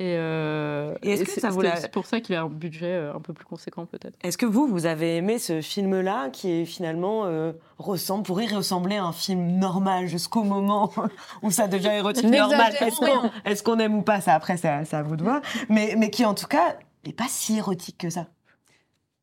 Et, 0.00 0.16
euh, 0.18 0.92
Et 1.02 1.12
est-ce 1.12 1.22
et 1.22 1.24
que 1.24 1.30
c'est 1.30 1.40
ça 1.40 1.50
vous 1.50 1.60
c'est 1.60 1.68
l'a- 1.68 1.74
aussi 1.78 1.88
pour 1.88 2.04
ça 2.06 2.20
qu'il 2.20 2.34
a 2.34 2.42
un 2.42 2.48
budget 2.48 2.86
euh, 2.92 3.14
un 3.14 3.20
peu 3.20 3.32
plus 3.32 3.44
conséquent 3.44 3.86
peut-être. 3.86 4.16
Est-ce 4.24 4.36
que 4.36 4.44
vous, 4.46 4.66
vous 4.66 4.86
avez 4.86 5.16
aimé 5.16 5.38
ce 5.38 5.60
film-là 5.60 6.30
qui 6.30 6.50
est 6.50 6.64
finalement 6.64 7.26
euh, 7.26 7.52
ressemble, 7.78 8.24
pourrait 8.24 8.46
ressembler 8.46 8.96
à 8.96 9.04
un 9.04 9.12
film 9.12 9.58
normal 9.58 10.08
jusqu'au 10.08 10.42
moment 10.42 10.90
où 11.42 11.50
ça 11.52 11.68
devient 11.68 11.92
érotique 11.96 12.24
normal? 12.26 12.74
Est-ce 12.80 12.96
qu'on 12.96 13.30
est-ce 13.44 13.62
qu'on 13.62 13.78
aime 13.78 13.94
ou 13.94 14.02
pas? 14.02 14.20
Ça 14.20 14.34
après, 14.34 14.56
c'est 14.56 14.68
à, 14.68 14.84
c'est 14.84 14.96
à 14.96 15.02
vous 15.02 15.14
de 15.16 15.22
voir. 15.22 15.40
Mais, 15.68 15.94
mais 15.96 16.10
qui 16.10 16.24
en 16.24 16.34
tout 16.34 16.48
cas 16.48 16.76
n'est 17.06 17.12
pas 17.12 17.28
si 17.28 17.56
érotique 17.58 17.98
que 17.98 18.10
ça. 18.10 18.26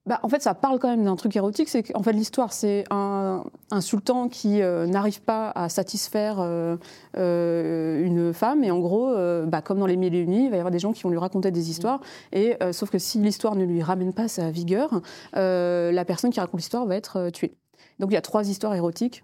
Bah, 0.07 0.19
en 0.23 0.29
fait, 0.29 0.41
ça 0.41 0.55
parle 0.55 0.79
quand 0.79 0.89
même 0.89 1.03
d'un 1.03 1.15
truc 1.15 1.35
érotique. 1.35 1.69
C'est 1.69 1.83
qu'en 1.83 2.01
fait, 2.01 2.13
l'histoire, 2.13 2.53
c'est 2.53 2.85
un, 2.89 3.43
un 3.69 3.81
sultan 3.81 4.29
qui 4.29 4.61
euh, 4.61 4.87
n'arrive 4.87 5.21
pas 5.21 5.51
à 5.51 5.69
satisfaire 5.69 6.37
euh, 6.39 6.75
euh, 7.17 8.03
une 8.03 8.33
femme. 8.33 8.63
Et 8.63 8.71
en 8.71 8.79
gros, 8.79 9.13
bah, 9.45 9.61
comme 9.61 9.79
dans 9.79 9.85
les 9.85 9.97
Mille 9.97 10.15
et 10.15 10.19
Une 10.19 10.31
Nuits, 10.31 10.45
il 10.45 10.49
va 10.49 10.55
y 10.55 10.59
avoir 10.59 10.71
des 10.71 10.79
gens 10.79 10.91
qui 10.91 11.03
vont 11.03 11.11
lui 11.11 11.19
raconter 11.19 11.51
des 11.51 11.69
histoires. 11.69 12.01
Et 12.31 12.57
euh, 12.63 12.73
sauf 12.73 12.89
que 12.89 12.97
si 12.97 13.19
l'histoire 13.19 13.55
ne 13.55 13.63
lui 13.63 13.83
ramène 13.83 14.13
pas 14.13 14.27
sa 14.27 14.49
vigueur, 14.49 15.01
la 15.33 16.05
personne 16.05 16.31
qui 16.31 16.39
raconte 16.39 16.59
l'histoire 16.59 16.85
va 16.85 16.95
être 16.95 17.29
tuée. 17.29 17.53
Donc 17.99 18.09
il 18.09 18.15
y 18.15 18.17
a 18.17 18.21
trois 18.21 18.49
histoires 18.49 18.73
érotiques 18.73 19.23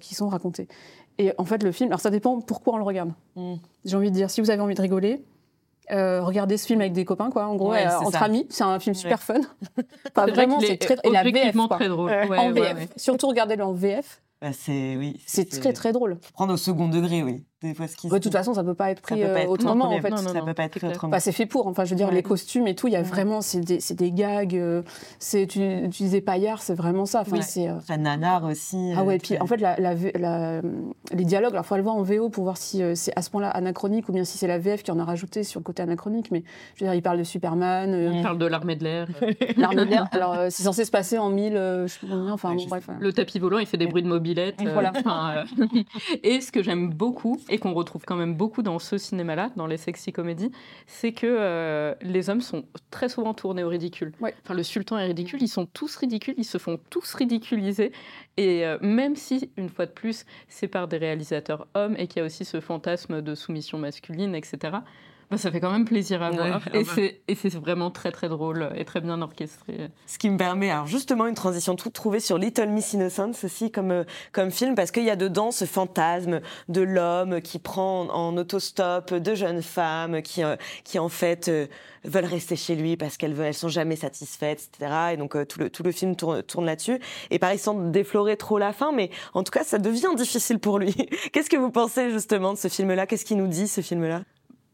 qui 0.00 0.14
sont 0.14 0.28
racontées. 0.28 0.68
Et 1.18 1.32
en 1.38 1.44
fait, 1.44 1.62
le 1.62 1.72
film, 1.72 1.88
alors 1.90 2.00
ça 2.00 2.10
dépend 2.10 2.40
pourquoi 2.40 2.74
on 2.74 2.76
le 2.76 2.84
regarde. 2.84 3.12
Mm. 3.36 3.54
J'ai 3.84 3.96
envie 3.96 4.10
de 4.10 4.14
dire, 4.14 4.30
si 4.30 4.40
vous 4.40 4.50
avez 4.50 4.60
envie 4.60 4.74
de 4.74 4.80
rigoler, 4.80 5.24
euh, 5.90 6.22
regardez 6.22 6.56
ce 6.56 6.66
film 6.66 6.80
avec 6.80 6.92
des 6.92 7.04
copains, 7.04 7.30
quoi. 7.30 7.46
En 7.46 7.56
gros, 7.56 7.72
Ouais, 7.72 7.86
euh, 7.86 7.90
c'est 7.90 7.96
entre 8.06 8.18
ça. 8.18 8.24
amis, 8.24 8.46
c'est 8.50 8.64
un 8.64 8.78
film 8.78 8.94
Ouais. 8.94 9.00
super 9.00 9.22
fun. 9.22 9.34
Enfin, 10.16 10.26
vraiment, 10.26 10.60
c'est 10.60 10.72
est 10.74 10.76
très. 10.82 10.96
Et 11.04 11.10
la 11.10 11.22
VF, 11.22 11.28
objectivement 11.30 11.68
quoi. 11.68 11.76
très 11.78 11.88
drôle. 11.88 12.10
Ouais. 12.10 12.38
En 12.38 12.52
ouais, 12.52 12.60
VF. 12.60 12.74
ouais. 12.76 12.88
Surtout 12.96 13.28
regardez-le 13.28 13.64
en 13.64 13.72
VF. 13.72 14.22
Bah, 14.40 14.48
c'est 14.52 14.96
oui. 14.96 15.20
C'est 15.26 15.48
très 15.48 15.72
très 15.72 15.92
drôle. 15.92 16.18
Prendre 16.34 16.54
au 16.54 16.56
second 16.56 16.88
degré, 16.88 17.22
oui. 17.22 17.44
Des 17.62 17.74
fois, 17.74 17.86
ce 17.86 17.96
qui 17.96 18.08
Ouais, 18.08 18.18
de 18.18 18.22
toute 18.24 18.32
façon, 18.32 18.54
ça 18.54 18.64
peut 18.64 18.74
pas 18.74 18.90
être 18.90 18.98
Ça 18.98 19.14
pris 19.14 19.22
peut 19.22 19.28
pas 19.32 19.38
euh, 19.38 19.42
être 19.42 19.50
autrement, 19.50 19.90
non, 19.90 19.96
en 19.96 20.00
fait. 20.00 20.10
non, 20.10 20.22
non, 20.22 20.32
ça 20.32 20.40
peut 20.42 20.54
pas 20.54 20.64
être 20.64 20.72
c'est 20.74 20.80
fait 20.80 20.86
clair. 20.86 20.90
autrement. 20.92 21.10
Bah, 21.12 21.20
c'est 21.20 21.32
fait 21.32 21.46
pour. 21.46 21.66
Enfin, 21.66 21.84
je 21.84 21.90
veux 21.90 21.96
dire, 21.96 22.08
Ouais. 22.08 22.14
les 22.14 22.22
costumes 22.22 22.66
et 22.66 22.74
tout, 22.74 22.88
il 22.88 22.92
y 22.92 22.96
a 22.96 23.00
Ouais. 23.00 23.04
vraiment, 23.04 23.40
c'est 23.40 23.60
des, 23.60 23.80
c'est 23.80 23.94
des 23.94 24.10
gags. 24.12 24.54
euh, 24.56 24.82
c'est 25.18 25.46
tu, 25.46 25.58
tu 25.90 26.02
disais 26.02 26.20
Paillard, 26.20 26.60
c'est 26.62 26.74
vraiment 26.74 27.06
ça. 27.06 27.20
Enfin, 27.20 27.36
Ouais. 27.36 27.42
c'est. 27.42 27.68
euh, 27.68 27.96
nanar 27.96 28.44
aussi. 28.44 28.92
Ah 28.96 29.04
ouais, 29.04 29.16
euh, 29.16 29.18
puis 29.22 29.38
en 29.38 29.46
fait, 29.46 29.58
la, 29.58 29.78
la 29.78 29.94
les 31.12 31.24
dialogues, 31.24 31.52
alors 31.52 31.64
il 31.64 31.68
faut 31.68 31.76
le 31.76 31.82
voir 31.82 31.94
en 31.96 32.02
VO 32.02 32.28
pour 32.30 32.44
voir 32.44 32.56
si 32.56 32.82
euh, 32.82 32.94
c'est 32.94 33.12
à 33.16 33.22
ce 33.22 33.30
point-là 33.30 33.48
anachronique 33.50 34.08
ou 34.08 34.12
bien 34.12 34.24
si 34.24 34.38
c'est 34.38 34.46
la 34.46 34.58
VF 34.58 34.82
qui 34.82 34.90
en 34.90 34.98
a 34.98 35.04
rajouté 35.04 35.44
sur 35.44 35.60
le 35.60 35.64
côté 35.64 35.82
anachronique. 35.82 36.30
Mais 36.30 36.42
je 36.74 36.84
veux 36.84 36.90
dire, 36.90 36.94
il 36.94 37.02
parle 37.02 37.18
de 37.18 37.24
Superman, 37.24 37.92
euh. 37.94 38.10
On 38.12 38.22
parle 38.22 38.38
de 38.38 38.46
l'armée 38.46 38.76
de 38.76 38.84
l'air. 38.84 39.08
l'armée 39.56 39.84
de 39.84 39.90
l'air. 39.90 40.08
Alors 40.12 40.34
euh, 40.34 40.48
c'est 40.50 40.62
censé 40.62 40.84
se 40.84 40.90
passer 40.90 41.18
en 41.18 41.28
1000, 41.30 41.56
euh, 41.56 41.86
je 41.86 41.92
sais 41.94 42.06
pas 42.06 42.14
combien, 42.14 42.32
enfin 42.32 42.50
Ouais, 42.50 42.56
bon, 42.56 42.66
bref. 42.68 42.86
euh. 42.88 42.92
Le 43.00 43.12
tapis 43.12 43.38
volant, 43.38 43.58
il 43.58 43.66
fait 43.66 43.76
des 43.76 43.86
bruits 43.86 44.02
de 44.02 44.08
mobilette. 44.08 44.56
euh, 44.64 44.72
Voilà. 44.72 44.92
euh, 45.06 45.44
et 46.22 46.40
ce 46.40 46.50
que 46.52 46.62
j'aime 46.62 46.90
beaucoup, 46.90 47.38
et 47.52 47.58
qu'on 47.58 47.74
retrouve 47.74 48.04
quand 48.06 48.16
même 48.16 48.34
beaucoup 48.34 48.62
dans 48.62 48.78
ce 48.78 48.96
cinéma-là, 48.96 49.50
dans 49.56 49.66
les 49.66 49.76
sexy 49.76 50.10
comédies, 50.10 50.50
c'est 50.86 51.12
que 51.12 51.26
euh, 51.28 51.94
les 52.00 52.30
hommes 52.30 52.40
sont 52.40 52.64
très 52.90 53.10
souvent 53.10 53.34
tournés 53.34 53.62
au 53.62 53.68
ridicule. 53.68 54.12
Ouais. 54.20 54.34
Enfin, 54.42 54.54
le 54.54 54.62
sultan 54.62 54.96
est 54.96 55.04
ridicule, 55.04 55.42
ils 55.42 55.48
sont 55.48 55.66
tous 55.66 55.94
ridicules, 55.96 56.34
ils 56.38 56.46
se 56.46 56.56
font 56.56 56.80
tous 56.88 57.12
ridiculiser. 57.12 57.92
Et 58.38 58.66
euh, 58.66 58.78
même 58.80 59.16
si, 59.16 59.50
une 59.58 59.68
fois 59.68 59.84
de 59.84 59.90
plus, 59.90 60.24
c'est 60.48 60.66
par 60.66 60.88
des 60.88 60.96
réalisateurs 60.96 61.66
hommes 61.74 61.94
et 61.98 62.06
qu'il 62.06 62.20
y 62.20 62.22
a 62.22 62.26
aussi 62.26 62.46
ce 62.46 62.60
fantasme 62.60 63.20
de 63.20 63.34
soumission 63.34 63.76
masculine, 63.76 64.34
etc., 64.34 64.78
bah, 65.32 65.38
ça 65.38 65.50
fait 65.50 65.60
quand 65.60 65.72
même 65.72 65.84
plaisir 65.84 66.22
à 66.22 66.30
voir. 66.30 66.60
ah 66.64 66.76
Et 66.76 66.84
bah. 66.84 66.92
c'est- 66.94 67.20
et 67.26 67.34
c'est 67.34 67.54
vraiment 67.56 67.90
très 67.90 68.12
très 68.12 68.28
drôle 68.28 68.70
et 68.76 68.84
très 68.84 69.00
bien 69.00 69.20
orchestré. 69.20 69.90
Ce 70.06 70.18
qui 70.18 70.30
me 70.30 70.36
permet, 70.36 70.70
alors 70.70 70.86
justement, 70.86 71.26
une 71.26 71.34
transition 71.34 71.74
toute 71.74 71.92
trouvée 71.94 72.20
sur 72.20 72.38
Little 72.38 72.68
Miss 72.68 72.92
Innocence 72.92 73.42
aussi 73.44 73.70
comme, 73.72 73.90
euh, 73.90 74.04
comme 74.32 74.50
film, 74.50 74.74
parce 74.74 74.90
qu'il 74.90 75.04
y 75.04 75.10
a 75.10 75.16
dedans 75.16 75.50
ce 75.50 75.64
fantasme 75.64 76.40
de 76.68 76.80
l'homme 76.82 77.40
qui 77.40 77.58
prend 77.58 78.02
en 78.10 78.36
autostop 78.36 79.12
de 79.14 79.34
jeunes 79.34 79.62
femmes 79.62 80.22
qui, 80.22 80.44
euh, 80.44 80.56
qui 80.84 80.98
en 80.98 81.08
fait, 81.08 81.48
euh, 81.48 81.66
veulent 82.04 82.24
rester 82.24 82.56
chez 82.56 82.74
lui 82.74 82.96
parce 82.96 83.16
qu'elles 83.16 83.32
veulent, 83.34 83.46
elles 83.46 83.54
sont 83.54 83.68
jamais 83.68 83.96
satisfaites, 83.96 84.68
etc. 84.74 84.92
Et 85.12 85.16
donc, 85.16 85.36
euh, 85.36 85.44
tout, 85.44 85.58
le, 85.60 85.70
tout 85.70 85.82
le 85.82 85.92
film 85.92 86.16
tourne, 86.16 86.42
tourne 86.42 86.66
là-dessus. 86.66 86.98
Et 87.30 87.38
pareil, 87.38 87.58
sans 87.58 87.74
déflorer 87.74 88.36
trop 88.36 88.58
la 88.58 88.72
fin, 88.72 88.92
mais 88.92 89.10
en 89.34 89.42
tout 89.44 89.50
cas, 89.52 89.64
ça 89.64 89.78
devient 89.78 90.08
difficile 90.16 90.58
pour 90.58 90.78
lui. 90.78 90.92
Qu'est-ce 91.32 91.48
que 91.48 91.56
vous 91.56 91.70
pensez 91.70 92.10
justement 92.10 92.52
de 92.52 92.58
ce 92.58 92.68
film-là? 92.68 93.06
Qu'est-ce 93.06 93.24
qu'il 93.24 93.36
nous 93.38 93.46
dit, 93.46 93.68
ce 93.68 93.80
film-là? 93.80 94.22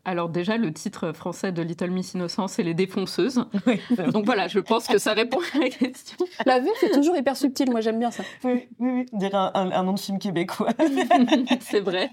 Alors 0.08 0.30
déjà, 0.30 0.56
le 0.56 0.72
titre 0.72 1.12
français 1.12 1.52
de 1.52 1.60
Little 1.60 1.90
Miss 1.90 2.14
Innocence, 2.14 2.52
c'est 2.54 2.62
Les 2.62 2.72
Défonceuses. 2.72 3.44
Donc 4.12 4.24
voilà, 4.24 4.48
je 4.48 4.58
pense 4.58 4.86
que 4.86 4.96
ça 4.96 5.12
répond 5.12 5.38
à 5.54 5.58
la 5.58 5.68
question. 5.68 6.16
La 6.46 6.60
VF 6.60 6.82
est 6.82 6.92
toujours 6.92 7.14
hyper 7.14 7.36
subtile. 7.36 7.70
Moi, 7.70 7.82
j'aime 7.82 7.98
bien 7.98 8.10
ça. 8.10 8.22
Oui, 8.42 8.70
oui, 8.78 8.90
oui. 8.90 9.06
On 9.12 9.18
dirait 9.18 9.34
un, 9.36 9.50
un- 9.52 9.70
un 9.70 9.82
nom 9.82 9.92
de 9.92 9.98
film 10.00 10.18
québécois. 10.18 10.70
c'est 11.60 11.80
vrai. 11.80 12.10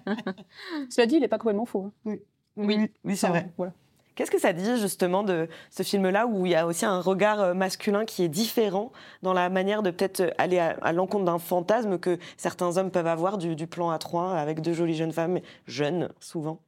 Cela 0.89 1.07
dit, 1.07 1.15
il 1.15 1.23
est 1.23 1.29
pas 1.29 1.37
complètement 1.37 1.65
faux. 1.65 1.85
hein. 1.85 1.91
oui, 2.03 2.19
oui, 2.57 2.91
oui, 3.05 3.15
c'est 3.15 3.29
vrai. 3.29 3.49
Voilà. 3.55 3.71
Qu'est-ce 4.15 4.31
que 4.31 4.39
ça 4.39 4.51
dit 4.51 4.77
justement 4.79 5.23
de 5.23 5.47
ce 5.69 5.83
film-là 5.83 6.27
où 6.27 6.45
il 6.45 6.51
y 6.51 6.55
a 6.55 6.67
aussi 6.67 6.85
un 6.85 6.99
regard 6.99 7.39
euh, 7.41 7.53
masculin 7.53 8.03
qui 8.05 8.23
est 8.23 8.29
différent 8.29 8.91
dans 9.23 9.33
la 9.33 9.49
manière 9.49 9.83
de 9.83 9.91
peut-être 9.91 10.19
euh, 10.21 10.29
aller 10.37 10.57
à, 10.59 10.77
à 10.81 10.91
l'encontre 10.93 11.25
d'un 11.25 11.37
fantasme 11.37 11.97
que 11.97 12.17
certains 12.37 12.77
hommes 12.77 12.91
peuvent 12.91 13.07
avoir 13.07 13.37
du, 13.37 13.55
du 13.57 13.67
plan 13.67 13.89
à 13.89 13.97
trois 13.99 14.35
avec 14.37 14.61
deux 14.61 14.71
jolies 14.73 14.95
jeunes 14.95 15.11
femmes, 15.11 15.39
jeunes 15.67 16.09
souvent 16.21 16.59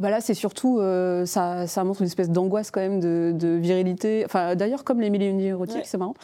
Bah 0.00 0.10
là, 0.10 0.20
c'est 0.20 0.34
surtout, 0.34 0.78
euh, 0.80 1.24
ça, 1.24 1.66
ça 1.68 1.84
montre 1.84 2.00
une 2.00 2.06
espèce 2.08 2.28
d'angoisse 2.30 2.70
quand 2.72 2.80
même 2.80 2.98
de, 3.00 3.32
de 3.34 3.48
virilité. 3.48 4.22
Enfin, 4.24 4.56
d'ailleurs, 4.56 4.82
comme 4.82 5.00
les 5.00 5.08
mille 5.10 5.22
et 5.22 5.28
une 5.28 5.40
érotiques, 5.40 5.76
Ouais. 5.76 5.82
c'est 5.84 5.98
marrant. 5.98 6.14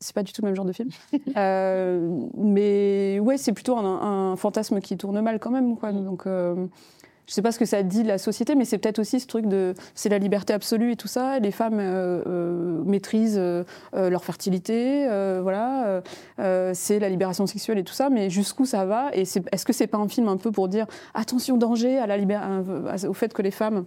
C'est 0.00 0.14
pas 0.14 0.22
du 0.22 0.32
tout 0.32 0.42
le 0.42 0.46
même 0.46 0.54
genre 0.54 0.64
de 0.64 0.72
film. 0.72 0.90
Euh, 1.36 2.08
mais 2.36 3.18
ouais, 3.20 3.36
c'est 3.36 3.52
plutôt 3.52 3.76
un, 3.76 4.30
un 4.32 4.36
fantasme 4.36 4.80
qui 4.80 4.96
tourne 4.96 5.20
mal 5.20 5.40
quand 5.40 5.50
même. 5.50 5.76
Quoi. 5.76 5.90
Donc, 5.92 6.26
euh, 6.26 6.54
je 7.28 7.34
sais 7.34 7.42
pas 7.42 7.52
ce 7.52 7.58
que 7.58 7.66
ça 7.66 7.82
dit 7.82 8.02
de 8.02 8.08
la 8.08 8.18
société, 8.18 8.54
mais 8.54 8.64
c'est 8.64 8.78
peut-être 8.78 8.98
aussi 8.98 9.20
ce 9.20 9.26
truc 9.26 9.46
de 9.46 9.74
c'est 9.94 10.08
la 10.08 10.18
liberté 10.18 10.52
absolue 10.54 10.92
et 10.92 10.96
tout 10.96 11.08
ça. 11.08 11.38
les 11.38 11.52
femmes 11.52 11.80
maîtrisent 12.86 13.40
leur 13.92 14.24
fertilité, 14.24 15.06
voilà. 15.42 16.02
c'est 16.74 16.98
la 16.98 17.08
libération 17.08 17.46
sexuelle 17.46 17.78
et 17.78 17.84
tout 17.84 17.92
ça, 17.92 18.08
mais 18.10 18.30
jusqu'où 18.30 18.64
ça 18.64 18.84
va? 18.86 19.10
Et 19.12 19.22
est-ce 19.22 19.64
que 19.64 19.72
c'est 19.72 19.86
pas 19.86 19.98
un 19.98 20.08
film 20.08 20.28
un 20.28 20.38
peu 20.38 20.50
pour 20.50 20.68
dire 20.68 20.86
attention 21.14 21.56
danger 21.58 21.98
à 21.98 22.06
la 22.06 22.16
au 23.08 23.14
fait 23.14 23.32
que 23.32 23.42
les 23.42 23.50
femmes 23.50 23.84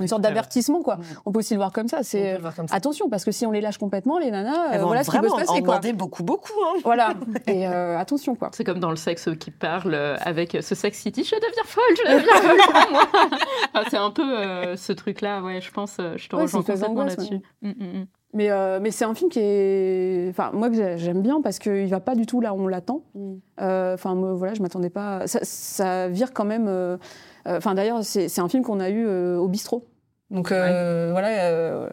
une 0.00 0.08
sorte 0.08 0.22
d'avertissement 0.22 0.82
quoi. 0.82 0.98
On 1.26 1.32
peut 1.32 1.40
aussi 1.40 1.54
le 1.54 1.58
voir 1.58 1.72
comme 1.72 1.88
ça. 1.88 2.02
C'est 2.02 2.38
attention 2.70 3.08
parce 3.08 3.24
que 3.24 3.32
si 3.32 3.46
on 3.46 3.50
les 3.50 3.60
lâche 3.60 3.78
complètement, 3.78 4.18
les 4.18 4.30
nanas, 4.30 4.74
euh, 4.74 4.84
voilà 4.84 5.04
ce 5.04 5.10
qui 5.10 5.18
peut 5.18 5.28
se 5.28 5.34
passer. 5.34 5.62
quoi. 5.62 5.80
beaucoup 5.94 6.22
beaucoup. 6.22 6.52
Hein. 6.64 6.80
Voilà. 6.84 7.14
Et 7.46 7.66
euh, 7.66 7.98
attention 7.98 8.34
quoi. 8.34 8.50
C'est 8.52 8.64
comme 8.64 8.80
dans 8.80 8.90
le 8.90 8.96
sexe 8.96 9.28
qui 9.38 9.50
parle 9.50 9.94
euh, 9.94 10.16
avec 10.20 10.56
ce 10.60 10.74
sex 10.74 10.98
city. 10.98 11.24
Je 11.24 11.34
deviens 11.36 11.64
folle, 11.64 11.82
je 11.96 12.16
deviens 12.16 12.40
folle. 12.40 13.38
moi. 13.74 13.84
c'est 13.88 13.96
un 13.96 14.10
peu 14.10 14.76
ce 14.76 14.92
truc 14.92 15.20
là. 15.20 15.42
Ouais, 15.42 15.60
je 15.60 15.70
pense. 15.70 15.96
Je 15.98 16.28
te 16.28 16.36
rejoins 16.36 16.62
complètement 16.62 17.04
là-dessus. 17.04 17.40
Mm, 17.62 17.68
mm, 17.68 18.00
mm. 18.00 18.06
Mais, 18.32 18.48
mais 18.80 18.92
c'est 18.92 19.04
un 19.04 19.14
film 19.14 19.28
qui 19.28 19.40
est, 19.40 20.28
enfin 20.30 20.52
moi 20.52 20.70
que 20.70 20.96
j'aime 20.96 21.20
bien 21.20 21.40
parce 21.40 21.58
qu'il 21.58 21.88
va 21.88 21.98
pas 21.98 22.14
du 22.14 22.26
tout 22.26 22.40
là 22.40 22.54
où 22.54 22.60
on 22.60 22.68
l'attend. 22.68 23.02
Enfin 23.58 24.14
voilà, 24.14 24.54
je 24.54 24.62
m'attendais 24.62 24.90
pas. 24.90 25.26
Ça, 25.26 25.40
ça, 25.42 26.08
vire 26.08 26.32
quand 26.32 26.44
même 26.44 26.66
euh, 26.68 26.96
enfin, 27.46 27.74
d'ailleurs, 27.74 28.00
c'est 28.02 28.38
un 28.38 28.48
film 28.48 28.62
qu'on 28.62 28.80
a 28.80 28.90
eu 28.90 29.06
euh, 29.06 29.36
au 29.36 29.48
bistrot. 29.48 29.86
Donc 30.30 30.52
euh, 30.52 31.08
voilà, 31.10 31.88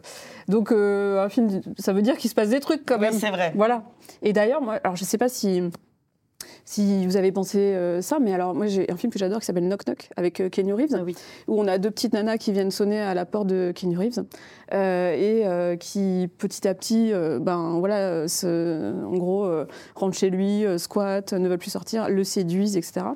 donc 0.46 0.70
un 0.70 1.28
film, 1.28 1.60
ça 1.76 1.92
veut 1.92 2.02
dire 2.02 2.16
qu'il 2.16 2.30
se 2.30 2.36
passe 2.36 2.50
des 2.50 2.60
trucs 2.60 2.86
quand 2.86 2.98
même. 2.98 3.12
Oui, 3.12 3.18
c'est 3.18 3.30
vrai. 3.30 3.52
Voilà. 3.56 3.82
Et 4.22 4.32
d'ailleurs, 4.32 4.62
moi, 4.62 4.78
alors 4.84 4.94
je 4.94 5.04
sais 5.04 5.18
pas 5.18 5.28
si 5.28 5.60
si 6.64 7.04
vous 7.04 7.16
avez 7.16 7.32
pensé 7.32 7.76
ça, 8.00 8.18
mais 8.20 8.32
alors 8.32 8.54
moi 8.54 8.66
j'ai 8.66 8.88
un 8.92 8.96
film 8.96 9.12
que 9.12 9.18
j'adore 9.18 9.40
qui 9.40 9.46
s'appelle 9.46 9.66
Knock 9.66 9.86
Knock 9.86 10.10
avec 10.16 10.50
Kenny 10.52 10.72
Reeves, 10.72 10.94
ah 10.94 11.02
où 11.48 11.60
on 11.60 11.66
a 11.66 11.78
deux 11.78 11.90
petites 11.90 12.12
nanas 12.12 12.36
qui 12.36 12.52
viennent 12.52 12.70
sonner 12.70 13.00
à 13.00 13.12
la 13.12 13.26
porte 13.26 13.48
de 13.48 13.72
Kenny 13.74 13.96
Reeves 13.96 14.22
et 14.70 15.76
qui 15.80 16.30
petit 16.38 16.68
à 16.68 16.74
petit, 16.74 17.10
ben 17.40 17.80
voilà, 17.80 18.26
en 18.44 19.16
gros 19.16 19.50
rentrent 19.96 20.16
chez 20.16 20.30
lui, 20.30 20.64
squattent, 20.78 21.32
ne 21.32 21.48
veulent 21.48 21.58
plus 21.58 21.70
sortir, 21.70 22.08
le 22.08 22.22
séduisent, 22.22 22.76
etc. 22.76 23.06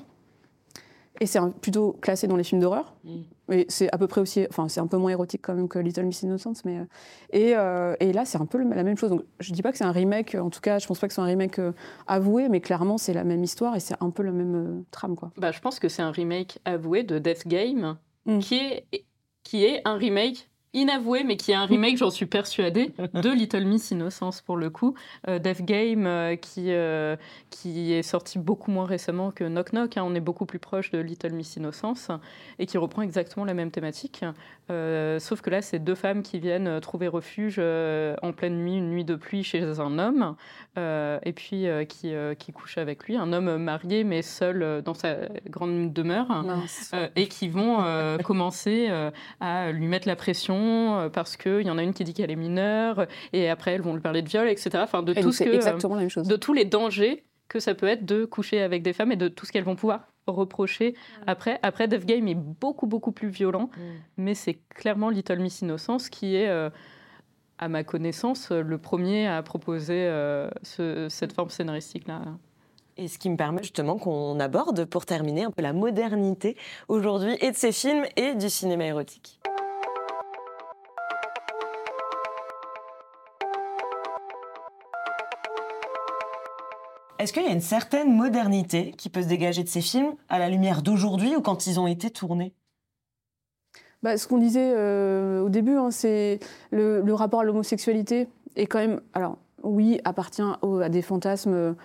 Et 1.23 1.27
c'est 1.27 1.39
plutôt 1.61 1.93
classé 2.01 2.27
dans 2.27 2.35
les 2.35 2.43
films 2.43 2.61
d'horreur. 2.61 2.97
Mm. 3.05 3.21
Mais 3.47 3.65
c'est 3.69 3.89
à 3.95 3.99
peu 3.99 4.09
près 4.09 4.21
aussi. 4.21 4.45
Enfin, 4.51 4.69
c'est 4.69 4.81
un 4.81 4.89
peu 4.89 4.97
moins 4.97 5.13
érotique 5.13 5.41
quand 5.41 5.55
même 5.55 5.69
que 5.69 5.79
Little 5.79 6.03
Miss 6.03 6.23
Innocence. 6.23 6.65
Mais, 6.65 6.79
euh, 6.79 6.85
et, 7.31 7.57
euh, 7.57 7.95
et 8.01 8.13
là, 8.13 8.25
c'est 8.25 8.39
un 8.39 8.47
peu 8.47 8.59
la 8.59 8.83
même 8.83 8.97
chose. 8.97 9.11
Donc, 9.11 9.23
je 9.39 9.53
dis 9.53 9.63
pas 9.63 9.71
que 9.71 9.79
c'est 9.79 9.85
un 9.85 9.93
remake. 9.93 10.35
En 10.35 10.51
tout 10.51 10.61
cas, 10.61 10.81
je 10.81 10.87
pense 10.89 10.99
pas 10.99 11.07
que 11.07 11.15
c'est 11.15 11.21
un 11.21 11.27
remake 11.27 11.61
euh, 11.61 11.71
avoué. 12.09 12.49
Mais 12.49 12.61
clairement, 12.61 12.99
c'est 12.99 13.13
la 13.13 13.23
même 13.23 13.45
histoire 13.45 13.77
et 13.77 13.81
c'est 13.81 13.95
un 14.01 14.11
peu 14.11 14.25
la 14.25 14.33
même 14.33 14.85
trame. 14.91 15.15
Quoi. 15.15 15.31
Bah, 15.37 15.53
je 15.53 15.61
pense 15.61 15.79
que 15.79 15.89
c'est 15.89 16.03
un 16.03 16.11
remake 16.11 16.59
avoué 16.65 17.05
de 17.05 17.21
Death 17.21 17.47
Game, 17.47 17.99
mm. 18.27 18.41
qui, 18.41 18.57
est, 18.57 19.05
qui 19.45 19.65
est 19.65 19.81
un 19.85 19.95
remake 19.95 20.51
inavoué, 20.75 21.23
mais 21.25 21.37
qui 21.37 21.53
est 21.53 21.55
un 21.55 21.67
remake, 21.67 21.99
j'en 21.99 22.11
suis 22.11 22.27
persuadée, 22.27 22.93
de 23.15 23.31
Little 23.35 23.65
Miss 23.65 23.91
Innocence 23.91 24.41
pour 24.41 24.57
le 24.57 24.71
coup. 24.71 24.95
Euh, 25.29 25.39
Death 25.39 25.63
Game, 25.63 26.07
euh, 26.07 26.37
qui, 26.37 26.73
euh, 26.73 27.17
qui 27.51 27.93
est 27.93 28.03
sorti 28.03 28.39
beaucoup 28.39 28.71
moins 28.71 28.87
récemment 28.87 29.31
que 29.31 29.45
Knock 29.45 29.73
Knock. 29.73 29.97
Hein. 29.97 30.05
on 30.05 30.15
est 30.15 30.21
beaucoup 30.21 30.47
plus 30.47 30.59
proche 30.59 30.91
de 30.91 30.99
Little 30.99 31.33
Miss 31.33 31.57
Innocence 31.57 32.11
et 32.59 32.67
qui 32.67 32.79
reprend 32.79 33.03
exactement 33.03 33.45
la 33.45 33.55
même 33.55 33.71
thématique. 33.71 34.25
sauf 35.19 35.43
que 35.43 35.51
là, 35.51 35.61
c'est 35.61 35.79
deux 35.79 35.95
femmes 35.95 36.23
qui 36.23 36.39
viennent 36.39 36.81
trouver 36.81 37.09
refuge 37.09 37.59
en 37.59 38.33
pleine 38.33 38.57
nuit, 38.57 38.79
une 38.79 38.91
nuit 38.91 39.05
de 39.05 39.15
pluie 39.15 39.45
chez 39.45 39.63
un 39.81 39.99
homme, 39.99 40.37
et 40.77 41.33
puis 41.35 41.67
qui, 41.89 42.15
qui 42.39 42.53
couchent 42.53 42.79
avec 42.79 43.05
lui. 43.05 43.17
Un 43.17 43.33
homme 43.33 43.57
marié, 43.59 44.05
mais 44.05 44.23
seul 44.23 44.83
dans 44.83 44.95
sa 44.95 45.17
grande 45.49 45.93
demeure, 45.93 46.45
et 47.17 47.29
qui 47.29 47.49
vont 47.49 47.85
commencer 48.25 48.89
à 49.41 49.73
lui 49.73 49.87
mettre 49.87 50.09
la 50.09 50.17
pression 50.17 50.62
euh, 50.63 51.09
parce 51.09 51.37
qu'il 51.37 51.63
y 51.63 51.71
en 51.71 51.79
a 51.79 51.83
une 51.83 51.95
qui 51.95 52.05
dit 52.05 52.15
qu'elle 52.15 52.31
est 52.31 52.37
mineure, 52.37 53.07
et 53.33 53.49
après 53.49 53.73
elles 53.73 53.83
vont 53.83 53.95
lui 53.95 54.01
parler 54.01 54.23
de 54.23 54.29
viol, 54.29 54.49
etc. 54.49 54.71
Enfin, 54.83 55.03
de 55.03 55.15
tout 55.15 55.33
ce 55.33 55.45
que, 55.45 55.51
exactement 55.51 55.95
la 55.95 56.01
même 56.03 56.11
chose. 56.11 56.29
de 56.29 56.37
tous 56.37 56.53
les 56.53 56.65
dangers 56.65 57.25
que 57.49 57.61
ça 57.61 57.75
peut 57.75 57.87
être 57.87 58.07
de 58.07 58.25
coucher 58.25 58.63
avec 58.63 58.83
des 58.83 58.93
femmes 58.93 59.13
et 59.13 59.17
de 59.17 59.29
tout 59.29 59.45
ce 59.45 59.53
qu'elles 59.53 59.65
vont 59.65 59.77
pouvoir 59.77 60.09
reprocher 60.27 60.95
après. 61.27 61.59
Après, 61.63 61.89
Death 61.89 62.07
Game 62.07 62.29
est 62.29 62.35
beaucoup, 62.35 62.87
beaucoup 62.87 63.13
plus 63.13 63.29
violent, 63.29 63.71
mm. 63.77 63.81
mais 64.19 64.35
c'est 64.35 64.59
clairement 64.71 65.11
Little 65.11 65.41
Miss 65.41 65.61
Innocence 65.61 66.09
qui 66.09 66.37
est, 66.37 66.49
euh, 66.49 66.71
à 67.59 67.69
ma 67.69 67.85
connaissance, 67.85 68.51
le 68.51 68.79
premier 68.79 69.27
à 69.27 69.43
proposer 69.43 70.07
euh, 70.07 70.49
cette 70.63 71.33
forme 71.33 71.51
scénaristique-là. 71.51 72.23
Et 72.97 73.09
ce 73.09 73.19
qui 73.19 73.31
me 73.31 73.37
permet 73.37 73.63
justement 73.63 73.97
qu'on 73.97 74.39
aborde, 74.39 74.85
pour 74.85 75.07
terminer, 75.07 75.45
un 75.45 75.51
peu 75.51 75.63
la 75.63 75.73
modernité 75.73 76.57
aujourd'hui 76.89 77.37
et 77.41 77.51
de 77.51 77.57
ces 77.57 77.73
films 77.73 78.05
et 78.17 78.35
du 78.35 78.51
cinéma 78.51 78.85
érotique. 78.85 79.41
Est-ce 87.23 87.33
qu'il 87.33 87.45
y 87.45 87.47
a 87.47 87.53
une 87.53 87.61
certaine 87.61 88.13
modernité 88.13 88.91
qui 88.99 89.09
peut 89.09 89.23
se 89.23 89.29
dégager 89.29 89.63
de 89.63 89.69
ces 89.69 89.81
films 89.81 90.15
à 90.29 90.41
la 90.41 90.51
lumière 90.51 90.83
d'aujourd'hui 90.83 91.37
ou 91.37 91.41
quand 91.41 91.69
ils 91.69 91.79
ont 91.79 91.87
été 91.87 92.11
tournés? 92.11 92.53
Bah, 94.03 94.17
Ce 94.17 94.27
qu'on 94.27 94.39
disait 94.39 94.73
euh, 94.77 95.41
au 95.41 95.49
début, 95.49 95.77
hein, 95.77 95.93
c'est 95.93 96.41
le, 96.73 97.01
rapport 97.13 97.43
à 97.43 97.45
l'homosexualité 97.45 98.27
est 98.57 98.67
quand 98.67 98.81
même, 98.81 99.01
alors 99.15 99.39
oui, 99.63 100.01
appartient 100.03 100.43
à 100.43 100.89
des 100.89 101.01
fantasmes 101.01 101.77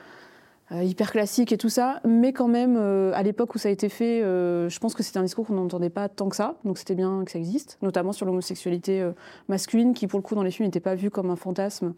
euh, 0.72 0.84
hyper 0.84 1.12
classiques 1.12 1.52
et 1.52 1.58
tout 1.60 1.70
ça, 1.70 2.02
mais 2.04 2.34
quand 2.34 2.48
même, 2.48 2.76
euh, 2.76 3.12
à 3.14 3.22
l'époque 3.22 3.54
où 3.54 3.60
ça 3.60 3.70
a 3.70 3.72
été 3.72 3.90
fait, 3.90 4.22
je 4.22 4.80
pense 4.80 4.96
que 4.96 5.04
c'était 5.04 5.20
un 5.20 5.24
discours 5.24 5.46
qu'on 5.46 5.54
n'entendait 5.54 5.92
pas 5.92 6.10
tant 6.10 6.30
que 6.30 6.36
ça, 6.36 6.56
donc 6.66 6.80
c'était 6.80 6.96
bien 6.96 7.24
que 7.24 7.30
ça 7.30 7.38
existe, 7.38 7.78
notamment 7.84 8.12
sur 8.12 8.26
l'homosexualité 8.26 9.08
masculine, 9.50 9.94
qui 9.94 10.08
pour 10.08 10.18
le 10.18 10.24
coup 10.24 10.34
dans 10.34 10.42
les 10.42 10.50
films 10.50 10.66
n'était 10.66 10.80
pas 10.80 10.96
vue 10.96 11.12
comme 11.12 11.30
un 11.30 11.36
fantasme. 11.36 11.94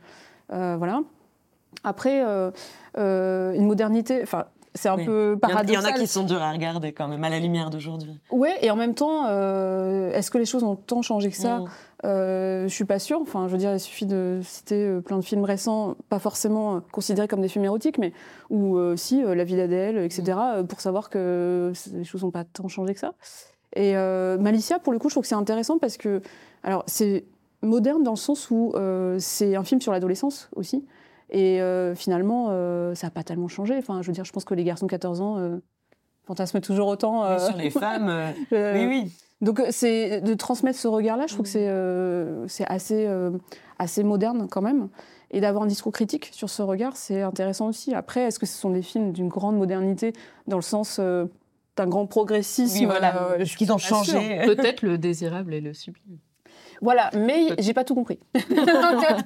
voilà. 0.49 1.03
Après, 1.83 2.23
euh, 2.25 2.51
euh, 2.97 3.53
une 3.53 3.65
modernité, 3.65 4.21
enfin, 4.23 4.45
c'est 4.75 4.89
un 4.89 4.97
peu 4.97 5.37
paradoxal. 5.41 5.69
Il 5.69 5.73
y 5.73 5.77
en 5.77 5.83
a 5.83 5.93
qui 5.93 6.07
sont 6.07 6.23
durs 6.23 6.41
à 6.41 6.51
regarder 6.51 6.91
quand 6.93 7.07
même, 7.07 7.23
à 7.23 7.29
la 7.29 7.39
lumière 7.39 7.69
d'aujourd'hui. 7.69 8.19
Oui, 8.31 8.49
et 8.61 8.69
en 8.69 8.75
même 8.75 8.93
temps, 8.93 9.25
euh, 9.27 10.11
est-ce 10.11 10.29
que 10.29 10.37
les 10.37 10.45
choses 10.45 10.63
ont 10.63 10.75
tant 10.75 11.01
changé 11.01 11.29
que 11.29 11.35
ça? 11.35 11.63
Je 12.03 12.65
Je 12.67 12.73
suis 12.73 12.85
pas 12.85 12.99
sûre. 12.99 13.19
Enfin, 13.21 13.47
je 13.47 13.51
veux 13.51 13.57
dire, 13.57 13.73
il 13.73 13.79
suffit 13.79 14.05
de 14.05 14.41
citer 14.43 14.99
plein 15.05 15.17
de 15.17 15.23
films 15.23 15.43
récents, 15.43 15.95
pas 16.09 16.19
forcément 16.19 16.81
considérés 16.91 17.27
comme 17.27 17.41
des 17.41 17.47
films 17.47 17.65
érotiques, 17.65 17.97
mais 17.97 18.13
ou 18.49 18.77
si 18.95 19.21
La 19.23 19.43
vie 19.43 19.55
d'Adèle, 19.55 19.97
etc., 19.97 20.37
pour 20.67 20.81
savoir 20.81 21.09
que 21.09 21.73
les 21.93 22.03
choses 22.03 22.23
n'ont 22.23 22.31
pas 22.31 22.43
tant 22.43 22.67
changé 22.67 22.93
que 22.93 22.99
ça. 22.99 23.13
Et 23.75 23.95
Malicia, 23.95 24.79
pour 24.79 24.93
le 24.93 24.99
coup, 24.99 25.09
je 25.09 25.15
trouve 25.15 25.23
que 25.23 25.29
c'est 25.29 25.35
intéressant 25.35 25.79
parce 25.79 25.97
que, 25.97 26.21
alors, 26.63 26.83
c'est 26.85 27.25
moderne 27.61 28.03
dans 28.03 28.11
le 28.11 28.17
sens 28.17 28.51
où 28.51 28.73
c'est 29.17 29.55
un 29.55 29.63
film 29.63 29.81
sur 29.81 29.91
l'adolescence 29.91 30.49
aussi. 30.55 30.85
Et 31.31 31.61
euh, 31.61 31.95
finalement, 31.95 32.47
euh, 32.49 32.95
ça 32.95 33.07
n'a 33.07 33.11
pas 33.11 33.23
tellement 33.23 33.47
changé. 33.47 33.75
Enfin, 33.77 34.01
je 34.01 34.07
veux 34.07 34.13
dire, 34.13 34.25
je 34.25 34.31
pense 34.31 34.45
que 34.45 34.53
les 34.53 34.63
garçons 34.63 34.85
de 34.85 34.91
14 34.91 35.21
ans 35.21 35.37
euh, 35.37 35.57
fantasment 36.25 36.61
toujours 36.61 36.87
autant. 36.87 37.39
sur 37.39 37.57
les 37.57 37.69
femmes, 37.69 38.33
oui, 38.51 38.85
oui. 38.87 39.11
Donc, 39.41 39.61
c'est 39.69 40.19
de 40.19 40.33
transmettre 40.33 40.77
ce 40.77 40.89
regard-là, 40.89 41.25
je 41.27 41.33
trouve 41.33 41.49
que 41.49 42.45
c'est 42.47 42.65
assez, 42.65 43.09
assez 43.77 44.03
moderne 44.03 44.47
quand 44.49 44.61
même. 44.61 44.89
Et 45.31 45.39
d'avoir 45.39 45.63
un 45.63 45.67
discours 45.67 45.93
critique 45.93 46.29
sur 46.33 46.49
ce 46.49 46.61
regard, 46.61 46.97
c'est 46.97 47.21
intéressant 47.21 47.67
aussi. 47.67 47.93
Après, 47.93 48.21
est-ce 48.21 48.39
que 48.39 48.45
ce 48.45 48.57
sont 48.57 48.71
des 48.71 48.81
films 48.81 49.13
d'une 49.13 49.29
grande 49.29 49.57
modernité 49.57 50.11
dans 50.47 50.57
le 50.57 50.63
sens 50.63 50.99
d'un 50.99 51.87
grand 51.87 52.05
progressisme 52.05 52.79
oui, 52.79 52.85
voilà. 52.85 53.37
Est-ce 53.37 53.55
qu'ils 53.55 53.71
ont 53.71 53.77
changé 53.77 54.41
Peut-être 54.43 54.81
le 54.81 54.97
désirable 54.97 55.53
et 55.53 55.61
le 55.61 55.73
sublime. 55.73 56.17
Voilà, 56.81 57.09
mais 57.15 57.47
j'ai 57.59 57.73
pas 57.73 57.83
tout 57.83 57.95
compris. 57.95 58.19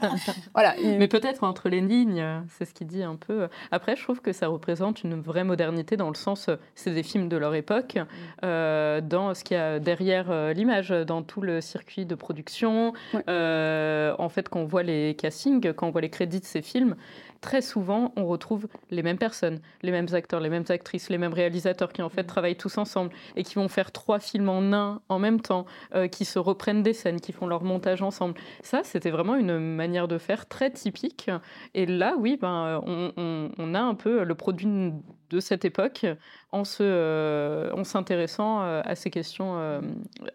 voilà. 0.53 0.75
Mais 0.83 1.07
peut-être 1.07 1.43
entre 1.43 1.69
les 1.69 1.81
lignes, 1.81 2.25
c'est 2.49 2.65
ce 2.65 2.73
qu'il 2.73 2.87
dit 2.87 3.03
un 3.03 3.15
peu. 3.15 3.47
Après, 3.71 3.95
je 3.95 4.03
trouve 4.03 4.21
que 4.21 4.31
ça 4.31 4.47
représente 4.47 5.03
une 5.03 5.21
vraie 5.21 5.43
modernité 5.43 5.97
dans 5.97 6.09
le 6.09 6.15
sens, 6.15 6.49
c'est 6.75 6.93
des 6.93 7.03
films 7.03 7.29
de 7.29 7.37
leur 7.37 7.55
époque, 7.55 7.95
mm. 7.95 8.05
euh, 8.43 9.01
dans 9.01 9.33
ce 9.33 9.43
qu'il 9.43 9.57
y 9.57 9.59
a 9.59 9.79
derrière 9.79 10.31
euh, 10.31 10.53
l'image, 10.53 10.89
dans 10.89 11.21
tout 11.21 11.41
le 11.41 11.61
circuit 11.61 12.05
de 12.05 12.15
production. 12.15 12.93
Euh, 13.29 14.13
en 14.17 14.29
fait, 14.29 14.49
quand 14.49 14.59
on 14.59 14.65
voit 14.65 14.83
les 14.83 15.15
castings, 15.15 15.73
quand 15.73 15.87
on 15.87 15.91
voit 15.91 16.01
les 16.01 16.09
crédits 16.09 16.39
de 16.39 16.45
ces 16.45 16.61
films, 16.61 16.95
très 17.43 17.61
souvent, 17.61 18.13
on 18.15 18.25
retrouve 18.25 18.67
les 18.89 19.03
mêmes 19.03 19.17
personnes, 19.17 19.59
les 19.81 19.91
mêmes 19.91 20.07
acteurs, 20.13 20.39
les 20.39 20.49
mêmes 20.49 20.63
actrices, 20.69 21.09
les 21.09 21.17
mêmes 21.17 21.33
réalisateurs 21.33 21.91
qui 21.91 22.01
en 22.01 22.09
fait 22.09 22.23
travaillent 22.23 22.55
tous 22.55 22.77
ensemble 22.77 23.11
et 23.35 23.43
qui 23.43 23.55
vont 23.55 23.67
faire 23.67 23.91
trois 23.91 24.19
films 24.19 24.47
en 24.47 24.73
un 24.73 25.01
en 25.09 25.19
même 25.19 25.41
temps, 25.41 25.65
euh, 25.93 26.07
qui 26.07 26.23
se 26.23 26.39
reprennent 26.39 26.83
des 26.83 26.93
scènes, 26.93 27.19
qui 27.19 27.33
font 27.33 27.45
leur 27.45 27.63
montage 27.63 28.01
ensemble. 28.01 28.35
Ça, 28.61 28.81
c'était 28.83 29.11
vraiment 29.11 29.35
une 29.35 29.59
manière 29.59 30.07
de 30.07 30.17
faire 30.17 30.47
très 30.47 30.71
typique. 30.71 31.29
Et 31.73 31.85
là, 31.85 32.15
oui, 32.17 32.37
ben, 32.41 32.81
on, 32.85 33.75
a 33.75 33.81
un 33.81 33.95
peu 33.95 34.23
le 34.23 34.35
produit 34.35 34.93
de 35.29 35.39
cette 35.41 35.65
époque 35.65 36.05
en 36.53 36.63
se, 36.63 36.81
euh, 36.81 37.73
en 37.73 37.83
s'intéressant 37.83 38.61
euh, 38.61 38.81
à 38.85 38.95
ces 38.95 39.09
questions, 39.09 39.81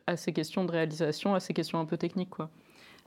à 0.07 0.17
ces 0.19 0.35
questions 0.35 0.65
de 0.67 0.73
réalisation, 0.73 1.35
à 1.35 1.41
ces 1.41 1.55
questions 1.55 1.81
un 1.81 1.87
peu 1.87 1.97
techniques, 1.97 2.31
quoi. 2.31 2.51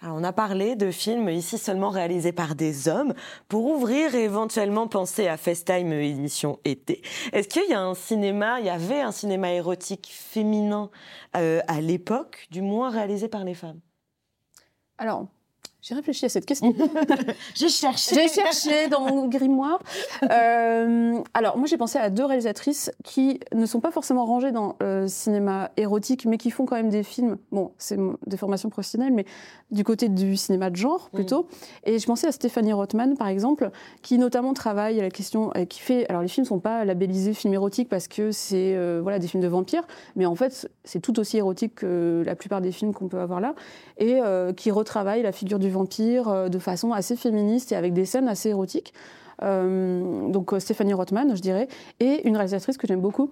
On 0.04 0.24
a 0.24 0.34
parlé 0.34 0.76
de 0.76 0.90
films 0.92 1.30
ici 1.30 1.58
seulement 1.58 1.90
réalisés 1.90 2.32
par 2.32 2.56
des 2.56 2.88
hommes 2.88 3.14
pour 3.48 3.66
ouvrir 3.66 4.16
et 4.16 4.24
éventuellement 4.24 4.88
penser 4.88 5.28
à 5.28 5.38
FaceTime 5.38 5.94
édition 5.94 6.60
été. 6.66 7.02
Est-ce 7.34 7.48
qu'il 7.48 7.70
y 7.70 7.74
a 7.74 7.82
un 7.82 7.94
cinéma, 7.94 8.60
il 8.60 8.66
y 8.66 8.70
avait 8.70 9.02
un 9.02 9.12
cinéma 9.12 9.52
érotique 9.52 10.10
féminin 10.12 10.90
euh, 11.36 11.62
à 11.68 11.82
l'époque, 11.82 12.48
du 12.52 12.62
moins 12.62 12.90
réalisé 12.90 13.28
par 13.28 13.44
les 13.44 13.54
femmes? 13.54 13.80
Alors, 14.98 15.28
j'ai 15.82 15.96
réfléchi 15.96 16.26
à 16.26 16.30
cette 16.30 16.46
question. 16.46 16.74
j'ai 17.56 17.70
cherché. 17.70 18.16
J'ai 18.16 18.28
cherché 18.28 18.88
dans 18.88 19.02
mon 19.02 19.28
grimoire. 19.28 19.80
Euh, 20.30 21.20
alors, 21.34 21.58
moi, 21.58 21.66
j'ai 21.68 21.78
pensé 21.78 21.98
à 21.98 22.10
deux 22.10 22.26
réalisatrices 22.26 22.92
qui 23.04 23.40
ne 23.54 23.66
sont 23.66 23.80
pas 23.80 23.92
forcément 23.92 24.26
rangées 24.26 24.52
dans 24.52 24.76
le 24.80 25.08
cinéma 25.08 25.72
érotique, 25.78 26.26
mais 26.26 26.38
qui 26.38 26.52
font 26.52 26.66
quand 26.66 26.76
même 26.76 26.90
des 26.90 27.04
films. 27.04 27.38
Bon, 27.52 27.72
c'est 27.80 27.98
des 28.28 28.38
formations 28.38 28.70
professionnelles, 28.70 29.14
mais 29.14 29.26
du 29.72 29.84
côté 29.84 30.08
du 30.10 30.38
cinéma 30.38 30.70
de 30.70 30.76
genre 30.76 31.10
plutôt. 31.10 31.48
Et 31.84 31.98
je 31.98 32.06
pensais 32.06 32.28
à 32.28 32.32
Stéphanie 32.32 32.74
Rothman, 32.74 33.18
par 33.18 33.28
exemple, 33.28 33.72
qui 34.04 34.20
notamment 34.20 34.54
travaille 34.54 35.00
à 35.00 35.04
la 35.04 35.10
question, 35.10 35.52
qui 35.68 35.80
fait. 35.80 36.08
Alors, 36.10 36.22
les 36.22 36.28
films 36.28 36.44
ne 36.44 36.50
sont 36.50 36.60
pas 36.60 36.86
labellisés 36.86 37.34
films 37.34 37.56
érotiques 37.56 37.90
parce 37.90 38.08
que 38.08 38.32
c'est 38.32 38.76
euh, 38.76 39.00
voilà 39.02 39.18
des 39.18 39.28
films 39.28 39.42
de 39.42 39.48
vampires, 39.48 39.88
mais 40.16 40.28
en 40.28 40.36
fait, 40.36 40.70
c'est 40.84 41.00
tout 41.00 41.20
aussi 41.20 41.38
érotique 41.38 41.76
que 41.76 42.22
la 42.24 42.36
plupart 42.36 42.62
des 42.62 42.72
films 42.72 42.94
qu'on 42.94 43.08
peut 43.08 43.20
avoir 43.20 43.42
là, 43.42 43.56
et 43.98 44.20
euh, 44.22 44.54
qui 44.54 44.70
retravaille 44.70 45.24
la 45.24 45.32
figure 45.32 45.58
du 45.58 45.71
vampire 45.72 46.28
euh, 46.28 46.50
de 46.50 46.60
façon 46.60 46.92
assez 46.92 47.16
féministe 47.16 47.72
et 47.72 47.76
avec 47.76 47.94
des 47.94 48.06
scènes 48.06 48.28
assez 48.28 48.50
érotiques. 48.50 48.94
Euh, 49.42 50.30
donc 50.30 50.54
euh, 50.54 50.60
Stéphanie 50.60 50.94
Rothman, 50.94 51.36
je 51.36 51.42
dirais, 51.42 51.68
et 52.00 52.28
une 52.28 52.36
réalisatrice 52.36 52.78
que 52.78 52.86
j'aime 52.86 53.02
beaucoup, 53.02 53.32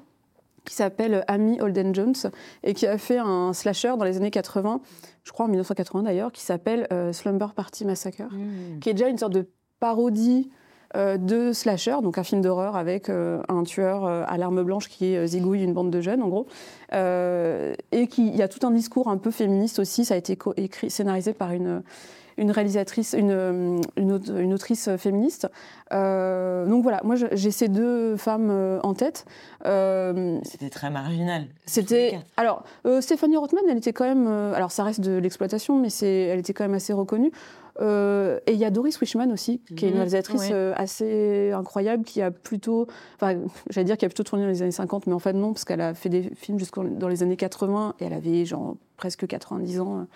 qui 0.65 0.73
s'appelle 0.73 1.23
Amy 1.27 1.61
Holden 1.61 1.93
Jones 1.93 2.15
et 2.63 2.73
qui 2.73 2.87
a 2.87 2.97
fait 2.97 3.19
un 3.19 3.53
slasher 3.53 3.93
dans 3.97 4.05
les 4.05 4.17
années 4.17 4.31
80, 4.31 4.81
je 5.23 5.31
crois 5.31 5.45
en 5.45 5.49
1980 5.49 6.03
d'ailleurs, 6.03 6.31
qui 6.31 6.41
s'appelle 6.41 6.87
Slumber 7.13 7.53
Party 7.55 7.85
Massacre, 7.85 8.23
mmh. 8.23 8.79
qui 8.79 8.89
est 8.89 8.93
déjà 8.93 9.07
une 9.07 9.17
sorte 9.17 9.33
de 9.33 9.47
parodie 9.79 10.49
de 10.95 11.53
slasher, 11.53 11.97
donc 12.03 12.17
un 12.17 12.23
film 12.23 12.41
d'horreur 12.41 12.75
avec 12.75 13.09
un 13.09 13.63
tueur 13.63 14.05
à 14.05 14.37
l'arme 14.37 14.63
blanche 14.63 14.89
qui 14.89 15.15
zigouille 15.27 15.63
une 15.63 15.73
bande 15.73 15.91
de 15.91 16.01
jeunes 16.01 16.21
en 16.21 16.27
gros, 16.27 16.47
et 16.91 18.07
qui 18.07 18.27
il 18.27 18.35
y 18.35 18.41
a 18.41 18.47
tout 18.47 18.65
un 18.67 18.71
discours 18.71 19.07
un 19.07 19.17
peu 19.17 19.31
féministe 19.31 19.79
aussi. 19.79 20.03
Ça 20.03 20.15
a 20.15 20.17
été 20.17 20.37
écrit, 20.57 20.89
scénarisé 20.89 21.33
par 21.33 21.51
une 21.51 21.83
une 22.39 22.51
réalisatrice, 22.51 23.15
une, 23.17 23.81
une, 23.97 24.53
autrice 24.53 24.89
féministe. 24.97 25.49
Euh, 25.91 26.65
donc 26.65 26.83
voilà, 26.83 27.01
moi 27.03 27.15
j'ai 27.15 27.51
ces 27.51 27.67
deux 27.67 28.15
femmes 28.15 28.49
euh, 28.49 28.79
en 28.81 28.93
tête. 28.93 29.25
Euh, 29.65 30.39
c'était 30.43 30.69
très 30.69 30.89
marginal. 30.89 31.47
C'était 31.65 32.19
alors 32.37 32.63
Stéphanie 33.01 33.37
Rothman, 33.37 33.63
elle 33.69 33.77
était 33.77 33.93
quand 33.93 34.05
même, 34.05 34.27
alors 34.27 34.71
ça 34.71 34.83
reste 34.83 35.01
de 35.01 35.17
l'exploitation, 35.17 35.79
mais 35.79 35.89
elle 36.01 36.39
était 36.39 36.53
quand 36.53 36.63
même 36.63 36.73
assez 36.73 36.93
reconnue. 36.93 37.31
et 37.81 38.53
il 38.53 38.57
y 38.57 38.65
a 38.65 38.71
Doris 38.71 38.99
Wishman 39.01 39.31
aussi, 39.31 39.61
qui 39.75 39.85
est 39.85 39.89
une 39.89 39.95
mhm. 39.95 39.99
réalisatrice 39.99 40.51
assez 40.75 41.51
incroyable, 41.51 42.05
qui 42.05 42.21
a 42.21 42.31
plutôt, 42.31 42.87
enfin, 43.15 43.35
j'allais 43.69 43.85
dire 43.85 43.97
qui 43.97 44.05
a 44.05 44.09
plutôt 44.09 44.23
tourné 44.23 44.45
dans 44.45 44.49
les 44.49 44.61
années 44.61 44.71
50, 44.71 45.07
mais 45.07 45.13
en 45.13 45.19
fait 45.19 45.33
non, 45.33 45.53
parce 45.53 45.65
qu'elle 45.65 45.81
a 45.81 45.93
fait 45.93 46.09
des 46.09 46.31
films 46.35 46.57
jusqu'en 46.57 46.85
dans 46.85 47.09
les 47.09 47.21
années 47.21 47.37
80 47.37 47.95
et 47.99 48.05
elle 48.05 48.13
avait 48.13 48.45
genre 48.45 48.77
presque 48.95 49.27
90 49.27 49.79
ans. 49.81 50.07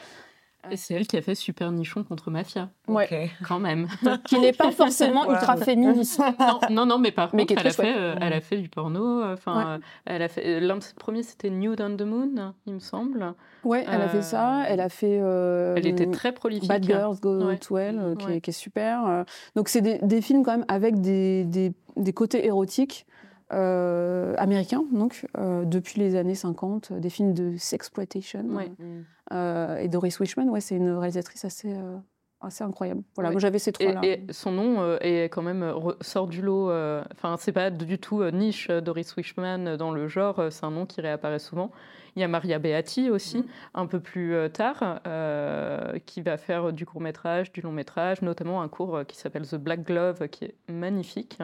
Et 0.72 0.78
c'est 0.78 0.94
elle 0.94 1.08
qui 1.08 1.18
a 1.18 1.22
fait 1.22 1.36
Super 1.36 1.72
Nichon 1.72 2.04
contre 2.04 2.32
Mafia. 2.32 2.70
Ouais. 2.88 3.30
Quand 3.46 3.60
même. 3.60 3.88
qui 4.26 4.40
n'est 4.40 4.54
pas 4.54 4.72
forcément 4.72 5.30
ultra 5.30 5.58
féministe. 5.58 6.22
Non, 6.70 6.86
non, 6.86 6.98
mais 6.98 7.12
par 7.12 7.32
contre, 7.32 7.54
elle, 7.58 7.68
a 7.68 7.72
fait, 7.72 7.96
euh, 7.96 8.16
elle 8.22 8.34
a 8.34 8.42
fait 8.42 8.58
du 8.58 8.70
porno. 8.70 9.22
Euh, 9.22 9.34
enfin, 9.34 9.68
euh, 9.68 9.78
elle 10.06 10.22
a 10.22 10.28
fait. 10.28 10.60
L'un 10.60 10.78
de 10.78 10.84
ses 10.84 10.94
premiers, 10.94 11.24
c'était 11.24 11.50
Nude 11.50 11.82
on 11.82 11.96
the 11.96 12.02
Moon, 12.02 12.54
il 12.66 12.74
me 12.76 12.80
semble. 12.80 13.34
Ouais, 13.64 13.86
elle 13.88 14.02
a 14.02 14.10
fait 14.10 14.22
ça. 14.22 14.64
Elle 14.68 14.80
a 14.80 14.90
fait. 14.90 15.18
elle 15.18 15.86
était 15.86 16.10
très 16.10 16.32
prolifique. 16.32 16.70
Bad 16.70 16.84
Girls 16.84 17.20
Go 17.20 17.54
to 17.56 17.78
Hell, 17.78 18.16
qui, 18.20 18.32
est, 18.32 18.42
qui, 18.42 18.50
est, 18.50 18.54
super. 18.54 19.26
Donc, 19.56 19.70
c'est 19.70 19.82
des, 19.82 20.00
des, 20.00 20.22
films 20.22 20.44
quand 20.44 20.52
même 20.52 20.66
avec 20.68 21.02
des, 21.02 21.44
des, 21.46 21.74
des 21.98 22.14
côtés 22.14 22.46
érotiques. 22.46 23.06
Euh, 23.54 24.34
américains, 24.38 24.84
donc, 24.92 25.28
euh, 25.38 25.64
depuis 25.66 26.00
les 26.00 26.16
années 26.16 26.34
50, 26.34 26.94
des 26.94 27.10
films 27.10 27.34
de 27.34 27.56
sexploitation. 27.58 28.46
Euh, 28.80 29.00
et 29.34 29.88
Doris 29.88 30.20
Wishman, 30.20 30.50
ouais, 30.50 30.62
c'est 30.62 30.76
une 30.76 30.92
réalisatrice 30.92 31.46
assez, 31.46 31.74
assez 32.42 32.64
incroyable. 32.64 33.02
Voilà, 33.16 33.32
moi 33.32 33.40
j'avais 33.40 33.60
ces 33.60 33.72
trois-là. 33.72 34.02
Et, 34.04 34.26
son 34.30 34.52
nom 34.52 34.98
est 35.00 35.26
quand 35.26 35.42
même 35.42 35.74
sort 36.02 36.28
du 36.28 36.42
lot. 36.42 36.72
Enfin, 37.12 37.36
c'est 37.40 37.52
pas 37.52 37.70
du 37.70 37.98
tout 37.98 38.24
niche 38.32 38.70
Doris 38.70 39.16
Wishman 39.16 39.78
dans 39.78 39.92
le 39.92 40.08
genre. 40.08 40.42
C'est 40.50 40.66
un 40.66 40.72
nom 40.72 40.86
qui 40.86 41.02
réapparaît 41.02 41.40
souvent. 41.40 41.72
Il 42.16 42.22
y 42.22 42.24
a 42.24 42.28
Maria 42.28 42.60
Beatti 42.60 43.10
aussi, 43.10 43.40
mm. 43.40 43.46
un 43.74 43.88
peu 43.88 44.00
plus 44.00 44.36
tard, 44.52 45.02
qui 46.06 46.22
va 46.22 46.38
faire 46.38 46.72
du 46.72 46.86
court 46.86 47.02
métrage, 47.02 47.52
du 47.52 47.62
long 47.62 47.72
métrage, 47.72 48.22
notamment 48.22 48.62
un 48.62 48.68
cours 48.68 49.06
qui 49.08 49.18
s'appelle 49.18 49.48
The 49.48 49.56
Black 49.56 49.84
Glove, 49.84 50.28
qui 50.28 50.46
est 50.46 50.56
magnifique. 50.70 51.40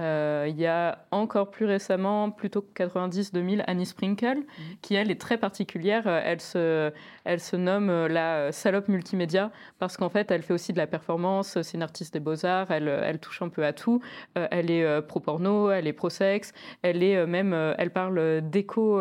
Euh, 0.00 0.46
il 0.48 0.56
y 0.58 0.66
a 0.66 1.06
encore 1.12 1.50
plus 1.50 1.66
récemment, 1.66 2.30
plutôt 2.30 2.62
que 2.62 2.82
90-2000, 2.82 3.62
Annie 3.66 3.86
Sprinkle, 3.86 4.38
mhm. 4.38 4.44
qui 4.82 4.94
elle 4.94 5.10
est 5.10 5.20
très 5.20 5.38
particulière. 5.38 6.04
Euh, 6.06 6.20
elle 6.24 6.40
se, 6.40 6.92
elle 7.24 7.40
se 7.40 7.54
nomme 7.54 7.90
euh, 7.90 8.08
la 8.08 8.50
salope 8.50 8.88
multimédia 8.88 9.52
parce 9.78 9.96
qu'en 9.96 10.08
fait, 10.08 10.30
elle 10.32 10.42
fait 10.42 10.52
aussi 10.52 10.72
de 10.72 10.78
la 10.78 10.88
performance. 10.88 11.60
C'est 11.62 11.76
une 11.76 11.82
artiste 11.82 12.12
des 12.12 12.20
beaux-arts. 12.20 12.72
Elle, 12.72 12.88
elle, 12.88 13.20
touche 13.20 13.42
un 13.42 13.48
peu 13.48 13.64
à 13.64 13.72
tout. 13.72 14.00
elle 14.34 14.70
est 14.70 15.02
pro-porno, 15.02 15.70
elle 15.70 15.86
est 15.86 15.92
pro-sexe. 15.92 16.52
Elle 16.82 17.02
est 17.02 17.24
même, 17.26 17.54
elle 17.78 17.90
parle 17.90 18.40
d'éco, 18.42 19.00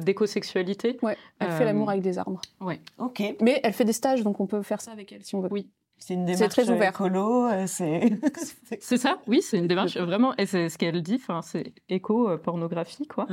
d'éco-sexualité. 0.00 0.98
Ouais, 1.02 1.16
elle 1.38 1.50
fait 1.50 1.64
l'amour 1.64 1.90
avec 1.90 2.02
des 2.02 2.18
arbres. 2.18 2.40
Ouais. 2.60 2.80
Ok. 2.98 3.22
Mais 3.40 3.60
elle 3.62 3.72
fait 3.72 3.84
des 3.84 3.92
stages, 3.92 4.22
donc 4.22 4.40
on 4.40 4.46
peut 4.46 4.62
faire 4.62 4.80
ça 4.80 4.92
avec 4.92 5.12
elle 5.12 5.22
si 5.22 5.34
on 5.34 5.40
veut. 5.40 5.48
Oui. 5.50 5.70
C'est 6.04 6.14
une 6.14 6.24
démarche 6.24 6.48
très 6.48 6.68
ouvert. 6.68 6.90
écolo, 6.90 7.46
euh, 7.46 7.64
c'est... 7.68 8.18
c'est 8.80 8.96
ça, 8.96 9.18
oui, 9.28 9.40
c'est 9.40 9.56
une 9.56 9.68
démarche 9.68 9.96
vraiment, 9.96 10.34
et 10.36 10.46
c'est 10.46 10.68
ce 10.68 10.76
qu'elle 10.76 11.00
dit, 11.00 11.20
c'est 11.42 11.72
éco-pornographie, 11.88 13.06
quoi. 13.06 13.28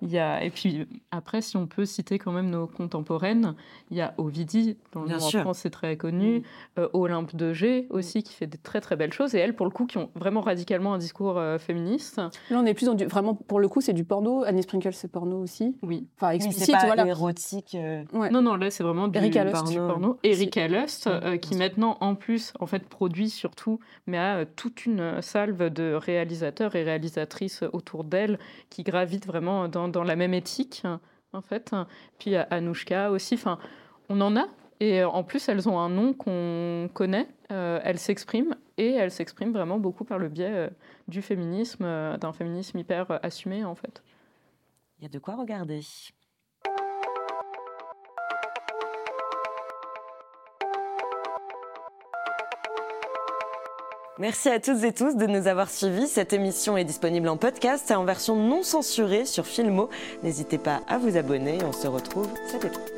Il 0.00 0.10
y 0.10 0.18
a, 0.20 0.44
et 0.44 0.50
puis 0.50 0.86
après, 1.10 1.40
si 1.40 1.56
on 1.56 1.66
peut 1.66 1.84
citer 1.84 2.20
quand 2.20 2.30
même 2.30 2.50
nos 2.50 2.68
contemporaines, 2.68 3.56
il 3.90 3.96
y 3.96 4.00
a 4.00 4.14
Ovidie, 4.18 4.76
dont 4.92 5.02
le 5.02 5.08
nom 5.08 5.24
en 5.24 5.28
France 5.28 5.66
est 5.66 5.70
très 5.70 5.96
connu, 5.96 6.38
mm. 6.38 6.42
euh, 6.78 6.88
Olympe 6.92 7.34
de 7.34 7.52
G 7.52 7.88
aussi, 7.90 8.22
qui 8.22 8.32
fait 8.32 8.46
des 8.46 8.58
très 8.58 8.80
très 8.80 8.94
belles 8.94 9.12
choses, 9.12 9.34
et 9.34 9.40
elles, 9.40 9.56
pour 9.56 9.66
le 9.66 9.72
coup, 9.72 9.86
qui 9.86 9.98
ont 9.98 10.10
vraiment 10.14 10.40
radicalement 10.40 10.94
un 10.94 10.98
discours 10.98 11.36
euh, 11.36 11.58
féministe. 11.58 12.18
Là, 12.18 12.60
on 12.60 12.64
est 12.64 12.74
plus 12.74 12.86
dans 12.86 12.94
du, 12.94 13.06
vraiment, 13.06 13.34
pour 13.34 13.58
le 13.58 13.66
coup, 13.66 13.80
c'est 13.80 13.92
du 13.92 14.04
porno. 14.04 14.44
Annie 14.44 14.62
Sprinkle, 14.62 14.92
c'est 14.92 15.10
porno 15.10 15.42
aussi. 15.42 15.74
Oui. 15.82 16.06
Enfin, 16.16 16.30
explicite, 16.30 16.76
oui, 16.80 16.94
pas 16.94 17.06
érotique. 17.08 17.76
Non, 18.12 18.40
non, 18.40 18.54
là, 18.54 18.70
c'est 18.70 18.84
vraiment 18.84 19.08
du, 19.08 19.18
Erika 19.18 19.44
porno. 19.46 20.16
Erika 20.22 20.68
Lust, 20.68 21.10
qui 21.40 21.56
maintenant 21.56 21.98
en 22.04 22.14
plus, 22.14 22.52
en 22.60 22.66
fait, 22.66 22.86
produit 22.86 23.30
surtout, 23.30 23.80
mais 24.06 24.18
a 24.18 24.36
euh, 24.38 24.44
toute 24.56 24.86
une 24.86 25.22
salve 25.22 25.70
de 25.70 25.94
réalisateurs 25.94 26.76
et 26.76 26.82
réalisatrices 26.82 27.64
autour 27.72 28.04
d'elle 28.04 28.38
qui 28.70 28.82
gravitent 28.82 29.26
vraiment 29.26 29.68
dans, 29.68 30.04
la 30.04 30.16
même 30.16 30.34
éthique, 30.34 30.82
en 31.32 31.40
fait. 31.40 31.74
Puis 32.18 32.36
Anouchka 32.36 33.10
aussi. 33.10 33.34
Enfin, 33.34 33.58
on 34.08 34.20
en 34.20 34.36
a. 34.36 34.46
Et 34.80 35.02
en 35.02 35.24
plus, 35.24 35.48
elles 35.48 35.68
ont 35.68 35.78
un 35.78 35.88
nom 35.88 36.12
qu'on 36.12 36.90
connaît. 36.92 37.28
Euh, 37.52 37.80
elles 37.84 37.98
s'expriment 37.98 38.54
et 38.76 38.90
elles 38.92 39.10
s'expriment 39.12 39.52
vraiment 39.52 39.78
beaucoup 39.78 40.04
par 40.04 40.18
le 40.18 40.28
biais 40.28 40.52
euh, 40.52 40.68
du 41.08 41.22
féminisme, 41.22 41.84
d'un 42.18 42.32
féminisme 42.32 42.78
hyper 42.78 43.18
assumé, 43.24 43.64
en 43.64 43.74
fait. 43.74 44.02
Il 44.98 45.04
y 45.04 45.06
a 45.06 45.08
de 45.08 45.18
quoi 45.18 45.36
regarder. 45.36 45.80
Merci 54.20 54.48
à 54.48 54.60
toutes 54.60 54.84
et 54.84 54.92
tous 54.92 55.16
de 55.16 55.26
nous 55.26 55.48
avoir 55.48 55.68
suivis. 55.68 56.06
Cette 56.06 56.32
émission 56.32 56.76
est 56.76 56.84
disponible 56.84 57.28
en 57.28 57.36
podcast 57.36 57.90
et 57.90 57.94
en 57.94 58.04
version 58.04 58.36
non 58.36 58.62
censurée 58.62 59.24
sur 59.24 59.44
Filmo. 59.44 59.90
N'hésitez 60.22 60.58
pas 60.58 60.82
à 60.86 60.98
vous 60.98 61.16
abonner. 61.16 61.58
On 61.66 61.72
se 61.72 61.88
retrouve 61.88 62.28
cet 62.46 62.64
été. 62.64 62.93